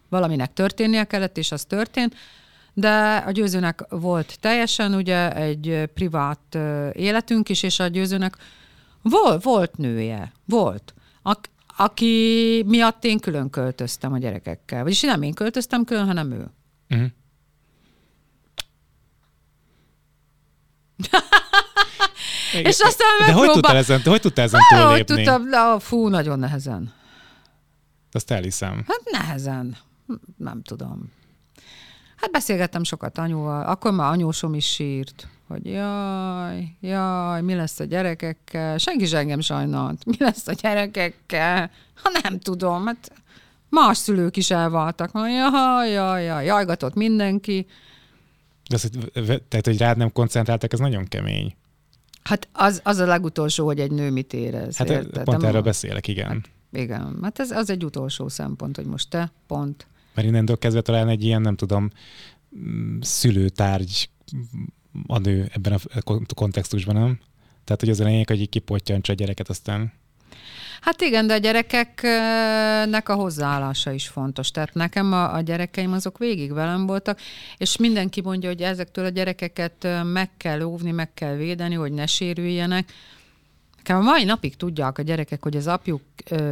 Valaminek 0.09 0.53
történnie 0.53 1.03
kellett, 1.03 1.37
és 1.37 1.51
az 1.51 1.63
történt 1.63 2.15
de 2.73 3.23
a 3.25 3.31
győzőnek 3.31 3.85
volt 3.89 4.39
teljesen 4.39 4.93
ugye 4.93 5.35
egy 5.35 5.89
privát 5.93 6.57
életünk 6.91 7.49
is, 7.49 7.63
és 7.63 7.79
a 7.79 7.87
győzőnek 7.87 8.37
volt, 9.01 9.43
volt 9.43 9.77
nője, 9.77 10.31
volt, 10.45 10.93
a, 11.23 11.37
aki 11.77 12.63
miatt 12.67 13.03
én 13.03 13.19
külön 13.19 13.49
költöztem 13.49 14.13
a 14.13 14.17
gyerekekkel. 14.17 14.83
Vagyis 14.83 15.01
nem 15.01 15.21
én 15.21 15.33
költöztem 15.33 15.83
külön, 15.83 16.05
hanem 16.05 16.31
ő. 16.31 16.51
Uh-huh. 16.89 17.09
és 22.69 22.79
aztán 22.79 23.25
De 23.25 23.31
hogy 23.31 23.51
tudtál 23.51 23.75
ezen, 23.75 24.01
hogy 24.01 24.21
tudtál 24.21 24.45
ezen 24.45 24.59
túllépni? 24.69 24.91
Hogy 24.91 25.05
tudtam, 25.05 25.49
de, 25.49 25.79
fú, 25.79 26.07
nagyon 26.07 26.39
nehezen. 26.39 26.93
Azt 28.11 28.31
elhiszem. 28.31 28.83
Hát 28.87 29.01
nehezen. 29.11 29.77
Nem 30.37 30.61
tudom. 30.61 31.11
Hát 32.21 32.31
beszélgettem 32.31 32.83
sokat 32.83 33.17
anyuval, 33.17 33.65
akkor 33.65 33.91
már 33.91 34.11
anyósom 34.11 34.53
is 34.53 34.71
sírt, 34.71 35.27
hogy 35.47 35.65
jaj, 35.65 36.75
jaj, 36.81 37.41
mi 37.41 37.53
lesz 37.53 37.79
a 37.79 37.83
gyerekekkel, 37.83 38.77
senki 38.77 39.05
sem 39.05 39.19
engem 39.19 39.39
sajnált, 39.39 40.05
mi 40.05 40.15
lesz 40.19 40.47
a 40.47 40.53
gyerekekkel, 40.53 41.71
ha 42.03 42.19
nem 42.23 42.39
tudom, 42.39 42.85
hát 42.85 43.11
más 43.69 43.97
szülők 43.97 44.37
is 44.37 44.51
elváltak, 44.51 45.11
jaj, 45.13 45.91
jaj, 45.91 46.23
jaj, 46.23 46.45
jajgatott 46.45 46.93
mindenki. 46.93 47.67
De 48.69 48.75
az, 48.75 48.89
tehát, 49.47 49.65
hogy 49.65 49.77
rád 49.77 49.97
nem 49.97 50.11
koncentráltak, 50.11 50.73
ez 50.73 50.79
nagyon 50.79 51.05
kemény. 51.05 51.55
Hát 52.23 52.47
az, 52.51 52.81
az 52.83 52.97
a 52.97 53.05
legutolsó, 53.05 53.65
hogy 53.65 53.79
egy 53.79 53.91
nő 53.91 54.11
mit 54.11 54.33
érez. 54.33 54.77
Hát 54.77 54.89
érted? 54.89 55.23
pont 55.23 55.43
erről 55.43 55.61
beszélek, 55.61 56.07
igen. 56.07 56.27
Hát, 56.27 56.49
igen, 56.71 57.19
hát 57.21 57.39
ez 57.39 57.51
az 57.51 57.69
egy 57.69 57.83
utolsó 57.83 58.27
szempont, 58.27 58.75
hogy 58.75 58.85
most 58.85 59.09
te 59.09 59.31
pont 59.47 59.87
mert 60.13 60.27
innentől 60.27 60.57
kezdve 60.57 60.81
talán 60.81 61.09
egy 61.09 61.23
ilyen, 61.23 61.41
nem 61.41 61.55
tudom, 61.55 61.89
mm, 62.57 62.99
szülőtárgy 63.01 64.09
a 65.07 65.17
nő 65.17 65.49
ebben 65.53 65.79
a 65.93 66.33
kontextusban, 66.35 66.95
nem? 66.95 67.19
Tehát, 67.63 67.81
hogy 67.81 67.89
az 67.89 67.99
a 67.99 68.03
lényeg, 68.03 68.27
hogy 68.27 68.49
kipottyancsa 68.49 69.11
a 69.13 69.15
gyereket, 69.15 69.49
aztán 69.49 69.91
Hát 70.81 71.01
igen, 71.01 71.27
de 71.27 71.33
a 71.33 71.37
gyerekeknek 71.37 73.09
a 73.09 73.13
hozzáállása 73.13 73.91
is 73.91 74.07
fontos. 74.07 74.51
Tehát 74.51 74.73
nekem 74.73 75.13
a, 75.13 75.33
a 75.33 75.41
gyerekeim 75.41 75.93
azok 75.93 76.17
végig 76.17 76.53
velem 76.53 76.85
voltak, 76.85 77.19
és 77.57 77.77
mindenki 77.77 78.21
mondja, 78.21 78.49
hogy 78.49 78.61
ezektől 78.61 79.05
a 79.05 79.09
gyerekeket 79.09 79.87
meg 80.03 80.29
kell 80.37 80.61
óvni, 80.61 80.91
meg 80.91 81.13
kell 81.13 81.35
védeni, 81.35 81.75
hogy 81.75 81.91
ne 81.91 82.05
sérüljenek. 82.05 82.93
Nekem 83.83 83.97
a 83.97 84.03
mai 84.03 84.23
napig 84.23 84.55
tudják 84.55 84.97
a 84.97 85.01
gyerekek, 85.01 85.43
hogy 85.43 85.55
az 85.55 85.67
apjuk 85.67 86.01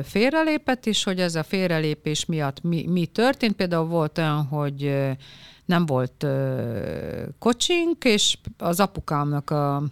félrelépett, 0.03 0.85
és 0.85 1.03
hogy 1.03 1.19
ez 1.19 1.35
a 1.35 1.43
félrelépés 1.43 2.25
miatt 2.25 2.61
mi, 2.63 2.85
mi 2.87 3.05
történt. 3.05 3.55
Például 3.55 3.85
volt 3.85 4.17
olyan, 4.17 4.45
hogy 4.45 5.07
nem 5.65 5.85
volt 5.85 6.25
kocsink, 7.39 8.03
és 8.03 8.37
az 8.57 8.79
apukámnak 8.79 9.49
a 9.49 9.83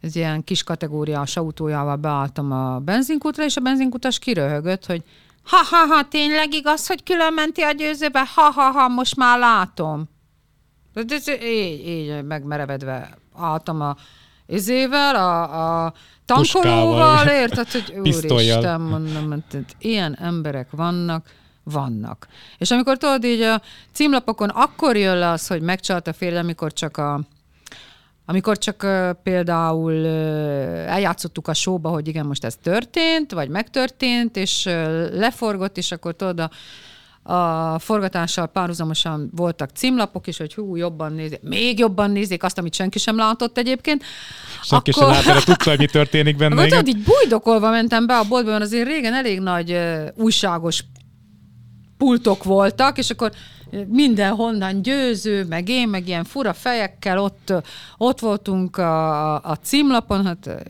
ez 0.00 0.16
ilyen 0.16 0.44
kis 0.44 0.62
kategóriás 0.62 1.36
autójával 1.36 1.96
beálltam 1.96 2.52
a 2.52 2.78
benzinkútra, 2.78 3.44
és 3.44 3.56
a 3.56 3.60
benzinkutas 3.60 4.18
kiröhögött, 4.18 4.86
hogy 4.86 5.02
ha-ha-ha, 5.42 6.08
tényleg 6.08 6.54
igaz, 6.54 6.86
hogy 6.86 7.02
külön 7.02 7.32
menti 7.32 7.62
a 7.62 7.72
győzőbe? 7.72 8.26
Ha-ha-ha, 8.34 8.88
most 8.88 9.16
már 9.16 9.38
látom. 9.38 10.08
De 10.92 11.14
ez, 11.14 11.28
így, 11.28 11.88
így 11.88 12.24
megmerevedve 12.24 13.18
álltam 13.34 13.80
a 13.80 13.96
izével, 14.48 15.14
a, 15.14 15.84
a 15.84 15.92
tankolóval, 16.26 17.26
érted, 17.26 17.70
hogy 17.70 17.94
úristen, 17.98 18.80
mondom, 18.80 19.30
hogy 19.30 19.64
ilyen 19.78 20.16
emberek 20.20 20.68
vannak, 20.70 21.26
vannak. 21.62 22.26
És 22.58 22.70
amikor 22.70 22.96
tudod, 22.96 23.24
így 23.24 23.40
a 23.40 23.62
címlapokon 23.92 24.48
akkor 24.48 24.96
jön 24.96 25.18
le 25.18 25.28
az, 25.28 25.46
hogy 25.46 25.60
megcsalt 25.60 26.06
a 26.06 26.12
férje, 26.12 26.38
amikor 26.38 26.72
csak 26.72 26.96
a 26.96 27.20
amikor 28.30 28.58
csak 28.58 28.82
uh, 28.82 29.10
például 29.22 29.92
uh, 29.92 30.92
eljátszottuk 30.92 31.48
a 31.48 31.54
showba, 31.54 31.88
hogy 31.88 32.08
igen, 32.08 32.26
most 32.26 32.44
ez 32.44 32.56
történt, 32.62 33.32
vagy 33.32 33.48
megtörtént, 33.48 34.36
és 34.36 34.64
uh, 34.66 34.72
leforgott, 35.12 35.76
és 35.76 35.92
akkor 35.92 36.14
tudod, 36.14 36.40
a, 36.40 36.50
a 37.28 37.78
forgatással 37.78 38.46
párhuzamosan 38.46 39.30
voltak 39.36 39.70
címlapok 39.74 40.26
is, 40.26 40.38
hogy 40.38 40.54
hú, 40.54 40.76
jobban 40.76 41.12
nézik, 41.12 41.40
még 41.42 41.78
jobban 41.78 42.10
nézik 42.10 42.42
azt, 42.42 42.58
amit 42.58 42.74
senki 42.74 42.98
sem 42.98 43.16
látott 43.16 43.58
egyébként. 43.58 44.04
Senki 44.62 44.90
akkor... 44.90 45.14
sem 45.14 45.26
látott, 45.26 45.44
tudta, 45.44 45.70
hogy 45.70 45.78
mi 45.78 45.86
történik 45.86 46.36
benne. 46.36 46.62
Akkor 46.62 46.88
így 46.88 47.02
bujdokolva 47.02 47.70
mentem 47.70 48.06
be 48.06 48.16
a 48.16 48.24
boltba, 48.24 48.50
mert 48.50 48.62
azért 48.62 48.86
régen 48.86 49.14
elég 49.14 49.40
nagy 49.40 49.72
uh, 49.72 50.08
újságos 50.16 50.84
pultok 51.96 52.44
voltak, 52.44 52.98
és 52.98 53.10
akkor 53.10 53.32
mindenhonnan 53.86 54.82
győző, 54.82 55.44
meg 55.44 55.68
én, 55.68 55.88
meg 55.88 56.08
ilyen 56.08 56.24
fura 56.24 56.52
fejekkel 56.52 57.18
ott, 57.18 57.52
ott 57.96 58.20
voltunk 58.20 58.76
a, 58.76 59.34
a 59.34 59.54
címlapon, 59.62 60.26
hát 60.26 60.64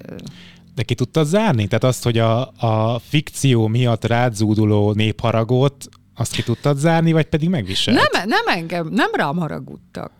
de 0.74 0.84
ki 0.84 0.94
tudta 0.94 1.24
zárni? 1.24 1.66
Tehát 1.66 1.84
azt, 1.84 2.04
hogy 2.04 2.18
a, 2.18 2.40
a 2.56 3.00
fikció 3.08 3.66
miatt 3.66 4.04
rádzúduló 4.04 4.92
népharagot, 4.92 5.88
azt 6.18 6.32
ki 6.32 6.42
tudtad 6.42 6.78
zárni, 6.78 7.12
vagy 7.12 7.26
pedig 7.26 7.48
megviselt? 7.48 7.96
Nem, 8.12 8.28
nem 8.28 8.46
engem, 8.46 8.88
nem 8.88 9.10
rám 9.12 9.36
haragudtak. 9.36 10.10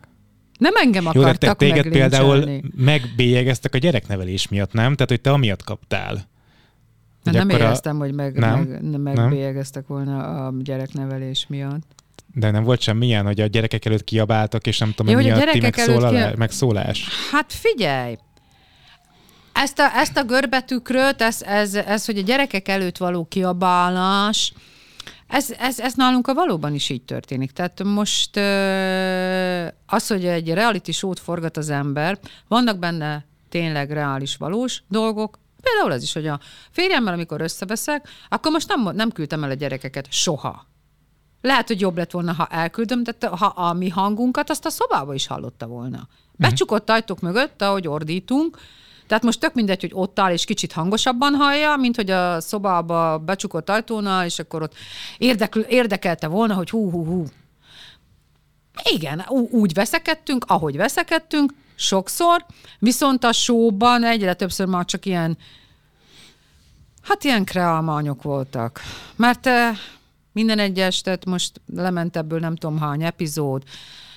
Nem 0.57 0.73
engem 0.75 1.05
akartak 1.05 1.61
Jó, 1.61 1.67
téged 1.67 1.87
például 1.87 2.61
megbélyegeztek 2.75 3.73
a 3.75 3.77
gyereknevelés 3.77 4.47
miatt, 4.47 4.73
nem? 4.73 4.93
Tehát, 4.93 5.09
hogy 5.09 5.21
te 5.21 5.31
amiatt 5.31 5.63
kaptál. 5.63 6.27
Hát 7.25 7.33
nem 7.33 7.49
éreztem, 7.49 7.95
a... 7.95 7.99
hogy 7.99 8.13
meg, 8.13 8.37
nem? 8.37 8.59
meg, 8.59 9.01
megbélyegeztek 9.01 9.87
volna 9.87 10.45
a 10.45 10.53
gyereknevelés 10.59 11.45
miatt. 11.47 11.83
De 12.33 12.51
nem 12.51 12.63
volt 12.63 12.81
semmilyen, 12.81 13.25
hogy 13.25 13.39
a 13.39 13.45
gyerekek 13.45 13.85
előtt 13.85 14.03
kiabáltak, 14.03 14.67
és 14.67 14.77
nem 14.77 14.93
tudom, 14.93 15.15
mi 15.15 15.29
a 15.31 15.51
ti 15.51 15.59
megszólal, 15.59 16.31
ki... 16.31 16.37
megszólás? 16.37 17.07
Hát 17.31 17.53
figyelj, 17.53 18.17
ezt 19.53 19.79
a, 19.79 19.95
ezt 19.95 20.17
a 20.17 20.23
görbetükröt, 20.23 21.21
ez, 21.21 21.41
ez, 21.41 21.75
ez, 21.75 22.05
hogy 22.05 22.17
a 22.17 22.21
gyerekek 22.21 22.67
előtt 22.67 22.97
való 22.97 23.25
kiabálás, 23.25 24.53
ez, 25.29 25.51
ez, 25.59 25.79
ez 25.79 25.93
nálunk 25.93 26.27
a 26.27 26.33
valóban 26.33 26.73
is 26.73 26.89
így 26.89 27.03
történik. 27.03 27.51
Tehát 27.51 27.83
most 27.83 28.37
az, 29.85 30.07
hogy 30.07 30.25
egy 30.25 30.53
reality 30.53 30.91
show-t 30.91 31.19
forgat 31.19 31.57
az 31.57 31.69
ember, 31.69 32.19
vannak 32.47 32.79
benne 32.79 33.25
tényleg 33.49 33.91
reális, 33.91 34.35
valós 34.35 34.83
dolgok, 34.87 35.39
Például 35.61 35.91
az 35.91 36.03
is, 36.03 36.13
hogy 36.13 36.27
a 36.27 36.39
férjemmel, 36.71 37.13
amikor 37.13 37.41
összeveszek, 37.41 38.09
akkor 38.29 38.51
most 38.51 38.67
nem, 38.67 38.95
nem 38.95 39.11
küldtem 39.11 39.43
el 39.43 39.49
a 39.49 39.53
gyerekeket 39.53 40.11
soha. 40.11 40.65
Lehet, 41.41 41.67
hogy 41.67 41.79
jobb 41.79 41.97
lett 41.97 42.11
volna, 42.11 42.33
ha 42.33 42.47
elküldöm, 42.47 43.03
de 43.03 43.27
ha 43.27 43.45
a 43.45 43.73
mi 43.73 43.89
hangunkat 43.89 44.49
azt 44.49 44.65
a 44.65 44.69
szobába 44.69 45.13
is 45.13 45.27
hallotta 45.27 45.67
volna. 45.67 46.07
Becsukott 46.31 46.89
ajtók 46.89 47.19
mögött, 47.19 47.61
ahogy 47.61 47.87
ordítunk, 47.87 48.57
Tehát 49.09 49.23
most 49.23 49.39
tök 49.39 49.53
mindegy, 49.53 49.81
hogy 49.81 49.91
ott 49.93 50.19
áll 50.19 50.31
és 50.31 50.45
kicsit 50.45 50.71
hangosabban 50.71 51.33
hallja, 51.33 51.75
mint 51.75 51.95
hogy 51.95 52.09
a 52.09 52.41
szobába 52.41 53.17
becsukott 53.17 53.69
ajtónál, 53.69 54.25
és 54.25 54.39
akkor 54.39 54.61
ott 54.61 54.73
érdekl, 55.17 55.59
érdekelte 55.59 56.27
volna, 56.27 56.53
hogy 56.53 56.69
hú, 56.69 56.91
hú, 56.91 57.05
hú. 57.05 57.25
Igen, 58.83 59.25
úgy 59.51 59.73
veszekedtünk, 59.73 60.45
ahogy 60.47 60.77
veszekedtünk, 60.77 61.53
sokszor, 61.75 62.45
viszont 62.79 63.23
a 63.23 63.31
showban 63.31 64.03
egyre 64.03 64.33
többször 64.33 64.67
már 64.67 64.85
csak 64.85 65.05
ilyen, 65.05 65.37
hát 67.01 67.23
ilyen 67.23 67.45
kreálmányok 67.45 68.21
voltak. 68.21 68.81
Mert 69.15 69.47
eh, 69.47 69.77
minden 70.31 70.59
egyes, 70.59 71.01
tehát 71.01 71.25
most 71.25 71.61
lement 71.75 72.17
ebből 72.17 72.39
nem 72.39 72.55
tudom 72.55 72.79
hány 72.79 73.03
epizód, 73.03 73.63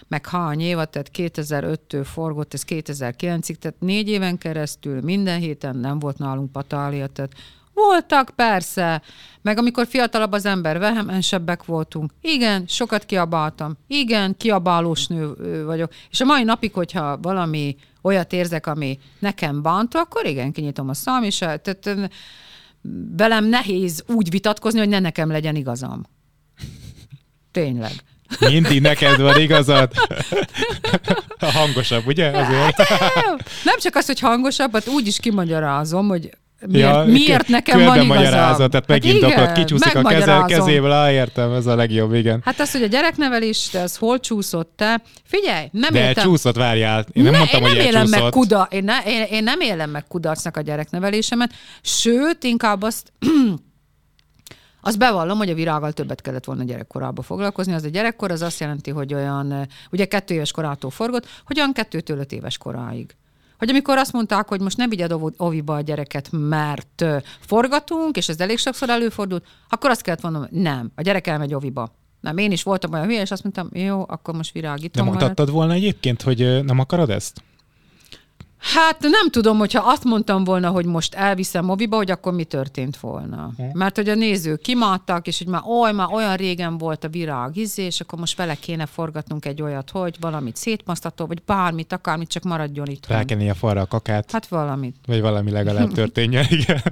meg 0.09 0.27
hány 0.27 0.61
évad, 0.61 0.89
tehát 0.89 1.11
2005-től 1.15 2.07
forgott, 2.13 2.55
ez 2.55 2.63
2009-ig, 2.67 3.55
tehát 3.55 3.81
négy 3.81 4.09
éven 4.09 4.39
keresztül 4.39 5.01
minden 5.01 5.39
héten 5.39 5.77
nem 5.77 5.99
volt 5.99 6.19
nálunk 6.19 6.53
patália, 6.53 7.07
tehát 7.07 7.33
voltak, 7.75 8.31
persze. 8.37 9.03
Meg 9.43 9.59
amikor 9.59 9.87
fiatalabb 9.87 10.33
az 10.33 10.47
ember, 10.47 10.79
vehemensebbek 10.79 11.65
voltunk. 11.65 12.13
Igen, 12.21 12.65
sokat 12.67 13.05
kiabáltam. 13.05 13.77
Igen, 13.87 14.37
kiabálós 14.37 15.07
nő 15.07 15.35
vagyok. 15.65 15.93
És 16.11 16.21
a 16.21 16.25
mai 16.25 16.43
napig, 16.43 16.73
hogyha 16.73 17.19
valami 17.19 17.77
olyat 18.03 18.33
érzek, 18.33 18.67
ami 18.67 18.99
nekem 19.19 19.63
bántó, 19.63 19.99
akkor 19.99 20.27
igen, 20.27 20.53
kinyitom 20.53 20.89
a 20.89 20.95
szám, 20.95 21.23
és 21.23 21.39
tehát 21.39 22.11
velem 23.17 23.45
nehéz 23.45 24.05
úgy 24.07 24.31
vitatkozni, 24.31 24.79
hogy 24.79 24.89
ne 24.89 24.99
nekem 24.99 25.31
legyen 25.31 25.57
igazam. 25.57 26.07
Tényleg. 27.51 27.93
Mindig 28.41 28.81
neked 28.81 29.21
van 29.21 29.41
igazad. 29.41 29.93
Hangosabb, 31.39 32.07
ugye? 32.07 32.29
Azért. 32.29 32.83
Hát, 32.83 33.51
nem 33.65 33.79
csak 33.79 33.95
az, 33.95 34.07
hogy 34.07 34.21
hangosabb, 34.21 34.73
hát 34.73 34.89
úgy 34.89 35.07
is 35.07 35.19
kimagyarázom, 35.19 36.09
hogy 36.09 36.31
Miért, 36.67 36.89
ja, 36.89 37.05
miért 37.05 37.49
nekem 37.49 37.85
van 37.85 38.01
igazam? 38.03 38.31
tehát 38.71 38.87
megint 38.87 39.23
hát 39.25 39.33
igen, 39.33 39.55
kicsúszik 39.55 39.95
a 39.95 40.03
keze, 40.03 40.45
kezéből, 40.47 40.93
á, 40.93 41.11
értem, 41.11 41.53
ez 41.53 41.67
a 41.67 41.75
legjobb, 41.75 42.15
igen. 42.15 42.41
Hát 42.45 42.61
az, 42.61 42.73
hogy 42.73 42.83
a 42.83 42.87
gyereknevelés, 42.87 43.69
de 43.73 43.81
az 43.81 43.97
hol 43.97 44.21
csúszott 44.21 44.73
te? 44.77 45.03
Figyelj, 45.25 45.69
nem 45.73 45.93
de 45.93 46.07
éltem. 46.07 46.25
csúszott, 46.25 46.57
várjál. 46.57 47.05
Én 47.13 47.23
nem 47.23 47.33
ne, 47.33 47.39
mondtam, 47.39 47.63
én 47.63 47.69
nem 47.69 47.77
hogy 47.77 47.87
élem 47.87 48.09
meg 48.09 48.23
kuda, 48.31 48.69
én, 48.71 48.85
ne, 48.85 48.99
én, 49.07 49.23
én, 49.31 49.43
nem 49.43 49.61
élem 49.61 49.91
meg 49.91 50.07
kudarcnak 50.07 50.57
a 50.57 50.61
gyereknevelésemet, 50.61 51.53
sőt, 51.83 52.45
inkább 52.45 52.83
azt 52.83 53.13
azt 54.81 54.99
bevallom, 54.99 55.39
hogy 55.39 55.51
a 55.51 55.55
virággal 55.55 55.93
többet 55.93 56.21
kellett 56.21 56.45
volna 56.45 56.65
gyerekkorában 56.65 57.25
foglalkozni. 57.25 57.73
Az 57.73 57.85
a 57.85 57.89
gyerekkor 57.89 58.31
az 58.31 58.43
azt 58.43 58.61
jelenti, 58.61 58.91
hogy 58.91 59.15
olyan, 59.15 59.69
ugye 59.91 60.05
kettő 60.05 60.35
éves 60.35 60.51
korától 60.51 60.91
forgott, 60.91 61.27
hogy 61.45 61.59
olyan 61.59 61.73
kettőtől 61.73 62.19
öt 62.19 62.33
éves 62.33 62.59
koráig. 62.59 63.15
Hogy 63.63 63.71
amikor 63.71 63.99
azt 63.99 64.13
mondták, 64.13 64.49
hogy 64.49 64.61
most 64.61 64.77
ne 64.77 64.87
vigyed 64.87 65.15
oviba 65.37 65.75
a 65.75 65.81
gyereket, 65.81 66.29
mert 66.31 67.05
forgatunk, 67.41 68.17
és 68.17 68.29
ez 68.29 68.41
elég 68.41 68.59
sokszor 68.59 68.91
előfordult, 68.91 69.45
akkor 69.69 69.91
azt 69.91 70.03
kellett 70.03 70.23
mondanom, 70.23 70.49
hogy 70.51 70.61
nem, 70.61 70.91
a 70.95 71.03
gyerek 71.03 71.27
elmegy 71.27 71.55
oviba. 71.55 71.95
Nem, 72.21 72.37
én 72.37 72.53
is 72.53 72.63
voltam 72.63 72.93
olyan 72.93 73.07
hülye, 73.07 73.21
és 73.21 73.31
azt 73.31 73.43
mondtam, 73.43 73.69
jó, 73.73 74.05
akkor 74.09 74.35
most 74.35 74.53
virágítom. 74.53 75.05
Nem 75.05 75.15
mondhattad 75.15 75.51
volna 75.51 75.73
egyébként, 75.73 76.23
hogy 76.23 76.65
nem 76.65 76.79
akarod 76.79 77.11
ezt? 77.11 77.43
Hát 78.63 79.01
nem 79.01 79.31
tudom, 79.31 79.59
hogyha 79.59 79.91
azt 79.91 80.05
mondtam 80.05 80.45
volna, 80.45 80.71
hogy 80.71 80.85
most 80.85 81.15
elviszem 81.15 81.65
moviba, 81.65 81.97
hogy 81.97 82.11
akkor 82.11 82.33
mi 82.33 82.45
történt 82.45 82.97
volna. 82.97 83.51
Hm. 83.57 83.63
Mert 83.73 83.97
hogy 83.97 84.09
a 84.09 84.15
nézők 84.15 84.61
kimáttak, 84.61 85.27
és 85.27 85.39
hogy 85.39 85.47
már, 85.47 85.63
oly, 85.67 85.93
már 85.93 86.09
olyan 86.13 86.37
régen 86.37 86.79
volt 86.79 87.05
a 87.05 87.09
virág 87.09 87.57
izé, 87.57 87.83
és 87.83 88.01
akkor 88.01 88.19
most 88.19 88.37
vele 88.37 88.55
kéne 88.55 88.87
forgatnunk 88.87 89.45
egy 89.45 89.63
olyat, 89.63 89.91
hogy 89.91 90.17
valamit 90.21 90.57
szétmasztató, 90.57 91.27
vagy 91.27 91.43
bármit, 91.47 91.93
akármit, 91.93 92.29
csak 92.29 92.43
maradjon 92.43 92.87
itt. 92.87 93.07
Rákenni 93.07 93.51
a 93.51 93.55
falra 93.55 93.81
a 93.81 93.87
kakát. 93.87 94.31
Hát 94.31 94.47
valamit. 94.47 94.97
Vagy 95.07 95.21
valami 95.21 95.51
legalább 95.51 95.93
történjen, 96.03 96.47
igen. 96.49 96.83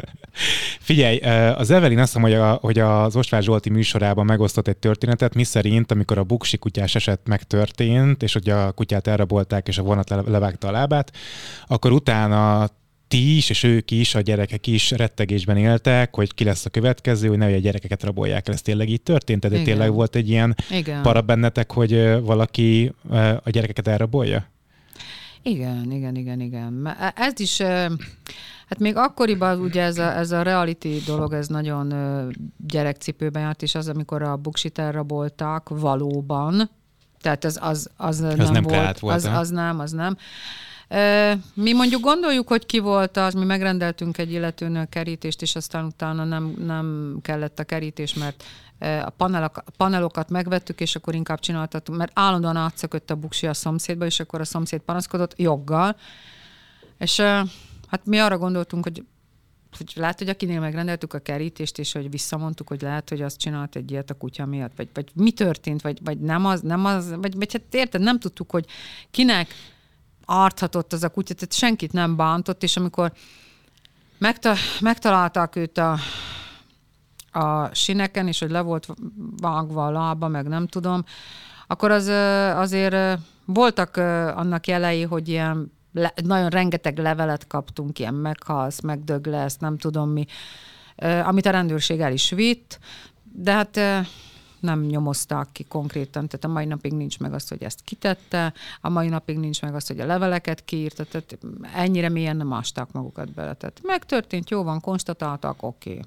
Figyelj, 0.81 1.19
az 1.51 1.71
Evelyn 1.71 1.99
azt 1.99 2.19
mondja, 2.19 2.51
hogy, 2.51 2.53
a, 2.53 2.59
hogy 2.61 2.79
az 2.79 3.17
Osvár 3.17 3.43
Zsolti 3.43 3.71
műsorában 3.71 4.25
megosztott 4.25 4.69
egy 4.69 4.77
történetet, 4.77 5.35
mi 5.35 5.45
szerint, 5.45 5.91
amikor 5.91 6.19
a 6.19 6.25
buksi 6.25 6.57
kutyás 6.57 6.95
eset 6.95 7.21
megtörtént, 7.25 8.23
és 8.23 8.33
hogy 8.33 8.51
a 8.51 8.73
kutyát 8.73 9.07
elrabolták, 9.07 9.69
és 9.69 9.79
a 9.79 9.83
vonat 9.83 10.09
levágta 10.27 10.69
a 10.69 10.71
lábát, 10.71 11.13
akkor 11.67 11.93
utána 11.93 12.69
ti 13.09 13.37
is, 13.37 13.51
és 13.51 13.63
ők 13.63 13.91
is, 13.91 14.15
a 14.15 14.21
gyerekek 14.21 14.67
is 14.67 14.91
rettegésben 14.91 15.57
éltek, 15.57 16.15
hogy 16.15 16.35
ki 16.35 16.45
lesz 16.45 16.65
a 16.65 16.71
következő, 16.71 17.29
hogy 17.29 17.39
nehogy 17.39 17.55
a 17.55 17.59
gyerekeket 17.59 18.03
rabolják 18.03 18.49
el. 18.49 18.55
Ez 18.55 18.63
tényleg 18.63 18.89
így 18.89 19.03
történt? 19.03 19.41
Tehát 19.41 19.65
tényleg 19.65 19.93
volt 19.93 20.17
egy 20.17 20.29
ilyen 20.29 20.55
Igen. 20.71 21.03
para 21.03 21.21
bennetek, 21.21 21.73
hogy 21.73 22.21
valaki 22.23 22.93
a 23.43 23.51
gyerekeket 23.51 23.89
elrabolja? 23.89 24.47
Igen, 25.43 25.91
igen, 25.91 26.17
igen, 26.17 26.41
igen. 26.41 26.87
E, 26.87 27.13
ez 27.17 27.41
is, 27.41 27.61
hát 27.61 28.79
még 28.79 28.97
akkoriban 28.97 29.61
ugye 29.61 29.83
ez 29.83 29.99
a, 29.99 30.17
ez 30.17 30.31
a 30.31 30.43
reality 30.43 31.03
dolog, 31.07 31.33
ez 31.33 31.49
nagyon 31.49 31.95
gyerekcipőben 32.67 33.43
járt, 33.43 33.63
és 33.63 33.75
az, 33.75 33.89
amikor 33.89 34.23
a 34.23 34.37
buksit 34.37 34.79
elrabolták 34.79 35.69
valóban, 35.69 36.71
tehát 37.21 37.45
ez 37.45 37.59
az, 37.61 37.91
az, 37.97 38.21
az 38.21 38.37
nem, 38.37 38.53
nem 38.53 38.63
volt, 38.63 38.99
volt, 38.99 39.15
az, 39.15 39.25
az 39.25 39.51
nem, 39.51 39.79
az 39.79 39.93
nem. 39.93 40.17
Mi 41.55 41.73
mondjuk 41.73 42.01
gondoljuk, 42.01 42.49
hogy 42.49 42.67
ki 42.67 42.79
volt 42.79 43.17
az, 43.17 43.35
mi 43.35 43.45
megrendeltünk 43.45 44.19
egy 44.19 44.33
illetőnő 44.33 44.87
kerítést, 44.89 45.43
és 45.43 45.57
aztán 45.57 45.85
utána 45.85 46.25
nem, 46.25 46.55
nem 46.59 47.19
kellett 47.23 47.59
a 47.59 47.65
kerítés, 47.65 48.15
mert 48.15 48.45
a 49.05 49.11
panelok, 49.11 49.63
panelokat 49.77 50.31
megvettük, 50.31 50.81
és 50.81 50.97
akkor 50.97 51.15
inkább 51.15 51.41
csináltattuk, 51.41 51.97
mert 51.97 52.13
állandóan 52.15 52.57
átszökött 52.57 53.11
a 53.11 53.15
buksi 53.15 53.47
a 53.47 53.55
szomszédba, 53.55 54.05
és 54.05 54.21
akkor 54.21 54.41
a 54.41 54.45
szomszéd 54.45 54.81
panaszkodott 54.81 55.39
joggal. 55.39 55.97
És 56.99 57.21
hát 57.87 58.05
mi 58.05 58.19
arra 58.19 58.39
gondoltunk, 58.39 58.85
hogy 58.85 59.05
hogy 59.77 59.93
lehet, 59.95 60.19
hogy 60.19 60.29
akinél 60.29 60.61
megrendeltük 60.61 61.15
a 61.15 61.19
kerítést, 61.19 61.79
és 61.79 61.93
hogy 61.93 62.11
visszamondtuk, 62.11 62.69
hogy 62.69 62.83
lehet, 62.83 63.09
hogy 63.09 63.23
azt 63.23 63.39
csinált 63.39 63.77
egy 63.77 63.91
ilyet 63.91 64.11
a 64.11 64.15
kutya 64.15 64.47
miatt, 64.47 64.73
vagy, 64.77 64.89
vagy 64.95 65.11
mi 65.15 65.33
történt, 65.33 65.83
vagy, 65.83 65.99
vagy 66.05 66.19
nem 66.19 66.45
az, 66.45 66.61
nem 66.61 66.85
az, 66.85 67.15
vagy, 67.21 67.37
vagy 67.37 67.53
hát 67.53 67.75
érted, 67.75 68.01
nem 68.01 68.19
tudtuk, 68.19 68.51
hogy 68.51 68.67
kinek 69.11 69.55
arthatott 70.31 70.93
az 70.93 71.05
a 71.05 71.09
kutya, 71.09 71.35
tehát 71.35 71.53
senkit 71.53 71.93
nem 71.93 72.17
bántott, 72.17 72.63
és 72.63 72.77
amikor 72.77 73.13
megta- 74.19 74.57
megtalálták 74.81 75.57
őt 75.57 75.79
a, 75.79 75.99
a 77.33 77.75
sineken, 77.75 78.29
és 78.29 78.39
hogy 78.39 78.51
le 78.51 78.61
volt 78.61 78.87
vágva 79.41 79.87
a 79.87 79.91
lába, 79.91 80.29
meg 80.29 80.49
nem 80.49 80.67
tudom, 80.67 81.05
akkor 81.67 81.91
az 81.91 82.07
azért 82.57 83.19
voltak 83.45 83.97
annak 84.37 84.67
jelei, 84.67 85.03
hogy 85.03 85.29
ilyen 85.29 85.73
le, 85.93 86.13
nagyon 86.25 86.49
rengeteg 86.49 86.99
levelet 86.99 87.47
kaptunk, 87.47 87.99
ilyen 87.99 88.15
meghalsz, 88.15 88.81
megdög 88.81 89.27
lesz, 89.27 89.57
nem 89.57 89.79
tudom 89.79 90.11
mi, 90.11 90.27
amit 91.25 91.47
a 91.47 91.51
rendőrség 91.51 92.01
el 92.01 92.13
is 92.13 92.31
vitt, 92.31 92.79
de 93.23 93.53
hát 93.53 93.81
nem 94.61 94.81
nyomozták 94.81 95.47
ki 95.53 95.65
konkrétan, 95.65 96.29
tehát 96.29 96.45
a 96.45 96.49
mai 96.49 96.65
napig 96.65 96.93
nincs 96.93 97.19
meg 97.19 97.33
az, 97.33 97.49
hogy 97.49 97.63
ezt 97.63 97.81
kitette, 97.85 98.53
a 98.81 98.89
mai 98.89 99.09
napig 99.09 99.39
nincs 99.39 99.63
meg 99.63 99.75
az, 99.75 99.87
hogy 99.87 100.01
a 100.01 100.07
leveleket 100.07 100.65
kiírta, 100.65 101.05
tehát 101.05 101.39
ennyire 101.75 102.09
mélyen 102.09 102.37
nem 102.37 102.53
ásták 102.53 102.93
magukat 102.93 103.33
bele. 103.33 103.55
Tehát 103.55 103.81
megtörtént, 103.83 104.51
jó 104.51 104.63
van, 104.63 104.81
konstatáltak, 104.81 105.63
oké. 105.63 105.91
Okay. 105.91 106.03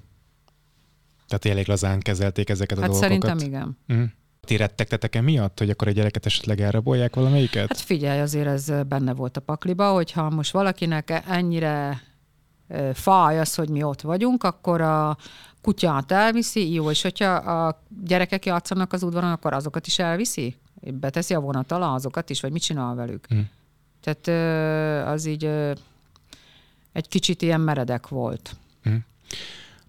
Tehát 1.28 1.44
elég 1.44 1.68
lazán 1.68 2.00
kezelték 2.00 2.48
ezeket 2.50 2.78
a 2.78 2.80
hát 2.80 2.90
dolgokat? 2.90 3.10
szerintem 3.10 3.48
igen. 3.48 3.78
Mm. 3.92 4.04
Ti 4.40 4.56
rettegtetek 4.56 5.22
miatt, 5.22 5.58
hogy 5.58 5.70
akkor 5.70 5.88
a 5.88 5.90
gyereket 5.90 6.26
esetleg 6.26 6.60
elrabolják 6.60 7.14
valamelyiket? 7.14 7.68
Hát 7.68 7.80
figyelj, 7.80 8.20
azért 8.20 8.46
ez 8.46 8.72
benne 8.88 9.14
volt 9.14 9.36
a 9.36 9.40
pakliba, 9.40 9.92
hogyha 9.92 10.30
most 10.30 10.52
valakinek 10.52 11.22
ennyire 11.28 12.02
fáj 12.92 13.40
az, 13.40 13.54
hogy 13.54 13.68
mi 13.68 13.82
ott 13.82 14.00
vagyunk, 14.00 14.42
akkor 14.42 14.80
a, 14.80 15.16
kutyát 15.64 16.12
elviszi, 16.12 16.72
jó, 16.72 16.90
és 16.90 17.02
hogyha 17.02 17.34
a 17.34 17.82
gyerekek 18.04 18.46
játszanak 18.46 18.92
az 18.92 19.02
udvaron, 19.02 19.30
akkor 19.30 19.52
azokat 19.52 19.86
is 19.86 19.98
elviszi? 19.98 20.56
Beteszi 20.80 21.34
a 21.34 21.40
vonat 21.40 21.72
alá 21.72 21.94
azokat 21.94 22.30
is, 22.30 22.40
vagy 22.40 22.52
mit 22.52 22.62
csinál 22.62 22.94
velük? 22.94 23.34
Mm. 23.34 23.40
Tehát 24.00 25.08
az 25.08 25.24
így 25.24 25.44
egy 26.92 27.08
kicsit 27.08 27.42
ilyen 27.42 27.60
meredek 27.60 28.08
volt. 28.08 28.56
Mm. 28.88 28.96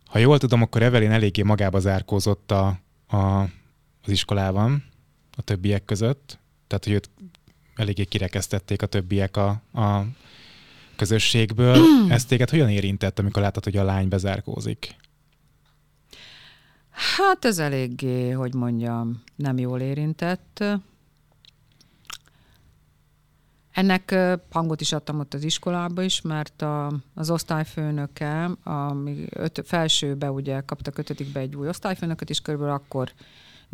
Ha 0.06 0.20
jól 0.20 0.38
tudom, 0.38 0.62
akkor 0.62 0.82
Evelyn 0.82 1.12
eléggé 1.12 1.42
magába 1.42 1.80
zárkózott 1.80 2.52
a, 2.52 2.80
a, 3.08 3.42
az 4.04 4.10
iskolában 4.10 4.84
a 5.38 5.42
többiek 5.42 5.86
között, 5.86 6.40
tehát 6.68 6.84
hogy 6.84 6.94
őt 6.94 7.10
eléggé 7.76 8.04
kirekesztették 8.04 8.82
a 8.82 8.86
többiek 8.86 9.38
a, 9.38 9.50
a 9.74 10.06
közösségből. 10.96 11.78
Ez 12.10 12.26
téged 12.26 12.50
hogyan 12.50 12.70
érintett, 12.70 13.20
amikor 13.20 13.42
láttad, 13.42 13.64
hogy 13.64 13.78
a 13.78 13.84
lány 13.84 14.08
bezárkózik? 14.08 14.96
Hát 17.18 17.46
ez 17.46 17.60
eléggé, 17.60 18.30
hogy 18.30 18.54
mondjam, 18.54 19.22
nem 19.36 19.58
jól 19.58 19.80
érintett. 19.82 20.64
Ennek 23.72 24.16
hangot 24.52 24.82
is 24.82 24.92
adtam 24.92 25.20
ott 25.20 25.34
az 25.34 25.44
iskolába 25.44 26.02
is, 26.02 26.22
mert 26.22 26.62
a, 26.62 26.92
az 27.14 27.30
osztályfőnöke, 27.30 28.52
ami 28.64 29.26
öt, 29.30 29.62
felsőbe 29.66 30.32
ugye 30.32 30.62
kaptak 30.62 30.98
ötödikbe 30.98 31.40
egy 31.40 31.56
új 31.56 31.68
osztályfőnököt, 31.68 32.30
és 32.30 32.40
körülbelül 32.40 32.74
akkor 32.74 33.12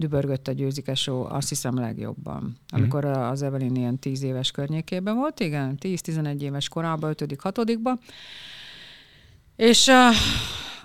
dübörgött 0.01 0.47
a 0.47 0.51
győzike 0.51 0.95
show, 0.95 1.25
azt 1.29 1.49
hiszem 1.49 1.75
legjobban. 1.75 2.57
Amikor 2.69 3.05
uh-huh. 3.05 3.29
az 3.29 3.41
Evelyn 3.41 3.75
ilyen 3.75 3.99
10 3.99 4.23
éves 4.23 4.51
környékében 4.51 5.15
volt, 5.15 5.39
igen, 5.39 5.77
10-11 5.81 6.41
éves 6.41 6.69
korában, 6.69 7.09
5 7.09 7.35
hatodikban. 7.39 7.99
És 9.55 9.87
uh, 9.87 9.95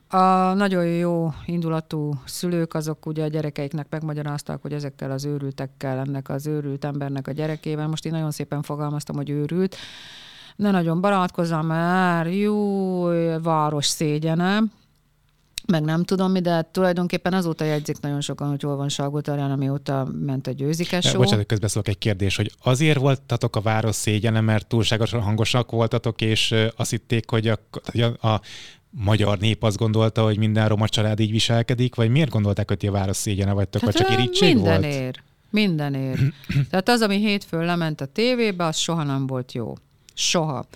a 0.08 0.54
nagyon 0.54 0.86
jó 0.86 1.32
indulatú 1.46 2.14
szülők 2.24 2.74
azok 2.74 3.06
ugye 3.06 3.24
a 3.24 3.28
gyerekeiknek 3.28 3.86
megmagyarázták, 3.90 4.62
hogy 4.62 4.72
ezekkel 4.72 5.10
az 5.10 5.24
őrültekkel, 5.24 5.98
ennek 5.98 6.28
az 6.28 6.46
őrült 6.46 6.84
embernek 6.84 7.28
a 7.28 7.32
gyerekével, 7.32 7.88
most 7.88 8.04
én 8.04 8.12
nagyon 8.12 8.30
szépen 8.30 8.62
fogalmaztam, 8.62 9.16
hogy 9.16 9.30
őrült, 9.30 9.76
ne 10.56 10.70
nagyon 10.70 11.00
barátkozzam 11.00 11.66
már, 11.66 12.26
jó, 12.26 13.02
város 13.42 13.86
szégyene, 13.86 14.62
meg 15.66 15.84
nem 15.84 16.04
tudom 16.04 16.30
mi, 16.30 16.40
de 16.40 16.68
tulajdonképpen 16.72 17.32
azóta 17.32 17.64
jegyzik 17.64 18.00
nagyon 18.00 18.20
sokan, 18.20 18.48
hogy 18.48 18.62
hol 18.62 18.76
van 18.76 18.88
Salgótarján, 18.88 19.50
amióta 19.50 20.08
ment 20.20 20.46
a 20.46 20.50
győzikes 20.50 21.04
show. 21.04 21.20
Bocsánat, 21.20 21.46
közbeszólok 21.46 21.88
egy 21.88 21.98
kérdés, 21.98 22.36
hogy 22.36 22.52
azért 22.62 22.98
voltatok 22.98 23.56
a 23.56 23.60
város 23.60 23.94
szégyene, 23.94 24.40
mert 24.40 24.66
túlságosan 24.66 25.20
hangosak 25.20 25.70
voltatok, 25.70 26.20
és 26.20 26.54
azt 26.76 26.90
hitték, 26.90 27.30
hogy 27.30 27.48
a, 27.48 27.58
a, 27.92 28.28
a 28.28 28.40
magyar 28.90 29.38
nép 29.38 29.62
azt 29.62 29.76
gondolta, 29.76 30.22
hogy 30.22 30.38
minden 30.38 30.68
roma 30.68 30.88
család 30.88 31.20
így 31.20 31.30
viselkedik, 31.30 31.94
vagy 31.94 32.10
miért 32.10 32.30
gondolták, 32.30 32.68
hogy 32.68 32.78
ti 32.78 32.86
a 32.86 32.92
város 32.92 33.16
szégyene 33.16 33.52
vagytok, 33.52 33.82
hát, 33.82 33.92
vagy 33.92 34.02
csak 34.02 34.18
irítség 34.18 34.54
mindenért, 34.54 35.00
volt? 35.00 35.22
Mindenért. 35.50 36.20
Tehát 36.70 36.88
az, 36.88 37.00
ami 37.00 37.16
hétfőn 37.16 37.64
lement 37.64 38.00
a 38.00 38.06
tévébe, 38.06 38.64
az 38.64 38.76
soha 38.76 39.02
nem 39.02 39.26
volt 39.26 39.52
jó. 39.52 39.74
Soha. 40.18 40.66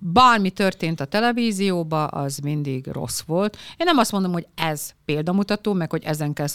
Bármi 0.00 0.50
történt 0.50 1.00
a 1.00 1.04
televízióba, 1.04 2.06
az 2.06 2.38
mindig 2.38 2.86
rossz 2.86 3.20
volt. 3.20 3.56
Én 3.76 3.86
nem 3.86 3.98
azt 3.98 4.12
mondom, 4.12 4.32
hogy 4.32 4.46
ez 4.54 4.90
példamutató, 5.04 5.72
meg 5.72 5.90
hogy 5.90 6.04
ezen 6.04 6.32
kell 6.32 6.46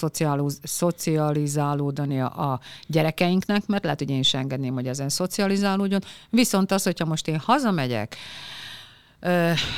szocializálódani 0.64 2.22
a, 2.22 2.52
a 2.52 2.60
gyerekeinknek, 2.88 3.68
mert 3.68 3.84
lehet, 3.84 4.00
hogy 4.00 4.10
én 4.10 4.20
is 4.20 4.34
engedném, 4.34 4.74
hogy 4.74 4.88
ezen 4.88 5.10
szocializálódjon. 5.10 6.02
Viszont 6.30 6.72
az, 6.72 6.84
hogyha 6.84 7.06
most 7.06 7.28
én 7.28 7.40
hazamegyek, 7.40 8.18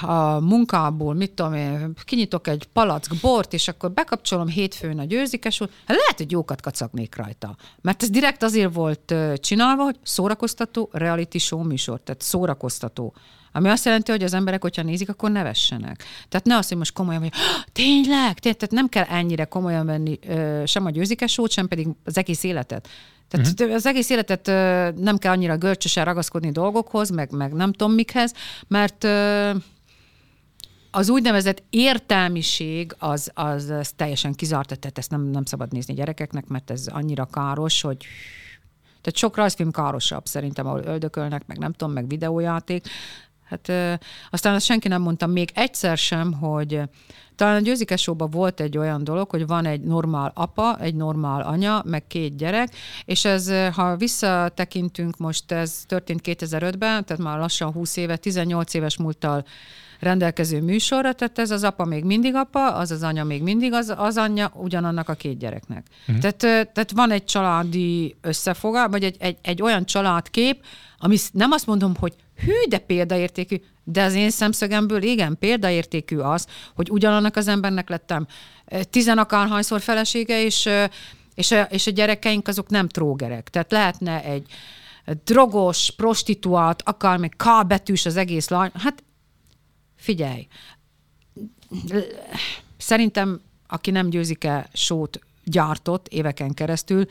a 0.01 0.39
munkából, 0.39 1.13
mit 1.13 1.31
tudom 1.31 1.53
én, 1.53 1.93
kinyitok 2.05 2.47
egy 2.47 2.67
palack 2.73 3.15
bort, 3.21 3.53
és 3.53 3.67
akkor 3.67 3.91
bekapcsolom 3.91 4.47
hétfőn 4.47 4.99
a 4.99 5.03
győzikes 5.03 5.59
hát 5.59 5.69
lehet, 5.85 6.17
hogy 6.17 6.31
jókat 6.31 6.61
kacagnék 6.61 7.15
rajta. 7.15 7.55
Mert 7.81 8.03
ez 8.03 8.09
direkt 8.09 8.43
azért 8.43 8.73
volt 8.73 9.13
csinálva, 9.35 9.83
hogy 9.83 9.97
szórakoztató 10.03 10.89
reality 10.91 11.38
show 11.38 11.63
műsor, 11.63 11.99
tehát 12.03 12.21
szórakoztató. 12.21 13.13
Ami 13.58 13.70
azt 13.70 13.86
jelenti, 13.86 14.12
hogy 14.12 14.24
az 14.24 14.34
emberek, 14.34 14.62
hogyha 14.62 14.82
nézik, 14.82 15.10
akkor 15.10 15.32
nevessenek. 15.32 16.03
Tehát 16.30 16.45
ne 16.45 16.55
azt, 16.58 16.70
hogy 16.70 16.78
most 16.78 16.93
komolyan 16.93 17.22
vagy, 17.22 17.34
tényleg, 17.72 18.39
tehát 18.39 18.72
nem 18.72 18.88
kell 18.88 19.03
ennyire 19.03 19.45
komolyan 19.45 19.86
venni 19.86 20.20
sem 20.66 20.86
a 20.86 20.89
győzikes 20.89 21.39
sem 21.47 21.68
pedig 21.68 21.88
az 22.03 22.18
egész 22.18 22.43
életet. 22.43 22.88
Tehát 23.28 23.47
uh-huh. 23.47 23.74
az 23.74 23.86
egész 23.86 24.10
életet 24.10 24.45
nem 24.97 25.18
kell 25.18 25.32
annyira 25.32 25.58
görcsösen 25.58 26.05
ragaszkodni 26.05 26.51
dolgokhoz, 26.51 27.10
meg, 27.10 27.32
meg 27.32 27.53
nem 27.53 27.74
tudom 27.74 27.93
mikhez, 27.93 28.34
mert 28.68 29.08
az 30.91 31.10
úgynevezett 31.10 31.64
értelmiség 31.70 32.95
az, 32.99 33.32
az, 33.34 33.70
az 33.70 33.91
teljesen 33.95 34.34
kizárt, 34.34 34.80
tehát 34.80 34.97
ezt 34.97 35.12
nem, 35.12 35.22
nem 35.22 35.45
szabad 35.45 35.72
nézni 35.72 35.93
gyerekeknek, 35.93 36.47
mert 36.47 36.72
ez 36.72 36.88
annyira 36.88 37.26
káros, 37.26 37.82
hogy 37.82 38.05
tehát 39.01 39.22
sok 39.22 39.36
rajzfilm 39.36 39.72
károsabb 39.72 40.26
szerintem, 40.26 40.68
ahol 40.68 40.82
öldökölnek, 40.86 41.47
meg 41.47 41.58
nem 41.58 41.72
tudom, 41.72 41.93
meg 41.93 42.08
videójáték. 42.08 42.88
Hát 43.50 43.70
ö, 43.70 43.93
aztán 44.30 44.54
azt 44.54 44.66
senki 44.66 44.88
nem 44.88 45.02
mondta 45.02 45.28
még 45.28 45.50
egyszer 45.54 45.98
sem, 45.98 46.34
hogy 46.34 46.82
talán 47.36 47.56
a 47.56 47.60
győzikesóban 47.60 48.30
volt 48.30 48.60
egy 48.60 48.78
olyan 48.78 49.04
dolog, 49.04 49.30
hogy 49.30 49.48
van 49.48 49.66
egy 49.66 49.82
normál 49.82 50.32
apa, 50.36 50.78
egy 50.80 50.95
normál 50.95 51.41
anya, 51.41 51.82
meg 51.86 52.08
két 52.08 52.38
gyerek, 52.38 52.76
és 53.06 53.26
ez, 53.26 53.52
ha 53.74 53.95
visszatekintünk, 53.95 55.18
most 55.18 55.52
ez 55.52 55.84
történt 55.86 56.22
2005-ben, 56.24 57.06
tehát 57.06 57.24
már 57.24 57.38
lassan 57.38 57.72
20 57.72 57.98
éve, 57.98 58.16
18 58.16 58.74
éves 58.74 58.98
múlttal 58.98 59.45
rendelkező 60.00 60.62
műsorra, 60.62 61.14
tehát 61.14 61.39
ez 61.39 61.52
az 61.52 61.64
apa 61.64 61.86
még 61.86 62.04
mindig 62.04 62.36
apa, 62.36 62.74
az 62.74 62.91
az 62.91 63.04
anya 63.04 63.24
még 63.24 63.43
mindig 63.43 63.74
az, 63.74 63.93
az 63.98 64.18
anyja 64.18 64.52
ugyanannak 64.56 65.10
a 65.10 65.14
két 65.14 65.38
gyereknek. 65.38 65.86
Uh-huh. 66.08 66.18
Tehát, 66.18 66.72
tehát 66.74 66.91
van 66.91 67.12
egy 67.12 67.24
családi 67.24 68.16
összefogás, 68.22 68.88
vagy 68.89 69.04
egy, 69.04 69.16
egy, 69.20 69.38
egy 69.41 69.62
olyan 69.62 69.86
családkép, 69.86 70.64
ami 70.98 71.18
nem 71.32 71.52
azt 71.52 71.66
mondom, 71.66 71.95
hogy 72.00 72.14
hű, 72.38 72.67
de 72.69 72.77
példaértékű, 72.77 73.55
de 73.83 74.03
az 74.03 74.13
én 74.13 74.29
szemszögemből 74.29 75.03
igen, 75.03 75.38
példaértékű 75.39 76.17
az, 76.17 76.47
hogy 76.75 76.89
ugyanannak 76.91 77.35
az 77.35 77.47
embernek 77.47 77.89
lettem 77.89 78.27
tizenakárhányszor 78.89 79.81
felesége, 79.81 80.43
és, 80.43 80.69
és, 81.35 81.51
a, 81.51 81.61
és 81.61 81.88
a 81.88 81.91
gyerekeink 81.91 82.47
azok 82.47 82.69
nem 82.69 82.88
trógerek. 82.88 83.49
Tehát 83.49 83.71
lehetne 83.71 84.23
egy 84.23 84.45
drogos, 85.23 85.91
prostituált, 85.95 86.81
akár 86.85 87.17
még 87.17 87.35
K 87.35 87.67
betűs 87.67 88.05
az 88.05 88.15
egész 88.15 88.49
lány. 88.49 88.71
Hát 88.73 89.03
figyelj, 89.95 90.47
szerintem 92.77 93.41
aki 93.67 93.91
nem 93.91 94.09
győzik-e 94.09 94.69
sót 94.73 95.19
gyártott 95.43 96.07
éveken 96.07 96.53
keresztül, 96.53 97.05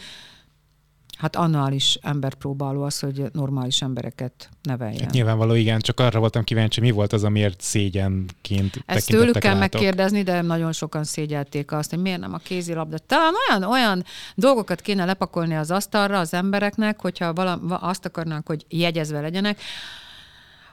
Hát 1.16 1.36
annál 1.36 1.72
is 1.72 1.98
próbáló 2.38 2.82
az, 2.82 3.00
hogy 3.00 3.24
normális 3.32 3.82
embereket 3.82 4.48
neveljen. 4.62 5.00
Hát 5.00 5.10
nyilvánvaló, 5.10 5.54
igen, 5.54 5.78
csak 5.78 6.00
arra 6.00 6.18
voltam 6.18 6.44
kíváncsi, 6.44 6.80
mi 6.80 6.90
volt 6.90 7.12
az, 7.12 7.24
amiért 7.24 7.60
szégyenként 7.60 8.82
Ezt 8.86 9.08
tőlük 9.08 9.38
kell 9.38 9.54
rátok. 9.54 9.72
megkérdezni, 9.72 10.22
de 10.22 10.40
nagyon 10.40 10.72
sokan 10.72 11.04
szégyelték 11.04 11.72
azt, 11.72 11.90
hogy 11.90 11.98
miért 11.98 12.20
nem 12.20 12.34
a 12.34 12.38
kézilabda. 12.38 12.98
Talán 12.98 13.32
olyan, 13.48 13.70
olyan 13.70 14.04
dolgokat 14.34 14.80
kéne 14.80 15.04
lepakolni 15.04 15.56
az 15.56 15.70
asztalra 15.70 16.18
az 16.18 16.34
embereknek, 16.34 17.00
hogyha 17.00 17.32
vala, 17.32 17.54
azt 17.68 18.04
akarnak, 18.04 18.46
hogy 18.46 18.64
jegyezve 18.68 19.20
legyenek, 19.20 19.60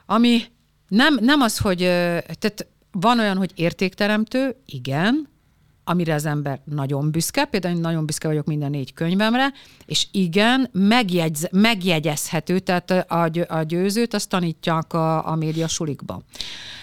ami 0.06 0.42
nem, 0.88 1.18
nem 1.20 1.40
az, 1.40 1.58
hogy 1.58 1.78
tehát 1.78 2.66
van 2.90 3.18
olyan, 3.18 3.36
hogy 3.36 3.52
értékteremtő, 3.54 4.56
igen, 4.66 5.28
amire 5.84 6.14
az 6.14 6.26
ember 6.26 6.60
nagyon 6.64 7.10
büszke, 7.10 7.44
például 7.44 7.74
én 7.74 7.80
nagyon 7.80 8.06
büszke 8.06 8.28
vagyok 8.28 8.46
minden 8.46 8.70
négy 8.70 8.92
könyvemre, 8.92 9.52
és 9.86 10.06
igen, 10.10 10.68
megjegyz, 10.72 11.48
megjegyezhető, 11.50 12.58
tehát 12.58 12.90
a, 12.90 13.30
a 13.48 13.62
győzőt 13.62 14.14
azt 14.14 14.28
tanítják 14.28 14.92
a, 14.92 15.28
a 15.28 15.34
média 15.34 15.68
sulikba. 15.68 16.22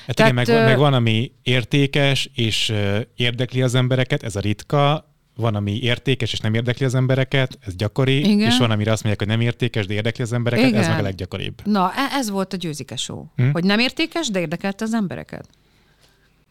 Hát 0.06 0.16
tehát, 0.16 0.32
igen, 0.32 0.56
meg, 0.56 0.66
meg 0.66 0.78
van, 0.78 0.94
ami 0.94 1.32
értékes, 1.44 2.30
és 2.36 2.74
érdekli 3.16 3.62
az 3.62 3.76
embereket, 3.76 4.24
ez 4.24 4.36
a 4.36 4.40
ritka, 4.40 5.10
van, 5.36 5.56
ami 5.56 5.80
értékes, 5.82 6.34
és 6.34 6.40
nem 6.40 6.54
érdekli 6.54 6.86
az 6.86 6.96
embereket, 6.96 7.58
ez 7.66 7.76
gyakori, 7.76 8.18
Igen. 8.18 8.48
és 8.48 8.58
van, 8.58 8.72
amire 8.72 8.92
azt 8.92 9.04
mondják, 9.04 9.28
hogy 9.28 9.38
nem 9.38 9.48
értékes, 9.48 9.86
de 9.86 9.94
érdekli 9.94 10.24
az 10.24 10.34
embereket, 10.34 10.68
Igen. 10.68 10.82
ez 10.82 10.88
meg 10.88 11.00
a 11.00 11.02
leggyakoribb. 11.02 11.62
Na, 11.64 11.92
e- 11.96 12.16
ez 12.18 12.30
volt 12.30 12.54
a 12.54 12.58
győzikes 12.58 13.02
show, 13.02 13.26
hm? 13.36 13.50
hogy 13.52 13.64
nem 13.64 13.80
értékes, 13.80 14.30
de 14.30 14.40
érdekelte 14.40 14.84
az 14.84 14.94
embereket. 14.94 15.48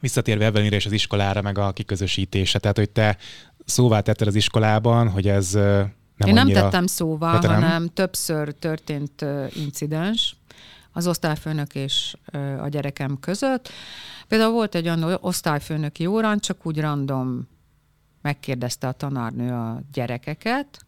Visszatérve 0.00 0.44
Evelynre 0.44 0.76
és 0.76 0.86
az 0.86 0.92
iskolára, 0.92 1.42
meg 1.42 1.58
a 1.58 1.72
kiközösítése, 1.72 2.58
tehát 2.58 2.76
hogy 2.76 2.90
te 2.90 3.16
szóvá 3.64 4.00
tetted 4.00 4.26
az 4.26 4.34
iskolában, 4.34 5.08
hogy 5.08 5.28
ez 5.28 5.52
nem 5.52 6.28
Én 6.28 6.34
nem 6.34 6.48
tettem 6.48 6.86
szóvá, 6.86 7.30
hát 7.30 7.44
hanem 7.44 7.60
nem? 7.60 7.88
többször 7.88 8.54
történt 8.54 9.24
incidens 9.54 10.36
az 10.92 11.06
osztályfőnök 11.06 11.74
és 11.74 12.16
a 12.60 12.68
gyerekem 12.68 13.18
között. 13.20 13.68
Például 14.28 14.52
volt 14.52 14.74
egy 14.74 14.86
olyan 14.86 15.18
osztályfőnöki 15.20 16.06
órán, 16.06 16.38
csak 16.38 16.66
úgy 16.66 16.80
random 16.80 17.48
megkérdezte 18.22 18.88
a 18.88 18.92
tanárnő 18.92 19.52
a 19.52 19.80
gyerekeket, 19.92 20.84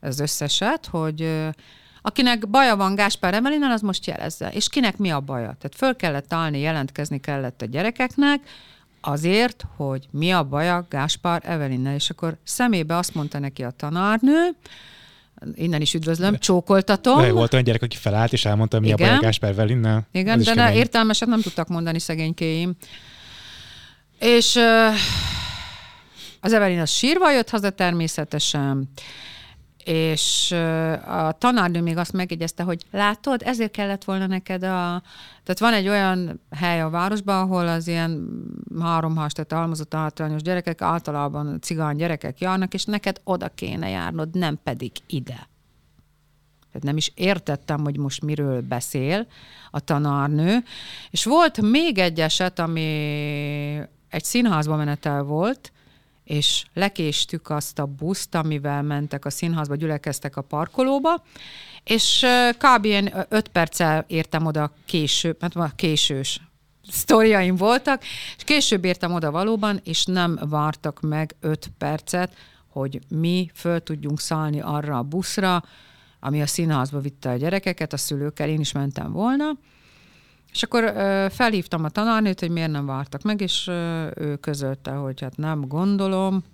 az 0.00 0.20
összeset, 0.20 0.86
hogy 0.86 1.48
akinek 2.06 2.48
baja 2.48 2.76
van 2.76 2.94
Gáspár 2.94 3.34
Emelinen, 3.34 3.70
az 3.70 3.80
most 3.80 4.06
jelezze. 4.06 4.48
És 4.48 4.68
kinek 4.68 4.96
mi 4.96 5.10
a 5.10 5.20
baja? 5.20 5.46
Tehát 5.46 5.74
föl 5.76 5.96
kellett 5.96 6.32
állni, 6.32 6.60
jelentkezni 6.60 7.20
kellett 7.20 7.62
a 7.62 7.66
gyerekeknek, 7.66 8.40
azért, 9.00 9.64
hogy 9.76 10.08
mi 10.10 10.32
a 10.32 10.44
baja 10.44 10.86
Gáspár 10.90 11.42
Evelinnel. 11.44 11.94
És 11.94 12.10
akkor 12.10 12.36
szemébe 12.42 12.96
azt 12.96 13.14
mondta 13.14 13.38
neki 13.38 13.62
a 13.62 13.70
tanárnő, 13.70 14.56
innen 15.54 15.80
is 15.80 15.94
üdvözlöm, 15.94 16.38
csókoltatom. 16.38 17.20
De 17.20 17.32
volt 17.32 17.52
olyan 17.52 17.64
gyerek, 17.64 17.82
aki 17.82 17.96
felállt, 17.96 18.32
és 18.32 18.44
elmondta, 18.44 18.80
mi 18.80 18.88
Igen. 18.88 19.08
a 19.08 19.10
baj 19.10 19.20
Gáspár 19.20 19.50
Evelinnel. 19.50 20.06
Igen, 20.12 20.42
de 20.42 20.54
ne, 20.54 20.74
értelmeset 20.74 21.28
nem 21.28 21.40
tudtak 21.40 21.68
mondani 21.68 21.98
szegénykéim. 21.98 22.74
És 24.18 24.54
uh, 24.54 24.94
az 26.40 26.52
Evelyn 26.52 26.80
az 26.80 26.90
sírva 26.90 27.32
jött 27.32 27.50
haza 27.50 27.70
természetesen, 27.70 28.90
és 29.84 30.52
a 31.06 31.32
tanárnő 31.32 31.80
még 31.80 31.96
azt 31.96 32.12
megjegyezte, 32.12 32.62
hogy 32.62 32.84
látod, 32.90 33.42
ezért 33.44 33.70
kellett 33.70 34.04
volna 34.04 34.26
neked 34.26 34.62
a... 34.62 35.02
Tehát 35.42 35.58
van 35.58 35.72
egy 35.72 35.88
olyan 35.88 36.40
hely 36.50 36.80
a 36.80 36.90
városban, 36.90 37.40
ahol 37.40 37.68
az 37.68 37.88
ilyen 37.88 38.28
háromhas, 38.80 39.32
tehát 39.32 39.52
almozott 39.52 39.94
általános 39.94 40.42
gyerekek, 40.42 40.82
általában 40.82 41.60
cigány 41.60 41.96
gyerekek 41.96 42.40
járnak, 42.40 42.74
és 42.74 42.84
neked 42.84 43.20
oda 43.24 43.48
kéne 43.48 43.88
járnod, 43.88 44.34
nem 44.34 44.58
pedig 44.62 44.92
ide. 45.06 45.48
Tehát 46.66 46.88
nem 46.88 46.96
is 46.96 47.12
értettem, 47.14 47.80
hogy 47.80 47.98
most 47.98 48.22
miről 48.22 48.60
beszél 48.60 49.26
a 49.70 49.80
tanárnő. 49.80 50.58
És 51.10 51.24
volt 51.24 51.60
még 51.60 51.98
egy 51.98 52.20
eset, 52.20 52.58
ami 52.58 52.82
egy 54.08 54.24
színházba 54.24 54.76
menetel 54.76 55.22
volt, 55.22 55.72
és 56.24 56.64
lekéstük 56.72 57.50
azt 57.50 57.78
a 57.78 57.86
buszt, 57.86 58.34
amivel 58.34 58.82
mentek 58.82 59.24
a 59.24 59.30
színházba, 59.30 59.74
gyülekeztek 59.74 60.36
a 60.36 60.42
parkolóba, 60.42 61.22
és 61.84 62.26
kb. 62.58 62.84
ilyen 62.84 63.26
öt 63.28 63.48
perccel 63.48 64.04
értem 64.08 64.46
oda 64.46 64.72
később, 64.84 65.36
mert 65.40 65.74
késős 65.74 66.40
sztoriaim 66.90 67.56
voltak, 67.56 68.02
és 68.36 68.44
később 68.44 68.84
értem 68.84 69.12
oda 69.12 69.30
valóban, 69.30 69.80
és 69.84 70.04
nem 70.04 70.38
vártak 70.48 71.00
meg 71.00 71.36
öt 71.40 71.70
percet, 71.78 72.34
hogy 72.68 73.00
mi 73.08 73.50
föl 73.54 73.82
tudjunk 73.82 74.20
szállni 74.20 74.60
arra 74.60 74.98
a 74.98 75.02
buszra, 75.02 75.64
ami 76.20 76.42
a 76.42 76.46
színházba 76.46 76.98
vitte 77.00 77.30
a 77.30 77.36
gyerekeket, 77.36 77.92
a 77.92 77.96
szülőkkel, 77.96 78.48
én 78.48 78.60
is 78.60 78.72
mentem 78.72 79.12
volna, 79.12 79.58
és 80.54 80.62
akkor 80.62 80.92
felhívtam 81.32 81.84
a 81.84 81.88
tanárnőt, 81.88 82.40
hogy 82.40 82.50
miért 82.50 82.70
nem 82.70 82.86
vártak 82.86 83.22
meg, 83.22 83.40
és 83.40 83.66
ő 84.14 84.36
közölte, 84.40 84.90
hogy 84.90 85.20
hát 85.20 85.36
nem 85.36 85.68
gondolom, 85.68 86.44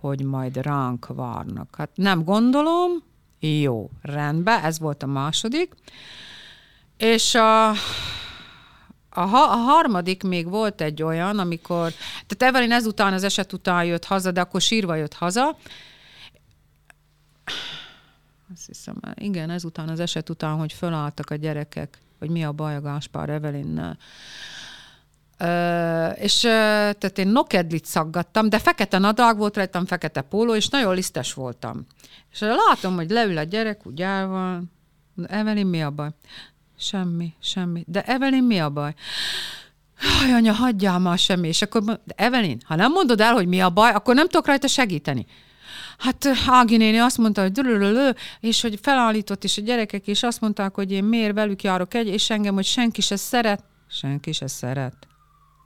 hogy 0.00 0.22
majd 0.22 0.56
ránk 0.56 1.06
várnak. 1.06 1.74
Hát 1.76 1.90
nem 1.94 2.24
gondolom, 2.24 2.90
jó, 3.38 3.90
rendben, 4.02 4.64
ez 4.64 4.78
volt 4.78 5.02
a 5.02 5.06
második. 5.06 5.74
És 6.96 7.34
a, 7.34 7.68
a, 7.70 7.76
a 9.10 9.56
harmadik 9.56 10.22
még 10.22 10.48
volt 10.48 10.80
egy 10.80 11.02
olyan, 11.02 11.38
amikor, 11.38 11.92
tehát 12.26 12.54
Evelyn 12.54 12.72
ezután, 12.72 13.12
az 13.12 13.24
eset 13.24 13.52
után 13.52 13.84
jött 13.84 14.04
haza, 14.04 14.30
de 14.30 14.40
akkor 14.40 14.60
sírva 14.60 14.94
jött 14.94 15.14
haza. 15.14 15.56
Azt 18.52 18.66
hiszem, 18.66 19.00
igen, 19.14 19.50
ezután, 19.50 19.88
az 19.88 20.00
eset 20.00 20.30
után, 20.30 20.56
hogy 20.56 20.72
fölálltak 20.72 21.30
a 21.30 21.34
gyerekek, 21.34 21.98
hogy 22.18 22.30
mi 22.30 22.44
a 22.44 22.52
baj 22.52 22.74
a 22.74 22.80
Gáspár 22.80 23.28
Evelinnel. 23.28 23.98
Uh, 25.40 26.22
és 26.22 26.42
uh, 26.42 26.50
tehát 26.50 27.18
én 27.18 27.28
nokedlit 27.28 27.84
szaggattam, 27.84 28.48
de 28.48 28.58
fekete 28.58 28.98
nadrág 28.98 29.36
volt 29.36 29.56
rajtam, 29.56 29.86
fekete 29.86 30.20
póló, 30.20 30.54
és 30.54 30.68
nagyon 30.68 30.94
lisztes 30.94 31.34
voltam. 31.34 31.86
És 32.32 32.40
látom, 32.40 32.94
hogy 32.94 33.10
leül 33.10 33.38
a 33.38 33.42
gyerek, 33.42 33.86
úgy 33.86 34.02
áll 34.02 34.26
van. 34.26 34.70
Evelyn, 35.26 35.66
mi 35.66 35.82
a 35.82 35.90
baj? 35.90 36.08
Semmi, 36.78 37.34
semmi. 37.40 37.84
De 37.86 38.02
Evelyn, 38.02 38.44
mi 38.44 38.60
a 38.60 38.70
baj? 38.70 38.94
Jaj, 40.20 40.32
anya, 40.32 40.52
hagyjál 40.52 40.98
már 40.98 41.18
semmi. 41.18 41.48
És 41.48 41.62
akkor, 41.62 41.82
de 41.82 42.14
Evelyn, 42.14 42.60
ha 42.64 42.74
nem 42.74 42.92
mondod 42.92 43.20
el, 43.20 43.32
hogy 43.32 43.46
mi 43.46 43.60
a 43.60 43.70
baj, 43.70 43.90
akkor 43.90 44.14
nem 44.14 44.28
tudok 44.28 44.46
rajta 44.46 44.66
segíteni. 44.66 45.26
Hát 45.98 46.26
Ági 46.46 46.76
néni 46.76 46.98
azt 46.98 47.18
mondta, 47.18 47.40
hogy 47.40 47.52
dülülülő, 47.52 48.14
és 48.40 48.60
hogy 48.60 48.78
felállított, 48.82 49.44
és 49.44 49.58
a 49.58 49.62
gyerekek 49.62 50.06
is 50.06 50.22
azt 50.22 50.40
mondták, 50.40 50.74
hogy 50.74 50.92
én 50.92 51.04
miért 51.04 51.34
velük 51.34 51.62
járok 51.62 51.94
egy, 51.94 52.06
és 52.06 52.30
engem, 52.30 52.54
hogy 52.54 52.64
senki 52.64 53.00
se 53.00 53.16
szeret. 53.16 53.64
Senki 53.88 54.32
se 54.32 54.46
szeret. 54.46 54.94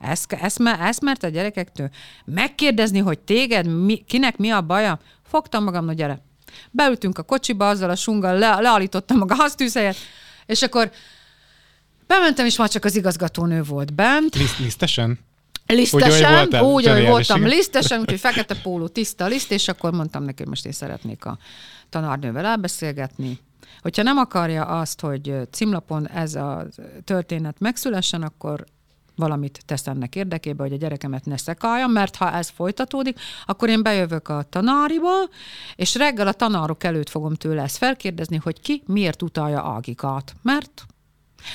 Ezt, 0.00 0.32
ezt, 0.32 0.60
ezt 0.80 1.00
mert 1.00 1.22
a 1.22 1.28
gyerekektől 1.28 1.90
megkérdezni, 2.24 2.98
hogy 2.98 3.18
téged, 3.18 3.84
mi, 3.84 4.04
kinek 4.06 4.36
mi 4.36 4.50
a 4.50 4.60
baja? 4.60 5.00
Fogtam 5.22 5.64
magam, 5.64 5.86
hogy 5.86 5.96
gyere. 5.96 6.22
Beültünk 6.70 7.18
a 7.18 7.22
kocsiba, 7.22 7.68
azzal 7.68 7.90
a 7.90 7.96
sunggal 7.96 8.38
le, 8.38 8.60
leállítottam 8.60 9.20
a 9.20 9.24
gáztűzhelyet, 9.24 9.96
és 10.46 10.62
akkor 10.62 10.90
bementem, 12.06 12.46
és 12.46 12.56
már 12.56 12.68
csak 12.68 12.84
az 12.84 12.96
igazgatónő 12.96 13.62
volt 13.62 13.94
bent. 13.94 14.34
Liszt? 14.34 14.58
Lisztesen, 15.70 16.46
úgy, 16.46 16.56
úgy, 16.56 16.86
ahogy 16.86 17.06
voltam 17.06 17.46
lisztesen, 17.46 18.00
úgyhogy 18.00 18.20
fekete 18.20 18.54
póló, 18.62 18.88
tiszta 18.88 19.26
liszt, 19.26 19.52
és 19.52 19.68
akkor 19.68 19.92
mondtam 19.92 20.22
neki, 20.22 20.36
hogy 20.38 20.48
most 20.48 20.66
én 20.66 20.72
szeretnék 20.72 21.24
a 21.24 21.38
tanárnővel 21.88 22.44
elbeszélgetni. 22.44 23.38
Hogyha 23.82 24.02
nem 24.02 24.18
akarja 24.18 24.64
azt, 24.64 25.00
hogy 25.00 25.34
címlapon 25.50 26.08
ez 26.08 26.34
a 26.34 26.66
történet 27.04 27.56
megszülessen, 27.58 28.22
akkor 28.22 28.64
valamit 29.20 29.62
tesz 29.66 29.86
ennek 29.86 30.16
érdekében, 30.16 30.66
hogy 30.66 30.76
a 30.76 30.80
gyerekemet 30.80 31.24
ne 31.24 31.36
szekáljam, 31.36 31.92
mert 31.92 32.16
ha 32.16 32.32
ez 32.32 32.48
folytatódik, 32.48 33.18
akkor 33.46 33.68
én 33.68 33.82
bejövök 33.82 34.28
a 34.28 34.42
tanáriba, 34.42 35.12
és 35.76 35.94
reggel 35.94 36.26
a 36.26 36.32
tanárok 36.32 36.84
előtt 36.84 37.08
fogom 37.08 37.34
tőle 37.34 37.62
ezt 37.62 37.76
felkérdezni, 37.76 38.36
hogy 38.36 38.60
ki 38.60 38.82
miért 38.86 39.22
utalja 39.22 39.62
Ágikát. 39.62 40.34
Mert 40.42 40.86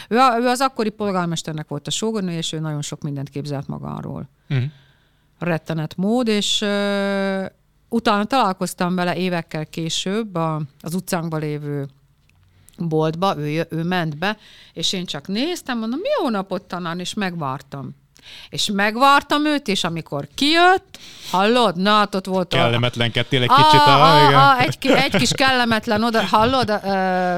ő, 0.09 0.17
a, 0.17 0.37
ő 0.39 0.47
az 0.47 0.59
akkori 0.59 0.89
polgármesternek 0.89 1.67
volt 1.67 1.87
a 1.87 1.91
sógornő, 1.91 2.31
és 2.31 2.51
ő 2.51 2.59
nagyon 2.59 2.81
sok 2.81 3.01
mindent 3.01 3.29
képzelt 3.29 3.67
magáról. 3.67 4.29
Uh-huh. 4.49 4.65
Rettenet 5.39 5.95
mód, 5.95 6.27
és 6.27 6.61
uh, 6.61 7.45
utána 7.89 8.25
találkoztam 8.25 8.95
vele 8.95 9.15
évekkel 9.15 9.65
később 9.65 10.35
a, 10.35 10.61
az 10.81 10.93
utcánkban 10.93 11.39
lévő 11.39 11.87
boltba, 12.77 13.37
ő, 13.37 13.67
ő 13.69 13.83
ment 13.83 14.17
be, 14.17 14.37
és 14.73 14.93
én 14.93 15.05
csak 15.05 15.27
néztem, 15.27 15.79
mondom, 15.79 15.99
jó 16.19 16.29
napot 16.29 16.63
tanán, 16.63 16.99
és 16.99 17.13
megvártam. 17.13 17.95
És 18.49 18.69
megvártam 18.73 19.45
őt, 19.45 19.67
és 19.67 19.83
amikor 19.83 20.27
kijött, 20.35 20.97
hallod? 21.31 21.75
Na, 21.75 21.91
hát 21.91 22.15
ott 22.15 22.25
volt 22.25 22.47
Kellemetlenkedtél 22.47 23.41
egy 23.41 23.49
kicsit. 23.49 23.79
A, 23.79 23.89
a, 23.89 24.25
a, 24.25 24.49
a, 24.49 24.59
egy, 24.59 24.77
egy 24.87 25.15
kis 25.15 25.31
kellemetlen 25.31 26.03
oda, 26.03 26.21
hallod? 26.25 26.69
Uh, 26.69 26.81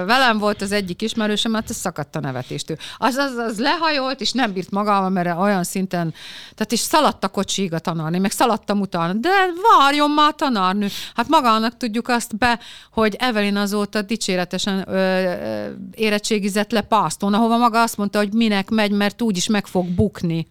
velem 0.05 0.37
volt 0.37 0.61
az 0.61 0.71
egyik 0.71 1.01
ismerősöm, 1.01 1.53
hát 1.53 1.69
ez 1.69 1.75
szakadt 1.75 2.15
a 2.15 2.19
nevetéstől. 2.19 2.77
Az, 2.97 3.15
az, 3.15 3.35
az 3.35 3.59
lehajolt, 3.59 4.21
és 4.21 4.31
nem 4.31 4.53
bírt 4.53 4.71
magával, 4.71 5.09
mert 5.09 5.37
olyan 5.37 5.63
szinten, 5.63 6.13
tehát 6.55 6.71
is 6.71 6.79
szaladt 6.79 7.23
a 7.23 7.27
kocsig 7.27 7.73
a 7.73 7.79
tanárnő, 7.79 8.19
meg 8.19 8.31
szaladtam 8.31 8.79
utána, 8.79 9.13
de 9.13 9.29
várjon 9.77 10.11
már 10.11 10.33
tanárnő. 10.33 10.87
Hát 11.15 11.27
magának 11.27 11.77
tudjuk 11.77 12.07
azt 12.07 12.37
be, 12.37 12.59
hogy 12.91 13.15
Evelyn 13.19 13.55
azóta 13.55 14.01
dicséretesen 14.01 14.83
ö, 14.87 14.93
ö, 14.93 15.65
érettségizett 15.91 16.71
le 16.71 16.81
pászton, 16.81 17.33
ahova 17.33 17.57
maga 17.57 17.81
azt 17.81 17.97
mondta, 17.97 18.17
hogy 18.17 18.33
minek 18.33 18.69
megy, 18.69 18.91
mert 18.91 19.21
úgyis 19.21 19.47
meg 19.47 19.67
fog 19.67 19.87
bukni. 19.87 20.47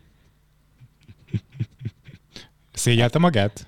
Szégyelte 2.73 3.19
magát? 3.19 3.67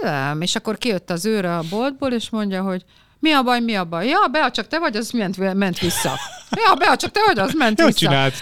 Nem, 0.00 0.40
és 0.40 0.54
akkor 0.56 0.78
kijött 0.78 1.10
az 1.10 1.24
őre 1.26 1.56
a 1.56 1.62
boltból, 1.70 2.12
és 2.12 2.30
mondja, 2.30 2.62
hogy 2.62 2.84
mi 3.18 3.32
a 3.32 3.42
baj, 3.42 3.60
mi 3.60 3.74
a 3.74 3.84
baj? 3.84 4.06
Ja, 4.06 4.26
Bea, 4.32 4.50
csak 4.50 4.66
te 4.66 4.78
vagy, 4.78 4.96
az 4.96 5.10
ment, 5.10 5.54
ment 5.54 5.78
vissza. 5.78 6.18
Ja, 6.50 6.74
Bea, 6.74 6.96
csak 6.96 7.10
te 7.10 7.20
vagy, 7.26 7.38
az 7.38 7.52
ment 7.52 7.78
Jó 7.78 7.86
vissza. 7.86 7.98
csinált. 7.98 8.40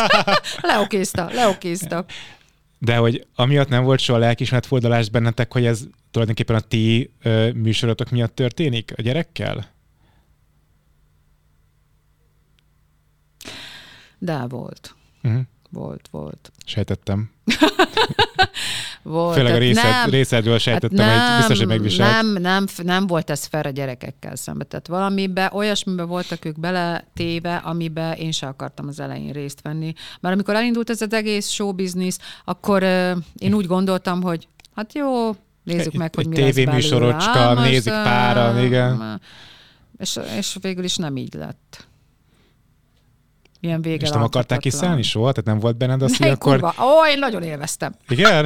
leokézta, 0.72 1.30
leokézta. 1.32 2.04
De 2.78 2.96
hogy 2.96 3.26
amiatt 3.34 3.68
nem 3.68 3.84
volt 3.84 4.00
soha 4.00 4.18
lelkismert 4.18 4.66
fordulás 4.66 5.10
bennetek, 5.10 5.52
hogy 5.52 5.64
ez 5.66 5.84
tulajdonképpen 6.10 6.56
a 6.56 6.60
ti 6.60 7.12
ö, 7.22 7.52
műsorotok 7.52 8.10
miatt 8.10 8.34
történik 8.34 8.92
a 8.96 9.02
gyerekkel? 9.02 9.70
De 14.18 14.46
volt. 14.48 14.94
Uh-huh. 15.22 15.42
Volt, 15.72 16.08
volt. 16.10 16.52
Sejtettem. 16.64 17.30
volt. 19.02 19.36
Főleg 19.36 19.54
a 19.54 19.58
részed, 19.58 19.84
nem, 19.84 20.10
részedről 20.10 20.58
sejtettem, 20.58 21.06
hát 21.06 21.16
nem, 21.16 21.26
hogy 21.28 21.36
biztos, 21.36 21.58
hogy 21.58 21.66
megviselt. 21.66 22.10
Nem, 22.10 22.42
nem, 22.42 22.66
nem 22.82 23.06
volt 23.06 23.30
ez 23.30 23.44
fel 23.44 23.62
a 23.62 23.70
gyerekekkel 23.70 24.36
szemben. 24.36 24.68
Tehát 24.68 24.86
valamiben, 24.86 25.50
olyasmiben 25.52 26.06
voltak 26.08 26.44
ők 26.44 26.60
beletéve, 26.60 27.56
amiben 27.56 28.12
én 28.12 28.30
sem 28.30 28.48
akartam 28.48 28.88
az 28.88 29.00
elején 29.00 29.32
részt 29.32 29.60
venni. 29.62 29.92
Mert 30.20 30.34
amikor 30.34 30.54
elindult 30.54 30.90
ez 30.90 31.02
az 31.02 31.12
egész 31.12 31.48
show 31.48 31.72
business, 31.72 32.16
akkor 32.44 32.82
uh, 32.82 33.16
én 33.38 33.54
úgy 33.54 33.66
gondoltam, 33.66 34.22
hogy 34.22 34.48
hát 34.74 34.94
jó, 34.94 35.30
nézzük 35.62 35.92
meg, 35.92 36.14
hogy 36.14 36.26
mi 36.26 36.40
lesz 36.40 36.54
belőle. 36.54 36.72
műsorocska, 36.72 37.54
nézik 37.54 37.92
páran, 37.92 38.64
igen. 38.64 39.20
És, 39.98 40.18
és 40.38 40.56
végül 40.60 40.84
is 40.84 40.96
nem 40.96 41.16
így 41.16 41.34
lett 41.34 41.86
milyen 43.62 43.82
vége 43.82 44.04
És 44.06 44.10
nem 44.10 44.22
akarták 44.22 44.58
kiszállni 44.58 45.02
soha? 45.02 45.32
Tehát 45.32 45.44
nem 45.44 45.58
volt 45.58 45.76
benned 45.76 46.02
az, 46.02 46.16
hogy 46.16 46.28
akkor... 46.28 46.60
Kurva. 46.60 46.74
Ó, 46.84 47.06
én 47.06 47.18
nagyon 47.18 47.42
élveztem. 47.42 47.94
Igen? 48.08 48.44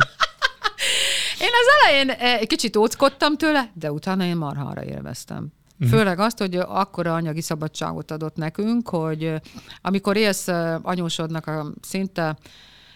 én 1.47 1.51
az 1.61 1.67
elején 1.81 2.11
eh, 2.11 2.35
egy 2.41 2.47
kicsit 2.47 2.77
óckodtam 2.77 3.37
tőle, 3.37 3.71
de 3.75 3.93
utána 3.93 4.25
én 4.25 4.37
marhára 4.37 4.85
élveztem. 4.85 5.53
Uh-huh. 5.81 5.99
Főleg 5.99 6.19
azt, 6.19 6.39
hogy 6.39 6.57
akkora 6.57 7.15
anyagi 7.15 7.41
szabadságot 7.41 8.11
adott 8.11 8.37
nekünk, 8.37 8.89
hogy 8.89 9.25
eh, 9.25 9.41
amikor 9.83 10.17
élsz 10.17 10.49
eh, 10.49 10.77
anyósodnak 10.83 11.47
a 11.47 11.73
szinte 11.81 12.37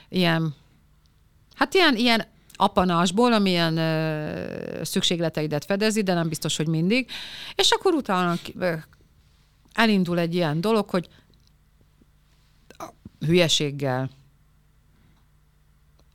ilyen, 0.09 0.55
hát 1.55 1.75
ilyen, 1.75 1.97
ilyen 1.97 2.27
apanásból, 2.61 3.33
amilyen 3.33 3.77
ö, 3.77 4.85
szükségleteidet 4.85 5.65
fedezi, 5.65 6.03
de 6.03 6.15
nem 6.15 6.29
biztos, 6.29 6.57
hogy 6.57 6.69
mindig. 6.69 7.11
És 7.55 7.71
akkor 7.71 7.95
utána 7.95 8.35
elindul 9.73 10.19
egy 10.19 10.35
ilyen 10.35 10.61
dolog, 10.61 10.91
hogy 10.91 11.09
hülyeséggel, 13.27 14.11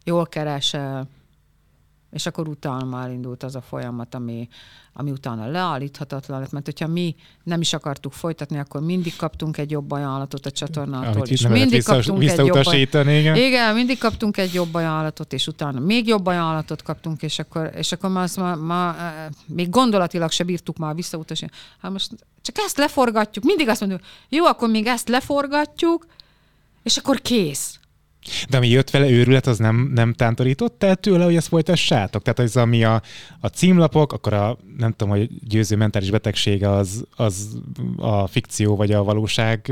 jól 0.04 0.26
keresel, 0.26 1.08
és 2.16 2.26
akkor 2.26 2.48
utána 2.48 2.86
már 2.86 3.12
indult 3.12 3.44
az 3.44 3.56
a 3.56 3.62
folyamat, 3.62 4.16
ami, 4.16 4.48
ami 4.94 5.12
utána 5.12 5.48
leállíthatatlan 5.48 6.40
lett, 6.40 6.52
mert 6.52 6.66
hogyha 6.66 6.88
mi 6.88 7.16
nem 7.44 7.62
is 7.62 7.74
akartuk 7.74 8.14
folytatni, 8.14 8.58
akkor 8.60 8.82
mindig 8.82 9.16
kaptunk 9.16 9.58
egy 9.58 9.72
jobb 9.72 9.92
ajánlatot 9.92 10.46
a 10.46 10.52
csatornától, 10.52 11.26
és 11.26 11.48
mindig 11.48 11.70
vissza, 11.70 11.94
kaptunk 11.94 12.24
egy 12.24 12.46
jobb 12.46 12.74
igen. 12.94 13.36
igen, 13.36 13.74
mindig 13.74 13.98
kaptunk 13.98 14.38
egy 14.38 14.54
jobb 14.54 14.74
ajánlatot, 14.74 15.34
és 15.34 15.48
utána 15.48 15.80
még 15.80 16.08
jobb 16.08 16.26
ajánlatot 16.26 16.82
kaptunk, 16.82 17.22
és 17.22 17.40
akkor, 17.40 17.72
és 17.76 17.92
akkor 17.92 18.10
már, 18.10 18.24
azt 18.24 18.38
már, 18.38 18.56
már, 18.56 19.30
még 19.46 19.70
gondolatilag 19.70 20.32
se 20.32 20.44
bírtuk 20.44 20.78
már 20.78 20.96
visszautasítani. 20.96 21.58
Hát 21.82 21.92
most 21.92 22.12
csak 22.42 22.56
ezt 22.58 22.78
leforgatjuk, 22.78 23.46
mindig 23.46 23.68
azt 23.68 23.80
mondjuk, 23.80 24.02
jó, 24.30 24.46
akkor 24.46 24.70
még 24.70 24.86
ezt 24.86 25.10
leforgatjuk, 25.10 26.06
és 26.86 26.98
akkor 26.98 27.22
kész. 27.22 27.80
De 28.50 28.58
ami 28.58 28.68
jött 28.68 28.90
vele 28.90 29.10
őrület, 29.10 29.48
az 29.48 29.58
nem, 29.58 29.92
nem 29.94 30.14
tántorított 30.14 30.84
el 30.84 30.96
tőle, 30.96 31.24
hogy 31.24 31.36
ezt 31.36 31.48
folytassátok? 31.48 32.22
Tehát 32.22 32.40
az, 32.40 32.58
ami 32.58 32.84
a, 32.84 33.02
a 33.40 33.48
címlapok, 33.48 34.14
akkor 34.14 34.34
a, 34.34 34.58
nem 34.78 34.92
tudom, 34.92 35.10
hogy 35.18 35.30
győző 35.48 35.76
mentális 35.76 36.10
betegsége 36.10 36.70
az, 36.70 37.04
az 37.16 37.48
a 37.98 38.28
fikció 38.28 38.76
vagy 38.76 38.92
a 38.92 39.04
valóság 39.04 39.72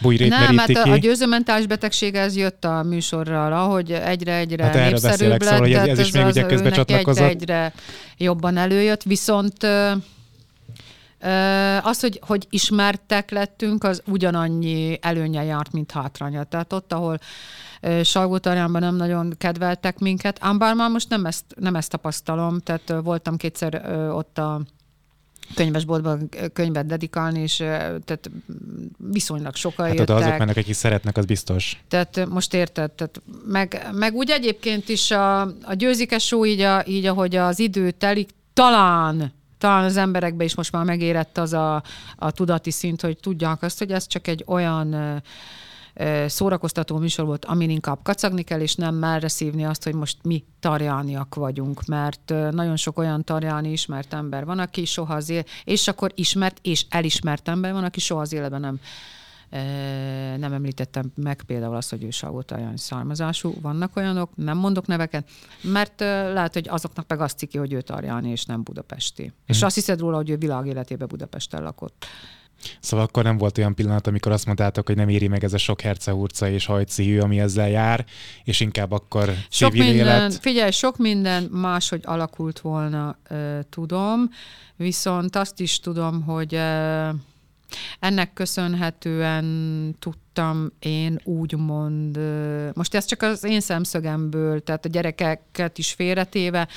bújrét 0.00 0.28
Nem, 0.28 0.56
hát 0.56 0.68
a, 0.68 0.90
a 0.90 0.96
győző 0.96 1.26
mentális 1.26 1.66
betegsége 1.66 2.20
ez 2.20 2.36
jött 2.36 2.64
a 2.64 2.82
műsorral, 2.82 3.52
ahogy 3.52 3.92
egyre-egyre 3.92 4.64
hát 4.64 4.90
népszerűbb 4.90 5.28
lett. 5.28 5.42
Szóval, 5.42 5.58
hogy 5.58 5.72
ez 5.72 5.98
is 5.98 6.10
még 6.10 6.26
ugye 6.26 6.46
közben 6.46 6.72
csatlakozott. 6.72 7.28
Egyre 7.28 7.72
jobban 8.16 8.56
előjött, 8.56 9.02
viszont 9.02 9.66
az, 11.82 12.00
hogy, 12.00 12.20
hogy 12.26 12.46
ismertek 12.50 13.30
lettünk, 13.30 13.84
az 13.84 14.02
ugyanannyi 14.06 14.98
előnye 15.00 15.42
járt, 15.42 15.72
mint 15.72 15.90
hátránya. 15.90 16.44
Tehát 16.44 16.72
ott, 16.72 16.92
ahol 16.92 17.18
salgó 18.02 18.38
nem 18.42 18.96
nagyon 18.96 19.34
kedveltek 19.38 19.98
minket, 19.98 20.38
ám 20.40 20.58
bár 20.58 20.74
már 20.74 20.90
most 20.90 21.08
nem 21.08 21.26
ezt, 21.26 21.44
nem 21.56 21.74
ezt 21.74 21.90
tapasztalom, 21.90 22.60
tehát 22.60 22.94
voltam 23.02 23.36
kétszer 23.36 23.96
ott 24.12 24.38
a 24.38 24.60
könyvesboltban 25.54 26.28
könyvet 26.52 26.86
dedikálni, 26.86 27.40
és 27.40 27.56
tehát 27.56 28.30
viszonylag 28.96 29.54
sokan 29.54 29.86
hát 29.86 29.98
jöttek. 29.98 30.16
azok 30.16 30.38
mennek, 30.38 30.56
akik 30.56 30.74
szeretnek, 30.74 31.16
az 31.16 31.24
biztos. 31.24 31.82
Tehát 31.88 32.26
most 32.28 32.54
érted, 32.54 32.90
tehát 32.90 33.22
meg, 33.46 33.88
meg 33.92 34.14
úgy 34.14 34.30
egyébként 34.30 34.88
is 34.88 35.10
a, 35.10 35.40
a 35.42 35.74
győzikes 35.74 36.34
így, 36.44 36.60
a, 36.60 36.82
így 36.86 37.06
ahogy 37.06 37.36
az 37.36 37.58
idő 37.58 37.90
telik, 37.90 38.30
talán 38.52 39.32
talán 39.62 39.84
az 39.84 39.96
emberekbe 39.96 40.44
is 40.44 40.54
most 40.54 40.72
már 40.72 40.84
megérett 40.84 41.38
az 41.38 41.52
a, 41.52 41.82
a 42.16 42.30
tudati 42.30 42.70
szint, 42.70 43.00
hogy 43.00 43.18
tudják 43.18 43.62
azt, 43.62 43.78
hogy 43.78 43.92
ez 43.92 44.06
csak 44.06 44.26
egy 44.26 44.44
olyan 44.46 45.22
szórakoztató 46.26 46.96
műsor 46.98 47.24
volt, 47.24 47.44
amin 47.44 47.70
inkább 47.70 47.98
kacagni 48.02 48.42
kell, 48.42 48.60
és 48.60 48.74
nem 48.74 48.94
merre 48.94 49.28
szívni 49.28 49.64
azt, 49.64 49.84
hogy 49.84 49.94
most 49.94 50.16
mi 50.22 50.44
tarjániak 50.60 51.34
vagyunk, 51.34 51.84
mert 51.84 52.34
nagyon 52.50 52.76
sok 52.76 52.98
olyan 52.98 53.24
tarjáni 53.24 53.72
ismert 53.72 54.12
ember 54.12 54.44
van, 54.44 54.58
aki 54.58 54.84
soha 54.84 55.14
az 55.14 55.28
él, 55.28 55.44
és 55.64 55.88
akkor 55.88 56.12
ismert 56.14 56.58
és 56.62 56.84
elismert 56.88 57.48
ember 57.48 57.72
van, 57.72 57.84
aki 57.84 58.00
soha 58.00 58.20
az 58.20 58.32
életben 58.32 58.60
nem 58.60 58.80
nem 60.38 60.52
említettem 60.52 61.12
meg 61.14 61.42
például 61.42 61.76
azt, 61.76 61.90
hogy 61.90 62.04
ő 62.04 62.10
salgótarjáni 62.10 62.78
származású. 62.78 63.54
Vannak 63.60 63.96
olyanok, 63.96 64.30
nem 64.36 64.58
mondok 64.58 64.86
neveket, 64.86 65.28
mert 65.62 66.00
lehet, 66.00 66.52
hogy 66.52 66.68
azoknak 66.68 67.08
meg 67.08 67.20
azt 67.20 67.38
ciki, 67.38 67.58
hogy 67.58 67.72
ő 67.72 67.80
tarjáni, 67.80 68.30
és 68.30 68.44
nem 68.44 68.62
budapesti. 68.62 69.22
Mm. 69.22 69.34
És 69.46 69.62
azt 69.62 69.74
hiszed 69.74 70.00
róla, 70.00 70.16
hogy 70.16 70.30
ő 70.30 70.36
világ 70.36 70.66
életében 70.66 71.08
Budapesten 71.08 71.62
lakott. 71.62 72.06
Szóval 72.80 73.06
akkor 73.06 73.24
nem 73.24 73.38
volt 73.38 73.58
olyan 73.58 73.74
pillanat, 73.74 74.06
amikor 74.06 74.32
azt 74.32 74.46
mondtátok, 74.46 74.86
hogy 74.86 74.96
nem 74.96 75.08
éri 75.08 75.28
meg 75.28 75.44
ez 75.44 75.52
a 75.52 75.58
sok 75.58 75.80
hercehurca 75.80 76.48
és 76.48 76.66
hajcihű, 76.66 77.18
ami 77.18 77.40
ezzel 77.40 77.68
jár, 77.68 78.04
és 78.44 78.60
inkább 78.60 78.92
akkor 78.92 79.32
sok 79.48 79.72
minden, 79.72 79.94
élet. 79.94 80.34
Figyelj, 80.34 80.70
sok 80.70 80.96
minden 80.96 81.42
máshogy 81.42 82.00
alakult 82.04 82.60
volna, 82.60 83.16
tudom, 83.70 84.30
viszont 84.76 85.36
azt 85.36 85.60
is 85.60 85.80
tudom, 85.80 86.22
hogy 86.22 86.60
ennek 88.00 88.32
köszönhetően 88.32 89.96
tudtam 89.98 90.72
én 90.78 91.20
úgymond, 91.24 92.18
most 92.74 92.94
ez 92.94 93.04
csak 93.04 93.22
az 93.22 93.44
én 93.44 93.60
szemszögemből, 93.60 94.62
tehát 94.62 94.84
a 94.84 94.88
gyerekeket 94.88 95.78
is 95.78 95.92
félretéve, 95.92 96.68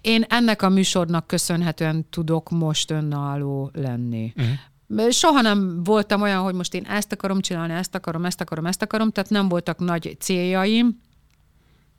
én 0.00 0.24
ennek 0.28 0.62
a 0.62 0.68
műsornak 0.68 1.26
köszönhetően 1.26 2.06
tudok 2.10 2.50
most 2.50 2.90
önálló 2.90 3.70
lenni. 3.72 4.32
Uh-huh. 4.36 5.10
Soha 5.10 5.40
nem 5.40 5.84
voltam 5.84 6.22
olyan, 6.22 6.42
hogy 6.42 6.54
most 6.54 6.74
én 6.74 6.84
ezt 6.84 7.12
akarom 7.12 7.40
csinálni, 7.40 7.72
ezt 7.72 7.94
akarom, 7.94 8.24
ezt 8.24 8.40
akarom, 8.40 8.66
ezt 8.66 8.82
akarom, 8.82 9.10
tehát 9.10 9.30
nem 9.30 9.48
voltak 9.48 9.78
nagy 9.78 10.16
céljaim. 10.20 11.00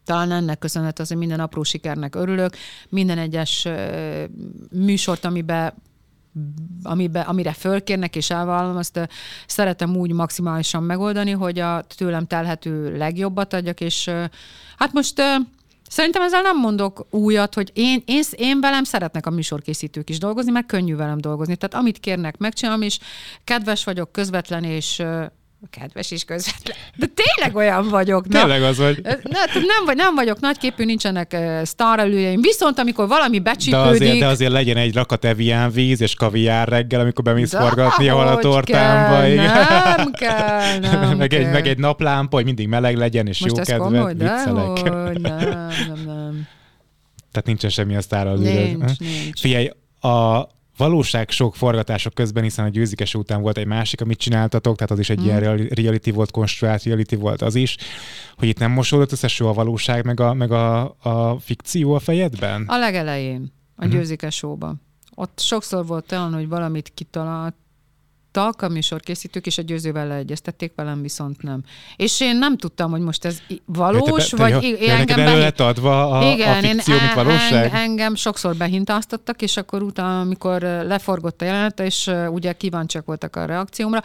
Talán 0.05 0.31
ennek 0.31 0.59
köszönhet 0.59 0.99
az, 0.99 1.07
hogy 1.07 1.17
minden 1.17 1.39
apró 1.39 1.63
sikernek 1.63 2.15
örülök. 2.15 2.55
Minden 2.89 3.17
egyes 3.17 3.67
műsort, 4.71 5.25
amiben 5.25 5.73
amibe, 6.83 7.19
amire 7.19 7.53
fölkérnek 7.53 8.15
és 8.15 8.29
elvállalom, 8.29 8.77
azt 8.77 9.09
szeretem 9.47 9.95
úgy 9.95 10.11
maximálisan 10.11 10.83
megoldani, 10.83 11.31
hogy 11.31 11.59
a 11.59 11.83
tőlem 11.97 12.27
telhető 12.27 12.97
legjobbat 12.97 13.53
adjak, 13.53 13.81
és 13.81 14.09
hát 14.77 14.93
most 14.93 15.21
Szerintem 15.91 16.21
ezzel 16.21 16.41
nem 16.41 16.57
mondok 16.57 17.05
újat, 17.09 17.53
hogy 17.53 17.71
én, 17.73 18.03
én, 18.05 18.23
én 18.31 18.61
velem 18.61 18.83
szeretnek 18.83 19.25
a 19.25 19.29
műsorkészítők 19.29 20.09
is 20.09 20.17
dolgozni, 20.17 20.51
mert 20.51 20.65
könnyű 20.65 20.95
velem 20.95 21.17
dolgozni. 21.17 21.55
Tehát 21.55 21.75
amit 21.83 21.99
kérnek, 21.99 22.37
megcsinálom, 22.37 22.81
és 22.81 22.99
kedves 23.43 23.83
vagyok, 23.83 24.11
közvetlen, 24.11 24.63
és 24.63 25.03
kedves 25.69 26.11
és 26.11 26.23
közvetlen. 26.23 26.77
De 26.95 27.05
tényleg 27.05 27.55
olyan 27.55 27.89
vagyok. 27.89 28.27
Na, 28.27 28.39
tényleg 28.39 28.63
az 28.63 28.77
vagy. 28.77 29.01
Na, 29.03 29.39
nem, 29.53 29.95
nem 29.95 30.15
vagyok 30.15 30.39
nagyképű, 30.39 30.85
nincsenek 30.85 31.31
uh, 31.33 31.63
sztárelőjeim. 31.63 32.41
Viszont 32.41 32.79
amikor 32.79 33.07
valami 33.07 33.39
becsípődik... 33.39 33.99
De 33.99 34.05
azért, 34.05 34.19
de 34.19 34.27
azért 34.27 34.51
legyen 34.51 34.77
egy 34.77 34.93
rakat 34.93 35.25
evián 35.25 35.71
víz 35.71 36.01
és 36.01 36.15
kaviár 36.15 36.67
reggel, 36.67 36.99
amikor 36.99 37.23
bemész 37.23 37.55
forgatni, 37.55 38.09
ahol 38.09 38.27
a 38.27 38.37
tortámba. 38.37 39.21
Kell, 39.21 39.95
nem 39.95 40.11
kell, 40.11 40.79
nem 41.01 41.17
meg, 41.17 41.27
kell. 41.27 41.39
Egy, 41.39 41.51
meg 41.51 41.67
egy 41.67 41.77
naplámpa, 41.77 42.35
hogy 42.35 42.45
mindig 42.45 42.67
meleg 42.67 42.97
legyen, 42.97 43.27
és 43.27 43.39
Most 43.39 43.57
jó 43.57 43.63
kedvet. 43.63 43.87
Komoly, 43.87 44.13
de 44.13 44.39
hogy, 44.41 45.21
nem, 45.21 45.39
nem, 45.87 46.03
nem. 46.05 46.47
Tehát 47.31 47.45
nincsen 47.45 47.69
semmi 47.69 47.95
a 47.95 48.01
sztárelőd. 48.01 48.41
Nincs, 48.41 48.99
nincs. 48.99 49.39
Figyelj, 49.39 49.69
a 49.99 50.47
valóság 50.81 51.29
sok 51.29 51.55
forgatások 51.55 52.13
közben, 52.13 52.43
hiszen 52.43 52.65
a 52.65 52.69
győzikes 52.69 53.15
után 53.15 53.41
volt 53.41 53.57
egy 53.57 53.65
másik, 53.65 54.01
amit 54.01 54.17
csináltatok, 54.17 54.75
tehát 54.75 54.91
az 54.91 54.99
is 54.99 55.09
egy 55.09 55.19
mm. 55.19 55.23
ilyen 55.23 55.39
reality 55.67 56.09
volt, 56.11 56.31
konstruált 56.31 56.83
reality 56.83 57.15
volt 57.15 57.41
az 57.41 57.55
is, 57.55 57.77
hogy 58.37 58.47
itt 58.47 58.59
nem 58.59 58.71
mosódott 58.71 59.11
össze 59.11 59.27
soha 59.27 59.49
a 59.49 59.53
valóság, 59.53 60.05
meg 60.05 60.19
a, 60.19 60.33
meg 60.33 60.51
a, 60.51 60.95
a 60.99 61.39
fikció 61.39 61.93
a 61.93 61.99
fejedben? 61.99 62.63
A 62.67 62.77
legelején, 62.77 63.53
a 63.75 63.85
mm. 63.85 63.89
győzikes 63.89 64.35
showban. 64.35 64.81
Ott 65.15 65.39
sokszor 65.39 65.85
volt 65.85 66.11
olyan, 66.11 66.33
hogy 66.33 66.47
valamit 66.47 66.91
kitalált, 66.93 67.55
a 68.37 68.67
műsorkészítők, 68.67 69.45
és 69.45 69.57
a 69.57 69.61
győzővel 69.61 70.07
leegyeztették, 70.07 70.71
velem 70.75 71.01
viszont 71.01 71.41
nem. 71.41 71.63
És 71.95 72.21
én 72.21 72.37
nem 72.37 72.57
tudtam, 72.57 72.91
hogy 72.91 73.01
most 73.01 73.25
ez 73.25 73.41
valós, 73.65 74.29
te, 74.29 74.35
te, 74.35 74.43
vagy 74.43 74.59
te, 74.61 74.85
te 74.85 74.93
engem 74.93 75.15
belőle 75.15 75.39
lett 75.39 75.59
adva 75.59 76.19
a, 76.19 76.31
igen, 76.33 76.57
a 76.57 76.67
fikció, 76.67 76.93
én, 76.93 77.01
mint 77.01 77.13
valóság? 77.13 77.65
En, 77.65 77.73
engem 77.73 78.15
sokszor 78.15 78.55
behintáztattak, 78.55 79.41
és 79.41 79.57
akkor 79.57 79.81
utána, 79.81 80.19
amikor 80.19 80.61
leforgott 80.61 81.41
a 81.41 81.45
jelenet, 81.45 81.79
és 81.79 82.11
ugye 82.29 82.53
kíváncsiak 82.53 83.05
voltak 83.05 83.35
a 83.35 83.45
reakciómra, 83.45 84.01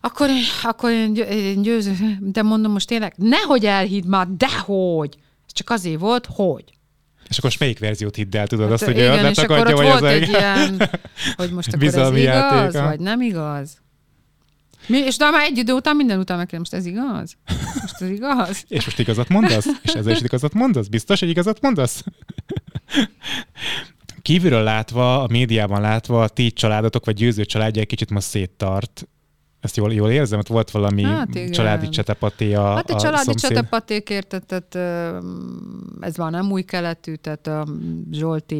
akkor, 0.00 0.28
én, 0.28 0.42
akkor 0.62 0.90
én, 0.90 1.14
én 1.14 1.62
győző, 1.62 2.16
de 2.20 2.42
mondom 2.42 2.72
most 2.72 2.86
tényleg, 2.86 3.14
nehogy 3.16 3.64
elhidd 3.64 4.06
már, 4.06 4.26
dehogy! 4.26 5.16
Ez 5.46 5.52
csak 5.52 5.70
azért 5.70 6.00
volt, 6.00 6.28
hogy. 6.34 6.77
És 7.28 7.38
akkor 7.38 7.52
melyik 7.58 7.78
verziót 7.78 8.16
hidd 8.16 8.36
el, 8.36 8.46
tudod? 8.46 8.64
Hát, 8.64 8.74
azt, 8.74 8.84
hogy 8.84 8.96
igen, 8.96 9.26
és 9.26 9.38
akkor 9.38 9.58
ott 9.58 9.70
volt 9.70 10.04
egy 10.04 10.28
ilyen, 10.28 10.76
hogy 11.36 11.50
most 11.50 11.72
akkor 11.72 11.86
ez 11.86 11.94
igaz, 11.94 12.16
játék, 12.16 12.80
vagy 12.80 13.00
nem 13.00 13.20
igaz? 13.20 13.78
Mi, 14.86 14.98
és 14.98 15.16
de 15.16 15.30
már 15.30 15.44
egy 15.44 15.58
idő 15.58 15.72
után 15.72 15.96
minden 15.96 16.18
után 16.18 16.36
megkérdem, 16.36 16.66
most 16.70 16.74
ez 16.74 16.86
igaz? 16.86 17.36
Most 17.80 18.00
ez 18.00 18.10
igaz? 18.10 18.64
és 18.68 18.84
most 18.84 18.98
igazat 18.98 19.28
mondasz? 19.28 19.66
És 19.82 19.92
ezzel 19.92 20.12
is 20.12 20.20
igazat 20.20 20.52
mondasz? 20.52 20.86
Biztos, 20.86 21.20
hogy 21.20 21.28
igazat 21.28 21.60
mondasz? 21.60 22.04
Kívülről 24.22 24.62
látva, 24.62 25.22
a 25.22 25.26
médiában 25.30 25.80
látva, 25.80 26.22
a 26.22 26.28
ti 26.28 26.52
családotok 26.52 27.04
vagy 27.04 27.14
győző 27.14 27.44
családja 27.44 27.80
egy 27.80 27.88
kicsit 27.88 28.10
most 28.10 28.26
széttart. 28.26 29.08
Ezt 29.60 29.76
jól, 29.76 29.92
jól 29.92 30.10
érzem? 30.10 30.38
Ott 30.38 30.46
volt 30.46 30.70
valami 30.70 31.02
hát 31.02 31.50
családi 31.50 31.88
csetepaté 31.88 32.54
a 32.54 32.74
Hát 32.74 32.90
a, 32.90 32.94
a 32.94 33.00
családi 33.00 33.24
szomszéd. 33.24 33.50
csetepaték 33.50 34.26
tehát 34.28 34.74
ez 36.00 36.16
már 36.16 36.30
nem 36.30 36.50
új 36.50 36.62
keletű, 36.62 37.14
tehát 37.14 37.46
a 37.46 37.66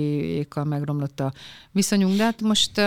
ékkal 0.00 0.64
megromlott 0.64 1.20
a 1.20 1.32
viszonyunk, 1.72 2.16
de 2.16 2.22
hát 2.22 2.42
most 2.42 2.80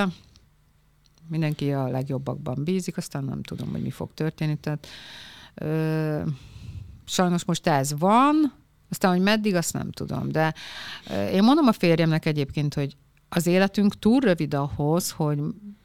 mindenki 1.28 1.72
a 1.72 1.88
legjobbakban 1.88 2.64
bízik, 2.64 2.97
aztán 2.97 3.24
nem 3.24 3.41
tudom, 3.41 3.72
hogy 3.72 3.82
mi 3.82 3.89
fog 3.89 4.14
történni, 4.14 4.55
tehát 4.55 4.88
ö, 5.55 6.22
sajnos 7.05 7.45
most 7.45 7.68
ez 7.68 7.99
van, 7.99 8.53
aztán, 8.89 9.12
hogy 9.12 9.22
meddig, 9.22 9.55
azt 9.55 9.74
nem 9.74 9.91
tudom, 9.91 10.32
de 10.32 10.53
én 11.34 11.43
mondom 11.43 11.68
a 11.68 11.72
férjemnek 11.72 12.26
egyébként, 12.26 12.74
hogy 12.74 12.95
az 13.30 13.47
életünk 13.47 13.99
túl 13.99 14.20
rövid 14.20 14.53
ahhoz, 14.53 15.12
hogy 15.12 15.39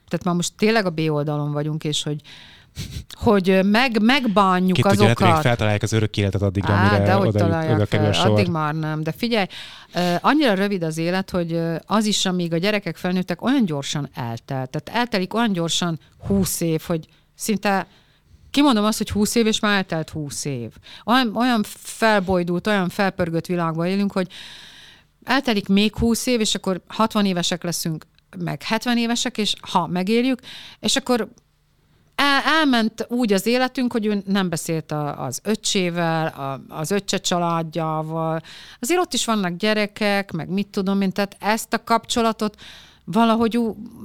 tehát 0.08 0.24
már 0.24 0.34
most 0.34 0.52
tényleg 0.56 0.86
a 0.86 0.90
B 0.90 1.00
oldalon 1.08 1.52
vagyunk, 1.52 1.84
és 1.84 2.02
hogy 2.02 2.20
hogy 3.12 3.60
meg, 3.64 4.02
megbánjuk 4.02 4.72
Két 4.72 4.84
azokat. 4.84 5.16
Két 5.16 5.40
feltalálják 5.40 5.82
az 5.82 5.92
örök 5.92 6.16
életet 6.16 6.42
addigra, 6.42 6.74
Á, 6.74 6.88
amire 6.88 7.04
de 7.04 7.12
hogy 7.12 7.26
oda, 7.28 7.74
oda 7.74 7.86
kerül 7.86 8.06
a 8.06 8.12
sor. 8.12 8.30
Addig 8.30 8.48
már 8.48 8.74
nem. 8.74 9.02
De 9.02 9.12
figyelj, 9.12 9.46
annyira 10.20 10.54
rövid 10.54 10.82
az 10.82 10.98
élet, 10.98 11.30
hogy 11.30 11.60
az 11.86 12.04
is, 12.04 12.26
amíg 12.26 12.52
a 12.52 12.56
gyerekek 12.56 12.96
felnőttek, 12.96 13.42
olyan 13.42 13.64
gyorsan 13.64 14.08
eltelt. 14.14 14.70
Tehát 14.70 15.00
eltelik 15.00 15.34
olyan 15.34 15.52
gyorsan 15.52 16.00
húsz 16.26 16.60
év, 16.60 16.82
hogy 16.86 17.06
szinte 17.34 17.86
kimondom 18.50 18.84
azt, 18.84 18.98
hogy 18.98 19.10
húsz 19.10 19.34
év, 19.34 19.46
és 19.46 19.60
már 19.60 19.76
eltelt 19.76 20.10
húsz 20.10 20.44
év. 20.44 20.70
Olyan, 21.04 21.36
olyan 21.36 21.64
felbojdult, 21.68 22.66
olyan 22.66 22.88
felpörgött 22.88 23.46
világban 23.46 23.86
élünk, 23.86 24.12
hogy 24.12 24.28
eltelik 25.24 25.68
még 25.68 25.96
húsz 25.96 26.26
év, 26.26 26.40
és 26.40 26.54
akkor 26.54 26.80
60 26.86 27.26
évesek 27.26 27.62
leszünk, 27.62 28.06
meg 28.38 28.62
70 28.62 28.98
évesek, 28.98 29.38
és 29.38 29.54
ha 29.60 29.86
megérjük, 29.86 30.40
és 30.80 30.96
akkor 30.96 31.28
el, 32.14 32.42
elment 32.42 33.06
úgy 33.08 33.32
az 33.32 33.46
életünk, 33.46 33.92
hogy 33.92 34.06
ő 34.06 34.22
nem 34.26 34.48
beszélt 34.48 34.92
a, 34.92 35.24
az 35.24 35.40
öccsével, 35.42 36.26
a, 36.26 36.74
az 36.74 36.90
öccse 36.90 37.18
családjával. 37.18 38.40
Azért 38.80 39.00
ott 39.00 39.12
is 39.12 39.24
vannak 39.24 39.56
gyerekek, 39.56 40.32
meg 40.32 40.48
mit 40.48 40.68
tudom 40.68 41.00
én, 41.00 41.12
tehát 41.12 41.36
ezt 41.40 41.72
a 41.72 41.84
kapcsolatot 41.84 42.60
valahogy 43.06 43.58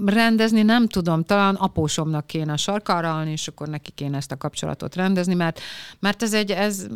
rendezni 0.05 0.61
nem 0.61 0.87
tudom, 0.87 1.23
talán 1.23 1.55
apósomnak 1.55 2.27
kéne 2.27 2.55
sarkára 2.55 3.07
állni, 3.07 3.31
és 3.31 3.47
akkor 3.47 3.67
neki 3.67 3.91
kéne 3.91 4.17
ezt 4.17 4.31
a 4.31 4.37
kapcsolatot 4.37 4.95
rendezni, 4.95 5.33
mert, 5.33 5.59
mert 5.99 6.23
ez 6.23 6.33
egy, 6.33 6.51
ez... 6.51 6.87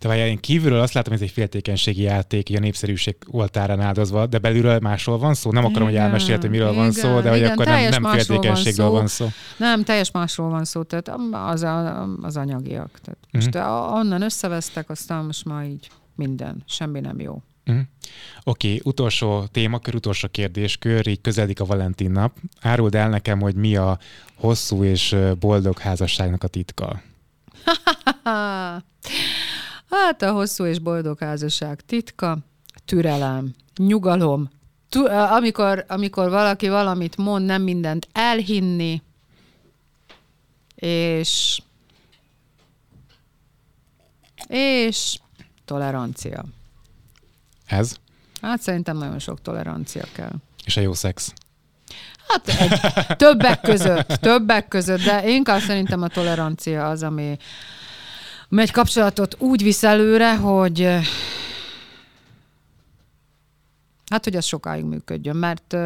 De 0.00 0.08
várjál, 0.08 0.26
én 0.26 0.40
kívülről 0.40 0.80
azt 0.80 0.92
látom, 0.92 1.12
hogy 1.12 1.22
ez 1.22 1.28
egy 1.28 1.34
féltékenységi 1.34 2.02
játék, 2.02 2.50
a 2.56 2.58
népszerűség 2.58 3.16
oltárán 3.26 3.80
áldozva, 3.80 4.26
de 4.26 4.38
belülről 4.38 4.78
másról 4.78 5.18
van 5.18 5.34
szó? 5.34 5.52
Nem 5.52 5.64
akarom, 5.64 5.88
igen, 5.88 6.00
hogy 6.00 6.10
elmesélt, 6.10 6.40
hogy 6.40 6.50
miről 6.50 6.70
igen, 6.70 6.82
van 6.82 6.92
szó, 6.92 7.20
de 7.20 7.30
hogy 7.30 7.42
akkor 7.42 7.66
nem, 7.66 7.88
nem 7.88 8.12
féltékenységről 8.12 8.90
van 8.90 9.06
szó. 9.06 9.24
van 9.24 9.32
szó. 9.32 9.64
Nem, 9.64 9.84
teljes 9.84 10.10
másról 10.10 10.48
van 10.48 10.64
szó, 10.64 10.82
tehát 10.82 11.12
az, 11.30 11.62
a, 11.62 12.02
az 12.22 12.36
anyagiak. 12.36 13.00
Tehát 13.02 13.18
most 13.30 13.54
uh-huh. 13.54 13.94
onnan 13.94 14.22
összevesztek, 14.22 14.90
aztán 14.90 15.24
most 15.24 15.44
már 15.44 15.64
így 15.64 15.90
minden, 16.14 16.62
semmi 16.66 17.00
nem 17.00 17.20
jó. 17.20 17.42
Uh-huh. 17.66 17.82
Oké, 18.44 18.68
okay, 18.68 18.80
utolsó 18.84 19.44
témakör, 19.46 19.94
utolsó 19.94 20.28
kérdéskör, 20.28 21.06
így 21.06 21.20
közeledik 21.20 21.60
a 21.60 21.64
Valentin 21.64 22.10
nap. 22.10 22.36
Áruld 22.60 22.94
el 22.94 23.08
nekem, 23.08 23.40
hogy 23.40 23.54
mi 23.54 23.76
a 23.76 23.98
hosszú 24.34 24.84
és 24.84 25.16
boldog 25.38 25.78
házasságnak 25.78 26.42
a 26.42 26.48
titka. 26.48 27.02
hát 29.90 30.22
a 30.22 30.32
hosszú 30.32 30.64
és 30.64 30.78
boldog 30.78 31.18
házasság 31.18 31.80
titka, 31.86 32.38
türelem, 32.84 33.54
nyugalom, 33.76 34.50
amikor, 35.30 35.84
amikor 35.88 36.30
valaki 36.30 36.68
valamit 36.68 37.16
mond, 37.16 37.46
nem 37.46 37.62
mindent 37.62 38.08
elhinni, 38.12 39.02
és 40.74 41.60
és 44.46 45.18
tolerancia. 45.64 46.44
Ez? 47.72 47.94
Hát 48.40 48.62
szerintem 48.62 48.96
nagyon 48.96 49.18
sok 49.18 49.42
tolerancia 49.42 50.04
kell. 50.12 50.32
És 50.64 50.76
a 50.76 50.80
jó 50.80 50.92
szex? 50.92 51.32
Hát 52.28 52.48
egy, 52.48 52.80
többek 53.16 53.60
között, 53.60 54.06
többek 54.06 54.68
között, 54.68 55.00
de 55.00 55.28
inkább 55.28 55.60
szerintem 55.60 56.02
a 56.02 56.08
tolerancia 56.08 56.88
az, 56.88 57.02
ami, 57.02 57.36
ami 58.50 58.62
egy 58.62 58.70
kapcsolatot 58.70 59.36
úgy 59.38 59.62
visz 59.62 59.82
előre, 59.82 60.36
hogy 60.36 60.80
hát, 64.06 64.24
hogy 64.24 64.36
az 64.36 64.44
sokáig 64.44 64.84
működjön, 64.84 65.36
mert 65.36 65.76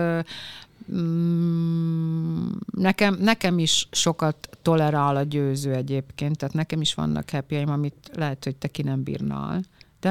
mm, 0.93 2.49
nekem, 2.71 3.17
nekem 3.21 3.59
is 3.59 3.89
sokat 3.91 4.49
tolerál 4.63 5.17
a 5.17 5.23
győző 5.23 5.73
egyébként, 5.73 6.39
tehát 6.39 6.55
nekem 6.55 6.81
is 6.81 6.95
vannak 6.95 7.31
happy 7.31 7.57
amit 7.57 8.11
lehet, 8.15 8.45
hogy 8.45 8.57
te 8.57 8.69
ki 8.69 8.83
nem 8.83 9.03
bírnál. 9.03 9.63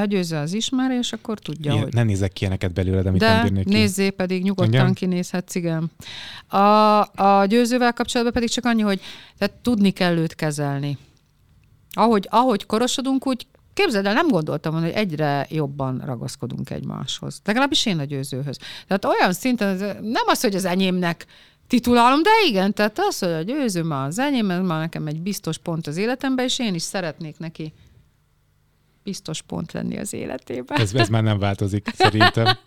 Győző 0.03 0.35
az 0.35 0.53
és 0.53 1.11
akkor 1.11 1.39
tudja, 1.39 1.73
Én 1.73 1.81
hogy... 1.81 1.93
Nem 1.93 2.05
nézek 2.05 2.33
ki 2.33 2.41
ilyeneket 2.41 2.73
belőled, 2.73 3.05
amit 3.05 3.19
De 3.19 3.33
nem 3.33 3.41
bírnék 3.41 3.65
ki. 3.65 3.73
nézzé 3.73 4.09
pedig, 4.09 4.43
nyugodtan 4.43 4.73
igen? 4.73 4.93
kinézhetsz, 4.93 5.55
igen. 5.55 5.91
A, 6.47 6.99
a 7.15 7.45
győzővel 7.45 7.93
kapcsolatban 7.93 8.33
pedig 8.33 8.49
csak 8.49 8.65
annyi, 8.65 8.81
hogy 8.81 9.01
tehát 9.37 9.53
tudni 9.61 9.91
kell 9.91 10.17
őt 10.17 10.35
kezelni. 10.35 10.97
Ahogy, 11.91 12.27
ahogy 12.29 12.65
korosodunk, 12.65 13.27
úgy 13.27 13.47
Képzeld 13.73 14.05
el, 14.05 14.13
nem 14.13 14.27
gondoltam 14.27 14.71
volna, 14.71 14.87
hogy 14.87 14.95
egyre 14.95 15.47
jobban 15.49 16.01
ragaszkodunk 16.05 16.69
egymáshoz. 16.69 17.41
Legalábbis 17.43 17.85
én 17.85 17.99
a 17.99 18.03
győzőhöz. 18.03 18.57
Tehát 18.87 19.05
olyan 19.05 19.33
szinten, 19.33 19.77
nem 20.01 20.23
az, 20.25 20.41
hogy 20.41 20.55
az 20.55 20.65
enyémnek 20.65 21.25
titulálom, 21.67 22.23
de 22.23 22.29
igen, 22.47 22.73
tehát 22.73 22.99
az, 22.99 23.19
hogy 23.19 23.31
a 23.31 23.41
győző 23.41 23.83
ma 23.83 24.03
az 24.03 24.19
enyém, 24.19 24.49
ez 24.49 24.61
már 24.61 24.79
nekem 24.79 25.07
egy 25.07 25.21
biztos 25.21 25.57
pont 25.57 25.87
az 25.87 25.97
életemben, 25.97 26.45
és 26.45 26.59
én 26.59 26.73
is 26.73 26.81
szeretnék 26.81 27.37
neki 27.37 27.73
biztos 29.05 29.41
pont 29.41 29.71
lenni 29.71 29.97
az 29.97 30.13
életében. 30.13 30.79
Ez, 30.79 30.93
ez 30.93 31.09
már 31.09 31.23
nem 31.23 31.39
változik, 31.39 31.87
szerintem. 31.93 32.57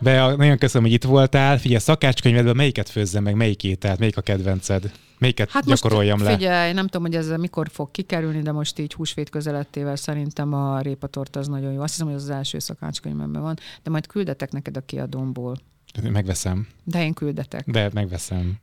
De 0.00 0.34
nagyon 0.36 0.58
köszönöm, 0.58 0.86
hogy 0.86 0.96
itt 0.96 1.04
voltál. 1.04 1.58
Figyelj, 1.58 1.80
szakácskönyvedben 1.80 2.56
melyiket 2.56 2.88
főzzem 2.88 3.22
meg, 3.22 3.34
melyik 3.34 3.64
ételt, 3.64 3.98
melyik 3.98 4.16
a 4.16 4.20
kedvenced? 4.20 4.92
Melyiket 5.18 5.50
hát 5.50 5.64
gyakoroljam 5.64 6.18
most, 6.18 6.30
le? 6.30 6.36
Figyelj, 6.36 6.72
nem 6.72 6.86
tudom, 6.86 7.02
hogy 7.02 7.14
ez 7.14 7.28
mikor 7.28 7.68
fog 7.72 7.90
kikerülni, 7.90 8.42
de 8.42 8.52
most 8.52 8.78
így 8.78 8.94
húsvét 8.94 9.30
közelettével 9.30 9.96
szerintem 9.96 10.52
a 10.52 10.80
répatort 10.80 11.36
az 11.36 11.48
nagyon 11.48 11.72
jó. 11.72 11.80
Azt 11.80 11.92
hiszem, 11.92 12.06
hogy 12.06 12.16
az, 12.16 12.22
az 12.22 12.30
első 12.30 12.58
szakácskönyvemben 12.58 13.42
van, 13.42 13.58
de 13.82 13.90
majd 13.90 14.06
küldetek 14.06 14.52
neked 14.52 14.76
a 14.76 14.80
kiadomból. 14.80 15.56
Megveszem. 16.00 16.66
De 16.84 17.04
én 17.04 17.14
küldetek. 17.14 17.70
De 17.70 17.90
megveszem. 17.94 18.54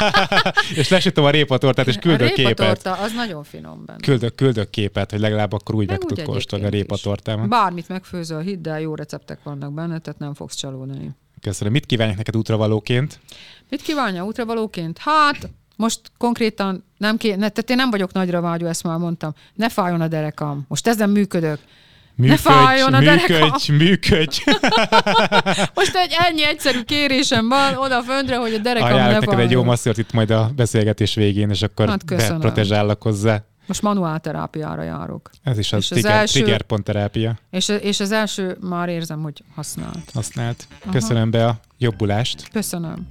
és 0.80 0.88
lesütöm 0.88 1.24
a 1.24 1.30
répatortát, 1.30 1.86
és 1.86 1.96
küldök 1.96 2.28
a 2.28 2.32
képet. 2.32 2.86
A 2.86 3.02
az 3.02 3.12
nagyon 3.12 3.44
finom 3.44 3.84
benne. 3.84 3.98
Küldök, 4.00 4.34
küldök 4.34 4.70
képet, 4.70 5.10
hogy 5.10 5.20
legalább 5.20 5.52
akkor 5.52 5.74
úgy 5.74 5.86
meg, 5.86 5.98
meg 5.98 6.08
tud 6.08 6.22
kóstolni 6.22 6.64
a 6.64 6.68
répatortát. 6.68 7.48
Bármit 7.48 7.88
megfőzöl, 7.88 8.40
hidd 8.40 8.68
el, 8.68 8.80
jó 8.80 8.94
receptek 8.94 9.42
vannak 9.42 9.72
benne, 9.72 9.98
tehát 9.98 10.18
nem 10.18 10.34
fogsz 10.34 10.54
csalódni. 10.54 11.10
Köszönöm. 11.40 11.72
Mit 11.72 11.86
kívánják 11.86 12.16
neked 12.16 12.36
útravalóként? 12.36 13.20
Mit 13.68 13.82
kívánja 13.82 14.24
útravalóként? 14.24 14.98
Hát, 14.98 15.50
most 15.76 16.00
konkrétan 16.16 16.84
nem 16.96 17.16
ké... 17.16 17.28
ne, 17.30 17.48
tehát 17.48 17.70
én 17.70 17.76
nem 17.76 17.90
vagyok 17.90 18.12
nagyra 18.12 18.40
vágyó, 18.40 18.66
ezt 18.66 18.82
már 18.82 18.98
mondtam. 18.98 19.34
Ne 19.54 19.68
fájjon 19.68 20.00
a 20.00 20.08
derekam. 20.08 20.64
Most 20.68 20.86
ezen 20.86 21.10
működök. 21.10 21.58
Működj, 22.18 22.42
ne 22.42 22.52
fájjon 22.52 22.94
a 22.94 23.00
működj, 23.00 23.72
működj. 23.72 24.42
Most 25.74 25.94
egy 25.94 26.16
ennyi 26.18 26.44
egyszerű 26.44 26.82
kérésem 26.82 27.48
van 27.48 27.74
oda 27.74 28.02
föndre, 28.02 28.36
hogy 28.36 28.54
a 28.54 28.58
derekam 28.58 28.92
Ajánlok 28.92 29.20
ne 29.20 29.26
neked 29.26 29.44
egy 29.44 29.50
jó 29.50 29.64
masszört 29.64 29.98
itt 29.98 30.12
majd 30.12 30.30
a 30.30 30.50
beszélgetés 30.56 31.14
végén, 31.14 31.50
és 31.50 31.62
akkor 31.62 31.88
hát 31.88 32.04
beprotezsállak 32.04 33.02
hozzá. 33.02 33.44
Most 33.66 33.82
manuálterápiára 33.82 34.82
járok. 34.82 35.30
Ez 35.42 35.58
is 35.58 35.72
az, 35.72 35.78
és 35.80 35.88
trigger, 35.88 36.10
az 36.10 36.18
első, 36.18 36.40
trigger 36.40 36.62
pont 36.62 36.84
terápia. 36.84 37.38
És, 37.50 37.68
és 37.68 38.00
az 38.00 38.12
első 38.12 38.56
már 38.60 38.88
érzem, 38.88 39.22
hogy 39.22 39.42
használt. 39.54 40.10
Használt. 40.14 40.68
Köszönöm 40.90 41.22
Aha. 41.22 41.30
be 41.30 41.46
a 41.46 41.60
jobbulást. 41.78 42.48
Köszönöm. 42.52 43.06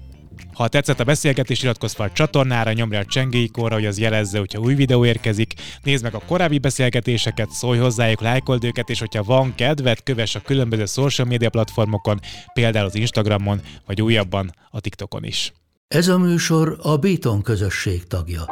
Ha 0.53 0.67
tetszett 0.67 0.99
a 0.99 1.03
beszélgetés, 1.03 1.63
iratkozz 1.63 1.93
fel 1.93 2.05
a 2.05 2.11
csatornára, 2.11 2.73
nyomj 2.73 2.93
rá 2.93 2.99
a 2.99 3.05
csengéikorra, 3.05 3.75
hogy 3.75 3.85
az 3.85 3.99
jelezze, 3.99 4.39
hogyha 4.39 4.59
új 4.59 4.73
videó 4.73 5.05
érkezik. 5.05 5.53
Nézd 5.83 6.03
meg 6.03 6.13
a 6.13 6.21
korábbi 6.27 6.57
beszélgetéseket, 6.59 7.49
szólj 7.49 7.79
hozzájuk, 7.79 8.21
lájkold 8.21 8.63
őket, 8.63 8.89
és 8.89 8.99
hogyha 8.99 9.23
van 9.23 9.55
kedved, 9.55 10.03
kövess 10.03 10.35
a 10.35 10.41
különböző 10.41 10.85
social 10.85 11.27
media 11.27 11.49
platformokon, 11.49 12.19
például 12.53 12.85
az 12.85 12.95
Instagramon, 12.95 13.61
vagy 13.85 14.01
újabban 14.01 14.51
a 14.69 14.79
TikTokon 14.79 15.23
is. 15.23 15.53
Ez 15.88 16.07
a 16.07 16.17
műsor 16.17 16.77
a 16.81 16.97
Béton 16.97 17.41
közösség 17.41 18.07
tagja. 18.07 18.45